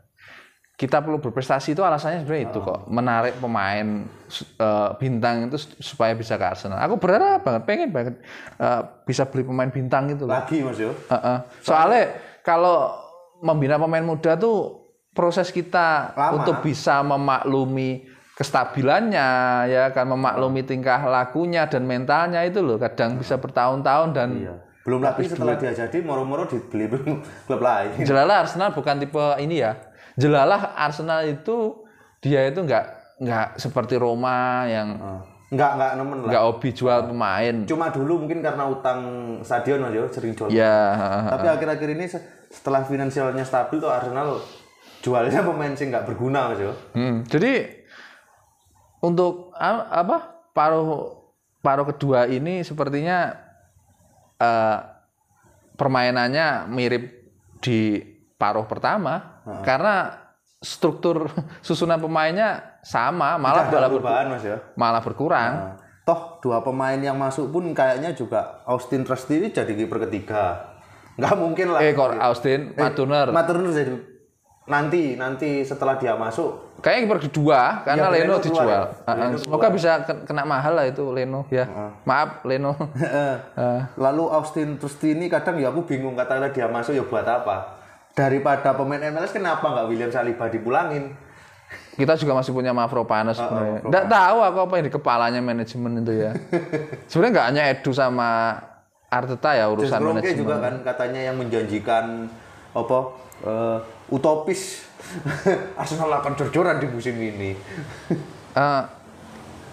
kita 0.78 1.02
perlu 1.02 1.18
berprestasi 1.18 1.74
itu 1.74 1.82
alasannya 1.82 2.22
sebenarnya 2.22 2.44
itu 2.48 2.58
kok 2.62 2.86
menarik 2.86 3.34
pemain 3.36 4.06
eh, 4.38 4.90
bintang 4.94 5.50
itu 5.50 5.58
supaya 5.82 6.14
bisa 6.14 6.38
ke 6.38 6.46
Arsenal 6.46 6.78
aku 6.78 6.94
berharap 6.96 7.42
banget 7.42 7.62
pengen 7.66 7.90
banget 7.90 8.14
eh, 8.56 8.82
bisa 9.02 9.26
beli 9.26 9.42
pemain 9.42 9.66
bintang 9.66 10.06
itu 10.06 10.22
loh 10.22 10.38
Lagi 10.38 10.62
Mas 10.62 10.78
yo. 10.78 10.94
Heeh. 10.94 11.38
soalnya 11.60 12.14
kalau 12.40 12.94
membina 13.42 13.74
pemain 13.74 14.06
muda 14.06 14.38
tuh 14.38 14.86
proses 15.10 15.50
kita 15.50 16.14
Lama. 16.14 16.40
untuk 16.40 16.62
bisa 16.62 17.02
memaklumi 17.02 18.06
kestabilannya 18.38 19.28
ya 19.66 19.84
kan 19.90 20.06
memaklumi 20.06 20.62
tingkah 20.62 21.02
lakunya 21.04 21.66
dan 21.66 21.82
mentalnya 21.82 22.46
itu 22.46 22.62
loh 22.62 22.78
kadang 22.78 23.18
bisa 23.18 23.34
bertahun-tahun 23.34 24.08
dan 24.14 24.30
Iya. 24.38 24.54
Belum 24.86 25.04
lagi 25.04 25.28
setelah 25.28 25.60
dia 25.60 25.74
jadi 25.74 26.00
moro-moro 26.00 26.48
dibeli 26.48 26.88
klub 27.50 27.60
lain. 27.60 27.98
jelalah 28.00 28.46
Arsenal 28.46 28.72
bukan 28.72 28.96
tipe 28.96 29.20
ini 29.36 29.60
ya 29.60 29.76
jelalah 30.18 30.74
Arsenal 30.74 31.22
itu 31.24 31.86
dia 32.18 32.44
itu 32.44 32.58
nggak 32.58 32.84
nggak 33.18 33.46
seperti 33.56 33.94
Roma 33.94 34.66
yang 34.66 34.98
Enggak 35.48 35.70
enggak 35.74 35.92
nemen 35.96 36.16
lah. 36.20 36.28
nggak 36.28 36.44
hobi 36.44 36.68
jual 36.70 36.98
pemain 37.06 37.56
Cuma 37.64 37.88
dulu 37.88 38.20
mungkin 38.20 38.44
karena 38.44 38.68
utang 38.68 39.00
stadion 39.40 39.80
yo 39.88 40.04
sering 40.06 40.36
jual. 40.36 40.50
ya. 40.50 40.92
Tapi 41.30 41.46
akhir-akhir 41.48 41.88
ini 41.88 42.04
se- 42.04 42.20
setelah 42.50 42.84
finansialnya 42.84 43.42
stabil 43.42 43.78
tuh 43.78 43.88
Arsenal 43.88 44.44
jualnya 45.00 45.40
pemain 45.48 45.72
sih 45.72 45.88
nggak 45.88 46.04
berguna 46.04 46.52
yo. 46.52 46.76
Hmm, 46.92 47.24
jadi 47.24 47.80
untuk 48.98 49.54
apa 49.54 50.42
paruh 50.52 51.16
paruh 51.58 51.86
kedua 51.86 52.26
ini 52.26 52.60
sepertinya 52.60 53.32
eh, 54.36 54.78
permainannya 55.74 56.66
mirip 56.66 57.04
di 57.58 58.02
paruh 58.34 58.66
pertama 58.66 59.37
karena 59.60 59.94
struktur 60.58 61.30
susunan 61.66 61.96
pemainnya 61.96 62.80
sama 62.80 63.36
malah 63.36 63.66
malah, 63.66 63.88
perubahan 63.88 64.26
Mas 64.28 64.42
yo. 64.42 64.56
malah 64.74 64.98
berkurang. 64.98 65.52
Nah, 65.54 65.74
toh 66.02 66.40
dua 66.40 66.58
pemain 66.60 66.96
yang 66.96 67.14
masuk 67.14 67.48
pun 67.48 67.62
kayaknya 67.70 68.10
juga 68.10 68.64
Austin 68.64 69.02
Trusty 69.02 69.38
ini 69.38 69.48
jadi 69.48 69.68
kiper 69.68 70.08
ketiga. 70.08 70.74
Nggak 71.14 71.34
mungkin 71.34 71.66
lah. 71.68 71.80
Eh 71.80 71.92
kok 71.92 72.10
Austin, 72.12 72.72
Matt 72.72 72.94
Turner. 72.94 73.28
Matt 73.28 73.46
Turner 73.46 73.70
jadi 73.70 73.92
nanti 74.64 75.16
nanti 75.16 75.64
setelah 75.64 75.96
dia 75.96 76.12
masuk 76.12 76.76
Kayaknya 76.78 77.02
kiper 77.02 77.20
kedua 77.24 77.60
karena 77.82 78.04
Iya, 78.04 78.12
Leno, 78.12 78.20
Leno 78.20 78.34
keluar 78.36 78.44
dijual. 78.44 78.82
ya? 79.02 79.12
Leno 79.16 79.36
Semoga 79.36 79.68
bisa 79.72 79.90
ke- 80.04 80.22
kena 80.24 80.44
mahal 80.44 80.72
lah 80.74 80.84
itu 80.84 81.02
Leno 81.08 81.48
ya. 81.48 81.64
Maaf 82.04 82.42
Leno. 82.42 82.76
Ah. 83.54 83.88
lalu 83.94 84.24
Austin 84.28 84.76
Trustini 84.76 85.26
kadang 85.26 85.56
ya 85.56 85.68
aku 85.68 85.82
bingung 85.84 86.12
katanya 86.14 86.48
dia 86.48 86.66
masuk 86.66 86.92
ya 86.92 87.02
buat 87.02 87.24
apa 87.24 87.77
daripada 88.18 88.74
pemain 88.74 88.98
MLS 88.98 89.30
kenapa 89.30 89.62
nggak 89.62 89.86
William 89.86 90.10
Saliba 90.10 90.50
dipulangin 90.50 91.14
Kita 91.94 92.14
juga 92.14 92.32
masih 92.32 92.54
punya 92.54 92.70
Mavropanos 92.70 93.34
sebenarnya. 93.36 93.82
Nggak 93.82 94.06
tahu 94.06 94.38
aku 94.40 94.58
apa 94.64 94.72
yang 94.78 94.86
di 94.86 94.94
kepalanya 94.94 95.40
manajemen 95.42 95.98
itu 95.98 96.12
ya. 96.26 96.32
sebenarnya 97.10 97.32
nggak 97.34 97.46
hanya 97.50 97.62
Edu 97.74 97.90
sama 97.90 98.54
Arteta 99.10 99.50
ya 99.52 99.66
urusan 99.66 99.98
Kroenke 99.98 100.22
manajemen. 100.22 100.38
juga 100.38 100.54
kan 100.62 100.74
katanya 100.86 101.20
yang 101.26 101.36
menjanjikan 101.36 102.30
apa 102.70 102.98
eh, 103.42 103.78
utopis 104.08 104.86
Arsenal 105.80 106.22
akan 106.22 106.32
jor-joran 106.34 106.78
di 106.78 106.86
musim 106.86 107.14
ini 107.14 107.54
Eh, 108.58 108.82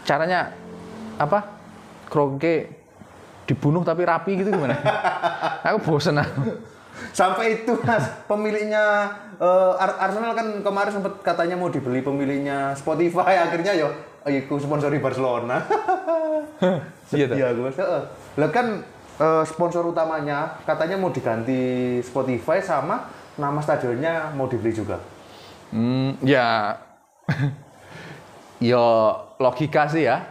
caranya 0.03 0.53
apa? 1.17 1.39
Kroenke 2.05 2.69
dibunuh 3.45 3.81
tapi 3.81 4.05
rapi 4.05 4.37
gitu 4.37 4.49
gimana? 4.49 4.77
aku 5.61 5.77
bosen 5.81 6.21
aku. 6.21 6.41
Sampai 7.11 7.61
itu 7.61 7.75
mas, 7.81 8.07
pemiliknya 8.25 9.11
Ar- 9.75 9.99
Arsenal 10.01 10.31
kan 10.31 10.47
kemarin 10.59 10.91
sempat 10.93 11.13
katanya 11.21 11.55
mau 11.55 11.67
dibeli 11.67 11.99
pemiliknya 11.99 12.71
Spotify, 12.73 13.39
akhirnya 13.45 13.75
yo 13.75 13.89
ikut 14.25 14.59
sponsori 14.59 14.97
Barcelona. 14.97 15.59
Iya? 17.11 17.29
Iya 17.29 17.47
gue. 17.53 17.69
Lah 18.35 18.49
kan 18.49 18.81
eh, 19.15 19.43
sponsor 19.45 19.85
utamanya 19.85 20.57
katanya 20.63 20.97
mau 20.97 21.13
diganti 21.13 21.61
Spotify 22.01 22.57
sama 22.59 23.05
nama 23.35 23.59
stadionnya 23.59 24.33
mau 24.33 24.47
dibeli 24.47 24.73
juga. 24.73 24.97
Hmm, 25.69 26.17
ya, 26.23 26.79
yo 28.63 28.83
logika 29.37 29.85
sih 29.85 30.07
ya. 30.07 30.23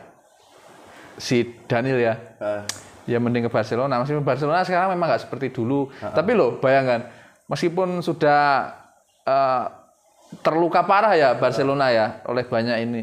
Si 1.15 1.47
Daniel 1.71 2.01
ya, 2.03 2.15
Eh, 2.43 2.63
ya 3.05 3.21
mending 3.21 3.47
ke 3.47 3.53
Barcelona. 3.53 4.01
Meskipun 4.01 4.25
Barcelona 4.25 4.65
sekarang 4.65 4.93
memang 4.93 5.13
nggak 5.13 5.23
seperti 5.29 5.53
dulu. 5.53 5.89
Tapi 6.01 6.31
loh, 6.33 6.61
bayangkan, 6.61 7.09
meskipun 7.49 8.01
sudah 8.01 8.73
eh, 9.25 9.65
terluka 10.43 10.83
parah 10.83 11.15
ya 11.15 11.37
Barcelona 11.39 11.93
ya 11.95 12.07
oleh 12.27 12.43
banyak 12.45 12.77
ini, 12.85 13.03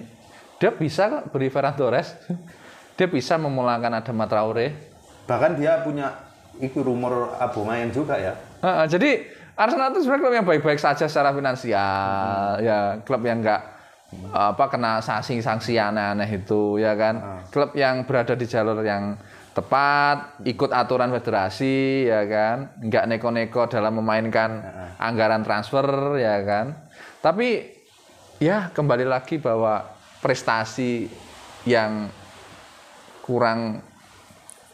dia 0.59 0.71
bisa 0.73 1.25
beri 1.31 1.47
Ferran 1.47 1.77
Torres. 1.77 2.17
dia 2.99 3.07
bisa 3.09 3.33
memulangkan 3.39 3.97
Adama 3.97 4.29
Traore. 4.29 4.93
bahkan 5.25 5.55
dia 5.55 5.79
punya 5.81 6.11
itu 6.59 6.83
rumor 6.83 7.33
Aubameyang 7.39 7.89
juga 7.89 8.19
ya. 8.19 8.37
Heeh, 8.61 8.85
jadi 8.91 9.11
Arsenal 9.55 9.89
itu 9.95 10.05
sebenarnya 10.05 10.21
klub 10.21 10.35
yang 10.35 10.47
baik-baik 10.47 10.79
saja 10.81 11.05
secara 11.09 11.31
finansial, 11.31 12.61
ya 12.61 12.99
klub 13.01 13.21
yang 13.25 13.39
enggak 13.41 13.61
apa 14.29 14.65
kena 14.67 14.99
sanksi-sanksi 14.99 15.79
aneh-aneh 15.79 16.29
itu, 16.29 16.77
ya 16.77 16.93
kan. 16.99 17.45
Klub 17.49 17.71
yang 17.73 18.03
berada 18.03 18.35
di 18.35 18.43
jalur 18.43 18.83
yang 18.83 19.15
tepat, 19.51 20.39
ikut 20.47 20.71
aturan 20.71 21.11
federasi, 21.11 22.07
ya 22.07 22.23
kan. 22.27 22.57
Enggak 22.79 23.07
neko-neko 23.11 23.67
dalam 23.67 23.99
memainkan 23.99 24.63
anggaran 24.95 25.43
transfer, 25.43 26.15
ya 26.19 26.39
kan. 26.47 26.87
Tapi 27.19 27.67
ya 28.41 28.73
kembali 28.73 29.05
lagi 29.05 29.37
bahwa 29.37 29.85
prestasi 30.23 31.05
yang 31.69 32.09
kurang 33.21 33.85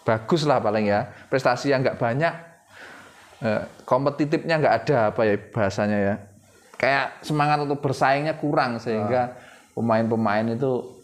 bagus 0.07 0.47
lah 0.47 0.63
paling 0.63 0.87
ya 0.87 1.03
prestasi 1.27 1.75
yang 1.75 1.83
nggak 1.83 1.99
banyak 1.99 2.33
eh, 3.43 3.61
kompetitifnya 3.83 4.55
nggak 4.55 4.75
ada 4.87 5.11
apa 5.11 5.21
ya 5.27 5.35
bahasanya 5.51 5.97
ya 5.99 6.15
kayak 6.79 7.27
semangat 7.27 7.67
untuk 7.67 7.83
bersaingnya 7.83 8.39
kurang 8.39 8.79
sehingga 8.79 9.35
pemain-pemain 9.75 10.47
itu 10.55 10.95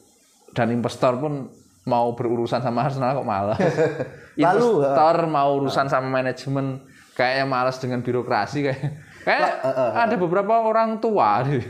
dan 0.55 0.71
investor 0.71 1.19
pun 1.19 1.51
mau 1.83 2.15
berurusan 2.15 2.63
sama 2.63 2.87
Arsenal 2.87 3.19
kok 3.19 3.27
malah 3.27 3.59
Lalu, 4.39 4.81
investor 4.81 5.15
mau 5.29 5.49
urusan 5.61 5.85
sama 5.91 6.07
manajemen 6.09 6.81
kayaknya 7.13 7.45
malas 7.45 7.77
dengan 7.77 8.01
birokrasi 8.01 8.65
kayak 8.65 8.81
kayak 9.21 9.51
ada 9.93 10.15
beberapa 10.17 10.63
orang 10.63 10.97
tua 10.97 11.45
di, 11.45 11.61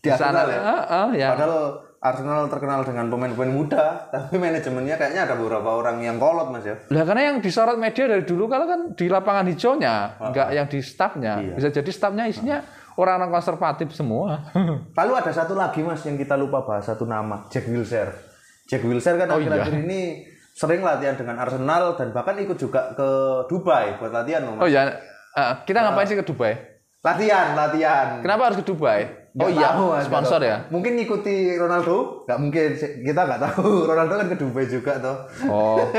Di 0.00 0.08
Arsenal 0.08 0.46
ya? 0.48 0.60
Heeh, 0.62 1.08
ya. 1.20 1.28
Padahal 1.34 1.86
Arsenal 1.96 2.46
terkenal 2.46 2.86
dengan 2.86 3.10
pemain-pemain 3.10 3.50
muda, 3.50 4.06
tapi 4.14 4.38
manajemennya 4.38 4.94
kayaknya 4.94 5.26
ada 5.26 5.34
beberapa 5.34 5.74
orang 5.74 5.98
yang 5.98 6.22
kolot 6.22 6.54
mas 6.54 6.62
ya. 6.62 6.78
Lah 6.92 7.02
karena 7.02 7.32
yang 7.32 7.36
disorot 7.42 7.74
media 7.80 8.06
dari 8.06 8.22
dulu 8.22 8.46
kalau 8.46 8.68
kan 8.68 8.80
di 8.94 9.10
lapangan 9.10 9.48
hijaunya, 9.50 10.20
enggak 10.22 10.48
yang 10.54 10.66
di 10.70 10.78
stafnya. 10.84 11.42
Iya. 11.42 11.54
Bisa 11.58 11.68
jadi 11.74 11.90
stafnya 11.90 12.24
isinya 12.30 12.62
orang-orang 12.94 13.34
konservatif 13.34 13.90
semua. 13.90 14.38
Lalu 14.98 15.12
ada 15.18 15.32
satu 15.34 15.58
lagi 15.58 15.82
mas 15.82 16.04
yang 16.06 16.14
kita 16.14 16.38
lupa 16.38 16.62
bahas 16.62 16.86
satu 16.86 17.08
nama, 17.08 17.48
Jack 17.50 17.66
Wilshere. 17.66 18.35
Jack 18.66 18.82
Wilshere 18.82 19.16
kan 19.16 19.30
Oh, 19.30 19.38
akhir-akhir 19.38 19.74
ini 19.86 20.26
sering 20.52 20.82
latihan 20.82 21.14
dengan 21.14 21.38
Arsenal 21.38 21.94
dan 21.94 22.10
bahkan 22.10 22.34
ikut 22.36 22.56
juga 22.56 22.92
ke 22.92 23.08
Dubai 23.46 24.00
buat 24.00 24.10
latihan 24.10 24.42
oh 24.48 24.58
mas. 24.58 24.72
ya, 24.72 24.88
eh, 25.36 25.52
kita 25.62 25.84
ngapain 25.84 26.08
sih 26.08 26.18
ke 26.18 26.24
Dubai? 26.26 26.56
Latihan, 27.04 27.54
latihan. 27.54 28.18
Kenapa 28.18 28.50
harus 28.50 28.58
ke 28.58 28.66
Dubai? 28.66 29.06
Oh 29.36 29.46
Nggak 29.46 29.50
iya, 29.52 29.68
tahu, 29.76 29.86
sponsor 30.00 30.40
ya. 30.42 30.56
Mungkin 30.72 30.96
ngikuti 30.96 31.54
Ronaldo? 31.54 32.24
Nggak 32.24 32.38
mungkin. 32.40 32.68
Kita 33.04 33.20
nggak 33.28 33.40
tahu. 33.44 33.68
Ronaldo 33.92 34.12
kan 34.16 34.26
ke 34.32 34.36
Dubai 34.40 34.64
juga 34.66 34.92
toh. 34.98 35.16
Oh. 35.46 35.78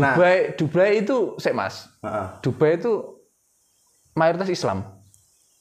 Nah. 0.00 0.16
Dubai, 0.16 0.54
Dubai 0.56 1.02
itu, 1.02 1.34
sek 1.36 1.52
mas, 1.52 1.90
Heeh. 2.00 2.26
Dubai 2.40 2.78
itu 2.78 3.20
mayoritas 4.16 4.48
Islam. 4.48 4.86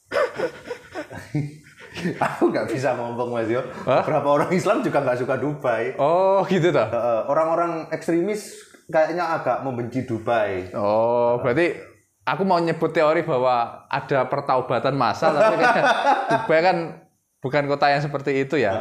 Aku 2.27 2.49
nggak 2.49 2.67
bisa 2.67 2.93
ngomong 2.93 3.29
mas 3.31 3.47
yo. 3.47 3.61
Hah? 3.83 4.01
Beberapa 4.01 4.27
orang 4.31 4.51
Islam 4.51 4.81
juga 4.81 5.01
nggak 5.01 5.19
suka 5.19 5.35
Dubai. 5.35 5.93
Oh 5.95 6.45
gitu 6.45 6.69
toh. 6.69 6.87
Orang-orang 7.25 7.89
ekstremis 7.89 8.55
kayaknya 8.85 9.25
agak 9.25 9.61
membenci 9.61 10.03
Dubai. 10.03 10.69
Oh, 10.71 11.37
berarti 11.39 11.77
aku 12.23 12.43
mau 12.43 12.57
nyebut 12.57 12.89
teori 12.89 13.21
bahwa 13.21 13.85
ada 13.85 14.25
pertaubatan 14.25 14.93
massal 14.93 15.33
tapi 15.33 15.59
kan 15.59 15.83
Dubai 16.31 16.59
kan 16.61 16.77
bukan 17.39 17.63
kota 17.65 17.89
yang 17.89 18.01
seperti 18.01 18.43
itu 18.43 18.55
ya. 18.55 18.71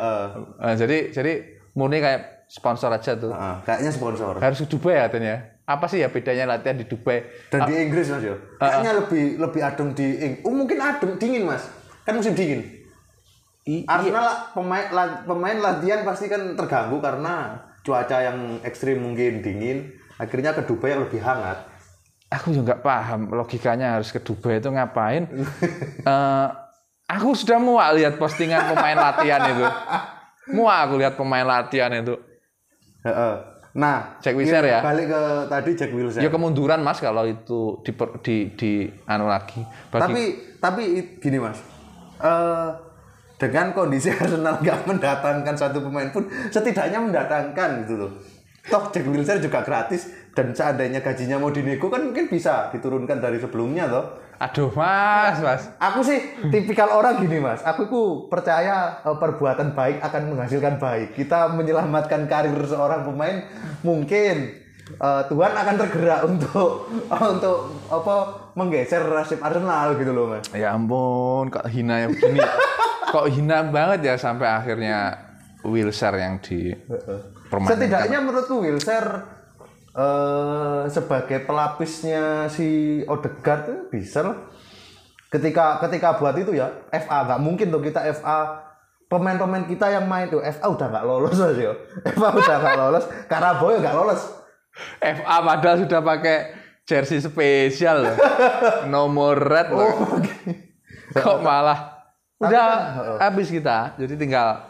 Eh, 0.59 0.75
jadi 0.75 0.99
jadi 1.11 1.33
murni 1.73 2.01
kayak 2.01 2.49
sponsor 2.49 2.89
aja 2.89 3.13
tuh. 3.15 3.31
Heeh, 3.31 3.57
kayaknya 3.63 3.93
sponsor. 3.93 4.33
Harus 4.37 4.59
ke 4.59 4.69
Dubai 4.69 4.97
ya 4.97 5.03
katanya. 5.09 5.37
Apa 5.65 5.85
sih 5.85 6.01
ya 6.01 6.09
bedanya 6.09 6.49
latihan 6.49 6.81
di 6.81 6.89
Dubai? 6.89 7.21
Dan 7.53 7.69
di 7.69 7.77
Inggris 7.77 8.09
mas 8.09 8.25
yo. 8.25 8.37
Kayaknya 8.57 8.93
lebih 8.97 9.25
lebih 9.37 9.61
adem 9.61 9.89
di 9.93 10.07
Ing- 10.17 10.41
Oh 10.41 10.53
mungkin 10.53 10.81
adem 10.81 11.21
dingin 11.21 11.45
mas. 11.45 11.69
Kan 12.09 12.17
musim 12.17 12.33
dingin. 12.33 12.65
I- 13.69 13.85
Arsenal 13.85 14.25
lah, 14.25 14.39
pemain 14.57 14.87
la- 14.89 15.21
pemain 15.29 15.57
latihan 15.61 16.01
pasti 16.01 16.25
kan 16.25 16.57
terganggu 16.57 17.05
karena 17.05 17.53
cuaca 17.85 18.17
yang 18.25 18.65
ekstrim 18.65 19.05
mungkin 19.05 19.45
dingin. 19.45 19.93
Akhirnya 20.17 20.57
ke 20.57 20.65
Dubai 20.65 20.97
yang 20.97 21.05
lebih 21.05 21.21
hangat. 21.21 21.69
Aku 22.33 22.49
juga 22.53 22.73
nggak 22.73 22.83
paham 22.85 23.21
logikanya 23.29 24.01
harus 24.01 24.09
ke 24.09 24.25
Dubai 24.25 24.59
itu 24.59 24.73
ngapain. 24.73 25.29
Eh, 26.09 26.49
aku 27.05 27.37
sudah 27.37 27.61
muak 27.61 27.93
lihat 28.01 28.15
postingan 28.17 28.73
pemain 28.73 28.97
latihan 28.97 29.45
itu. 29.53 29.65
Muak 30.57 30.79
aku 30.89 30.95
lihat 30.97 31.15
pemain 31.21 31.45
latihan 31.45 31.93
itu. 31.93 32.17
Nah, 33.79 34.19
Jack 34.25 34.35
Wilshere 34.35 34.67
ya? 34.67 34.81
Balik 34.81 35.07
ke 35.13 35.23
tadi 35.47 35.71
Jack 35.77 35.91
Wilshere. 35.93 36.25
Ya 36.25 36.33
kemunduran 36.33 36.81
mas 36.81 36.99
kalau 36.99 37.29
itu 37.29 37.85
di 37.85 37.93
di, 38.25 38.37
di 38.57 38.71
anu 39.05 39.29
lagi. 39.29 39.61
Bagi 39.93 40.03
tapi 40.03 40.23
tapi 40.59 40.83
gini 41.21 41.39
mas, 41.39 41.61
eh 42.19 42.88
dengan 43.39 43.71
kondisi 43.73 44.11
Arsenal 44.19 44.59
nggak 44.61 44.85
mendatangkan 44.85 45.55
satu 45.55 45.81
pemain 45.87 46.11
pun 46.11 46.27
setidaknya 46.51 46.99
mendatangkan 46.99 47.87
gitu 47.87 47.95
loh. 47.97 48.13
Toh 48.69 48.93
Jack 48.93 49.09
Wilshere 49.09 49.41
juga 49.41 49.65
gratis 49.65 50.13
dan 50.37 50.53
seandainya 50.53 51.01
gajinya 51.01 51.41
mau 51.41 51.49
dinego 51.49 51.89
kan 51.89 52.05
mungkin 52.05 52.29
bisa 52.29 52.69
diturunkan 52.69 53.17
dari 53.17 53.41
sebelumnya 53.41 53.89
toh. 53.89 54.05
Aduh 54.39 54.71
mas, 54.71 55.41
mas. 55.41 55.63
Aku 55.83 56.05
sih 56.05 56.21
tipikal 56.53 56.93
orang 56.95 57.19
gini 57.19 57.41
mas, 57.41 57.65
aku 57.65 57.89
ku 57.89 58.03
percaya 58.29 59.01
eh, 59.03 59.17
perbuatan 59.17 59.73
baik 59.73 59.99
akan 60.05 60.23
menghasilkan 60.35 60.77
baik. 60.77 61.17
Kita 61.17 61.51
menyelamatkan 61.57 62.29
karir 62.29 62.55
seorang 62.63 63.09
pemain 63.09 63.43
mungkin 63.81 64.53
eh, 64.95 65.23
Tuhan 65.27 65.53
akan 65.57 65.75
tergerak 65.89 66.21
untuk 66.29 66.93
untuk 67.35 67.59
apa 67.89 68.15
menggeser 68.59 69.07
nasib 69.07 69.39
Arsenal 69.39 69.95
gitu 69.95 70.11
loh 70.11 70.35
mas. 70.35 70.51
Ya 70.51 70.75
ampun, 70.75 71.47
kok 71.55 71.71
hina 71.71 72.03
ya 72.03 72.07
begini. 72.11 72.43
kok 73.15 73.27
hina 73.31 73.63
banget 73.71 74.01
ya 74.03 74.15
sampai 74.19 74.51
akhirnya 74.51 75.15
Wilshere 75.63 76.19
yang 76.19 76.43
di. 76.43 76.75
Setidaknya 77.49 78.19
menurutku 78.19 78.59
Wilshere 78.59 79.23
eh, 79.95 80.83
sebagai 80.91 81.47
pelapisnya 81.47 82.51
si 82.51 83.01
Odegaard 83.07 83.95
bisa 83.95 84.27
lah. 84.27 84.37
Ketika 85.29 85.79
ketika 85.87 86.17
buat 86.19 86.35
itu 86.41 86.57
ya 86.57 86.73
FA 86.89 87.29
nggak 87.29 87.41
mungkin 87.41 87.69
tuh 87.69 87.85
kita 87.85 88.01
FA 88.17 88.65
pemain-pemain 89.13 89.69
kita 89.69 89.93
yang 89.93 90.09
main 90.09 90.27
tuh 90.29 90.41
FA 90.41 90.67
udah 90.67 90.87
nggak 90.91 91.05
lolos 91.07 91.39
yo. 91.55 91.73
FA 92.17 92.29
udah 92.35 92.57
nggak 92.59 92.77
lolos, 92.77 93.05
Karabo 93.31 93.67
ya 93.71 93.79
nggak 93.79 93.97
lolos. 93.97 94.23
FA 94.99 95.37
padahal 95.43 95.77
sudah 95.85 96.01
pakai 96.01 96.58
jersey 96.89 97.21
spesial 97.21 98.09
loh. 98.09 98.17
Nomor 98.89 99.37
red 99.37 99.69
loh. 99.69 100.17
Kok 101.13 101.39
malah 101.45 102.01
udah 102.39 102.51
kan, 102.51 102.81
heeh. 102.97 103.17
habis 103.21 103.49
kita. 103.53 103.99
Jadi 104.01 104.15
tinggal 104.17 104.65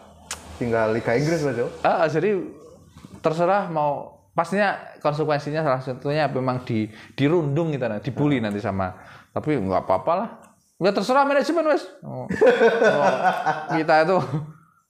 Tinggal 0.59 0.91
Liga 0.91 1.15
Inggris 1.15 1.39
Yo. 1.55 1.71
ah, 1.87 2.11
jadi 2.11 2.35
terserah 3.23 3.71
mau 3.71 4.27
pastinya 4.35 4.75
konsekuensinya 4.99 5.63
salah 5.63 5.79
satunya 5.79 6.27
memang 6.27 6.67
di 6.67 6.91
dirundung 7.15 7.71
gitu 7.71 7.87
nah, 7.87 8.03
dibully 8.03 8.43
nanti 8.43 8.59
sama. 8.59 8.91
Tapi 9.31 9.55
nggak 9.55 9.87
apa-apa 9.87 10.13
lah. 10.19 10.29
Nggak 10.83 10.95
terserah 10.99 11.23
manajemen 11.23 11.71
wes. 11.71 11.87
Oh. 12.03 12.27
Oh, 12.27 13.11
kita 13.79 13.95
itu 14.03 14.19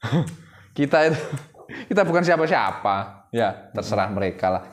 kita 0.81 0.99
itu 1.13 1.21
kita 1.93 2.01
bukan 2.09 2.25
siapa-siapa. 2.25 3.29
Ya, 3.29 3.69
terserah 3.77 4.09
mereka 4.09 4.49
lah. 4.49 4.65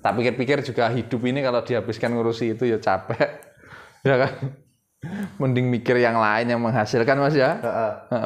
Tak 0.00 0.12
pikir-pikir 0.16 0.64
juga 0.64 0.88
hidup 0.88 1.20
ini 1.28 1.44
kalau 1.44 1.60
dihabiskan 1.60 2.16
ngurusi 2.16 2.56
itu 2.56 2.64
ya 2.68 2.80
capek. 2.80 3.28
Ya 4.00 4.16
kan? 4.16 4.32
Mending 5.36 5.68
mikir 5.68 6.00
yang 6.00 6.16
lain 6.16 6.48
yang 6.48 6.56
menghasilkan 6.56 7.20
Mas 7.20 7.36
ya. 7.36 7.60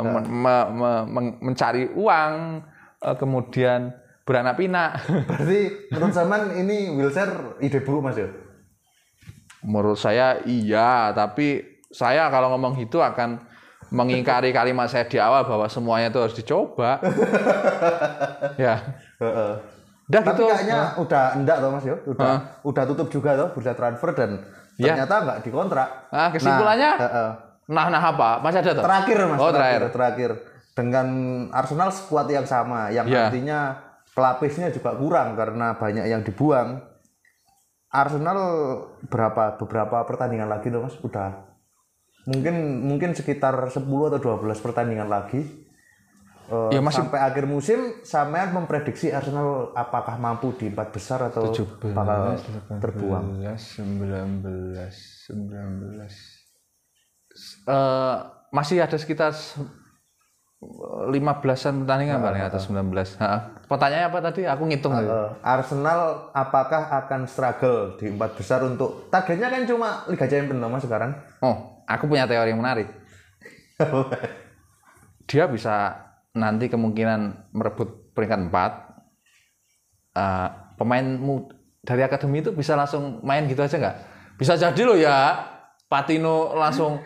Me- 0.07 0.70
me- 0.70 1.07
men- 1.11 1.39
mencari 1.43 1.91
uang, 1.99 2.62
eh, 3.03 3.16
kemudian 3.18 3.91
beranak 4.22 4.55
pinak. 4.55 5.03
Berarti 5.27 5.91
menurut 5.91 6.14
zaman 6.14 6.55
ini 6.62 6.95
wheelchair 6.95 7.59
ide 7.59 7.83
buruk 7.83 8.07
Mas 8.07 8.22
Yo. 8.22 8.31
Menurut 9.66 9.99
saya 9.99 10.39
iya, 10.47 11.11
tapi 11.11 11.59
saya 11.91 12.31
kalau 12.31 12.55
ngomong 12.55 12.79
gitu 12.79 13.03
akan 13.03 13.43
mengingkari 13.91 14.55
kalimat 14.55 14.87
saya 14.87 15.11
di 15.11 15.18
awal 15.18 15.47
bahwa 15.47 15.66
semuanya 15.66 16.11
itu 16.11 16.22
harus 16.22 16.39
dicoba. 16.39 17.03
ya. 18.62 18.79
Udah 20.05 20.21
Tapi 20.21 20.37
gitu. 20.37 20.45
kayaknya 20.53 20.81
udah 21.01 21.25
enggak 21.33 21.57
toh 21.59 21.71
Mas 21.73 21.85
Yo. 21.85 21.97
Udah 22.05 22.33
udah 22.61 22.83
tutup 22.85 23.09
juga 23.09 23.31
toh 23.35 23.49
bursa 23.57 23.73
transfer 23.73 24.11
dan 24.13 24.31
Ya. 24.75 24.99
ternyata 24.99 25.15
nggak 25.23 25.39
dikontrak. 25.47 25.89
Nah, 26.11 26.29
kesimpulannya? 26.35 26.91
Nah, 26.99 27.03
heeh. 27.07 27.31
Nah, 27.71 27.87
nah 27.89 28.03
apa? 28.03 28.31
Masih 28.43 28.59
ada 28.61 28.73
tuh? 28.75 28.85
terakhir 28.85 29.19
Mas. 29.25 29.39
Oh, 29.39 29.51
terakhir, 29.55 29.81
terakhir. 29.89 29.93
terakhir. 29.95 30.31
Dengan 30.75 31.07
Arsenal 31.55 31.95
skuad 31.95 32.27
yang 32.27 32.43
sama, 32.43 32.91
yang 32.91 33.07
Ya. 33.07 33.31
artinya 33.31 33.79
pelapisnya 34.11 34.75
juga 34.75 34.99
kurang 34.99 35.39
karena 35.39 35.79
banyak 35.79 36.05
yang 36.11 36.27
dibuang. 36.27 36.83
Arsenal 37.95 38.39
berapa 39.07 39.55
beberapa 39.63 40.03
pertandingan 40.03 40.51
lagi 40.51 40.67
tuh 40.67 40.83
Mas? 40.83 40.99
Udah 40.99 41.47
mungkin 42.27 42.83
mungkin 42.83 43.15
sekitar 43.15 43.55
10 43.71 43.79
atau 44.11 44.19
12 44.19 44.59
pertandingan 44.59 45.07
lagi. 45.07 45.64
Eh, 46.45 46.76
Ya, 46.76 46.80
masih- 46.84 47.01
sampai 47.01 47.20
akhir 47.24 47.49
musim 47.49 48.05
sampean 48.05 48.53
memprediksi 48.53 49.09
Arsenal 49.09 49.72
apakah 49.72 50.20
mampu 50.20 50.53
di 50.53 50.68
empat 50.68 50.92
besar 50.92 51.32
atau 51.32 51.49
bakal 51.97 52.36
terbuang 52.78 53.40
19, 53.57 54.92
19. 55.24 56.12
Eh, 57.64 58.16
masih 58.53 58.76
ada 58.78 58.95
sekitar 58.95 59.32
15-an 61.07 61.84
pertandingan 61.84 62.20
paling 62.20 62.40
atau 62.40 62.61
19. 62.61 63.16
Ha, 63.16 63.64
Pertanyaannya 63.64 64.09
apa 64.09 64.18
tadi? 64.22 64.42
Aku 64.45 64.64
ngitung. 64.64 64.92
Eh, 64.92 65.28
Arsenal 65.40 66.28
apakah 66.32 66.88
akan 66.95 67.24
struggle 67.24 67.97
di 67.97 68.09
empat 68.09 68.36
besar 68.36 68.61
untuk 68.62 69.09
targetnya 69.09 69.49
kan 69.49 69.64
cuma 69.64 70.05
Liga 70.09 70.24
Champions 70.24 70.61
Mas 70.62 70.84
sekarang 70.84 71.12
Oh, 71.40 71.80
aku 71.84 72.05
punya 72.05 72.24
teori 72.24 72.53
yang 72.53 72.61
menarik. 72.61 72.88
Dia 75.28 75.49
bisa 75.49 75.97
nanti 76.35 76.66
kemungkinan 76.66 77.51
merebut 77.51 78.12
peringkat 78.12 78.51
4. 78.51 78.93
Eh, 80.14 80.49
pemain 80.76 81.05
dari 81.80 82.03
akademi 82.03 82.39
itu 82.39 82.51
bisa 82.51 82.74
langsung 82.74 83.22
main 83.22 83.47
gitu 83.47 83.62
aja 83.62 83.74
nggak? 83.74 83.97
Bisa 84.37 84.55
jadi 84.55 84.82
loh 84.82 84.95
ya. 84.95 85.51
Patino 85.87 86.53
langsung 86.53 86.99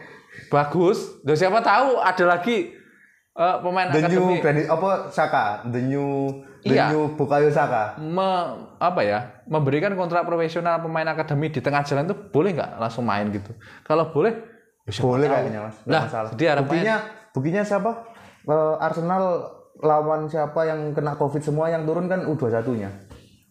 bagus. 0.48 1.20
Dan 1.22 1.36
siapa 1.36 1.60
tahu 1.60 2.00
ada 2.00 2.24
lagi 2.26 2.72
eh, 3.34 3.56
pemain 3.60 3.88
the 3.88 4.00
akademi 4.00 4.34
new 4.34 4.40
Granit 4.40 4.66
apa 4.66 4.90
Saka 5.08 5.44
the 5.68 5.80
new 5.80 6.08
the 6.60 6.74
Iya. 6.74 6.90
new 6.90 7.14
Bukayo 7.14 7.48
Saka 7.48 7.94
me- 7.96 8.48
apa 8.76 9.00
ya 9.00 9.18
memberikan 9.46 9.94
kontrak 9.94 10.24
profesional 10.24 10.80
pemain 10.80 11.06
akademi 11.06 11.48
di 11.48 11.60
tengah 11.60 11.80
jalan 11.80 12.04
itu 12.04 12.16
boleh 12.28 12.50
nggak 12.52 12.70
langsung 12.76 13.04
main 13.04 13.30
gitu? 13.30 13.54
Kalau 13.82 14.10
boleh, 14.10 14.34
ya 14.84 14.92
boleh 14.98 15.26
kayaknya 15.26 15.60
Mas 15.62 15.76
Lah, 15.86 16.02
masalah 16.04 16.30
dia 16.34 16.58
buktinya 16.58 16.96
buktinya 17.30 17.62
siapa 17.62 17.90
Eh, 18.40 18.74
Arsenal 18.78 19.50
lawan 19.76 20.26
siapa 20.26 20.64
yang 20.64 20.90
kena 20.90 21.14
Covid 21.14 21.40
semua 21.40 21.66
yang 21.66 21.82
turun 21.82 22.06
kan 22.06 22.22
U21 22.24 22.66
nya 22.76 22.90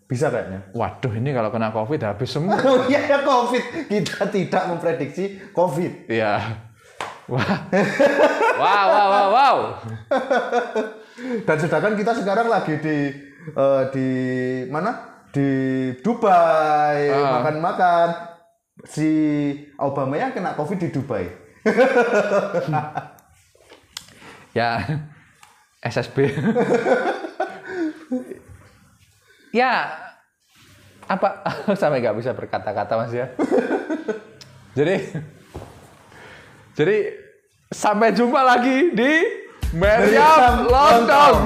bisa 0.03 0.27
kayaknya 0.27 0.71
Waduh, 0.71 1.11
ini 1.13 1.31
kalau 1.31 1.49
kena 1.49 1.69
COVID 1.69 1.99
habis 2.01 2.29
semua. 2.29 2.55
oh 2.67 2.83
iya 2.85 3.03
ya 3.05 3.19
Covid 3.21 3.63
kita 3.87 4.27
tidak 4.27 4.63
memprediksi 4.65 5.39
Covid 5.51 6.07
Iya. 6.07 6.63
Wah. 7.27 7.67
wow, 8.55 8.85
wow, 8.87 9.07
wow, 9.09 9.27
wow. 9.29 9.57
Dan 11.43 11.57
sedangkan 11.57 11.93
kita 11.93 12.15
sekarang 12.15 12.47
lagi 12.47 12.79
di 12.79 12.97
eh, 13.49 13.83
di 13.91 14.07
mana? 14.67 14.95
Di 15.27 15.47
Dubai 15.99 17.11
Ah. 17.11 17.43
makan-makan. 17.43 18.07
Si 18.83 19.09
Obama 19.75 20.15
yang 20.15 20.31
kena 20.31 20.55
Covid 20.55 20.79
di 20.79 20.89
Dubai. 20.89 21.27
Ya, 24.51 24.83
SSB. 25.91 26.31
ya, 29.59 29.71
apa 31.07 31.27
sampai 31.79 32.03
nggak 32.03 32.17
bisa 32.19 32.31
berkata-kata 32.35 32.93
mas 32.99 33.13
ya? 33.15 33.31
jadi, 34.75 35.07
jadi 36.75 36.97
sampai 37.71 38.11
jumpa 38.11 38.43
lagi 38.43 38.91
di 38.91 39.11
Meriam. 39.75 40.67
Lontong. 40.67 41.37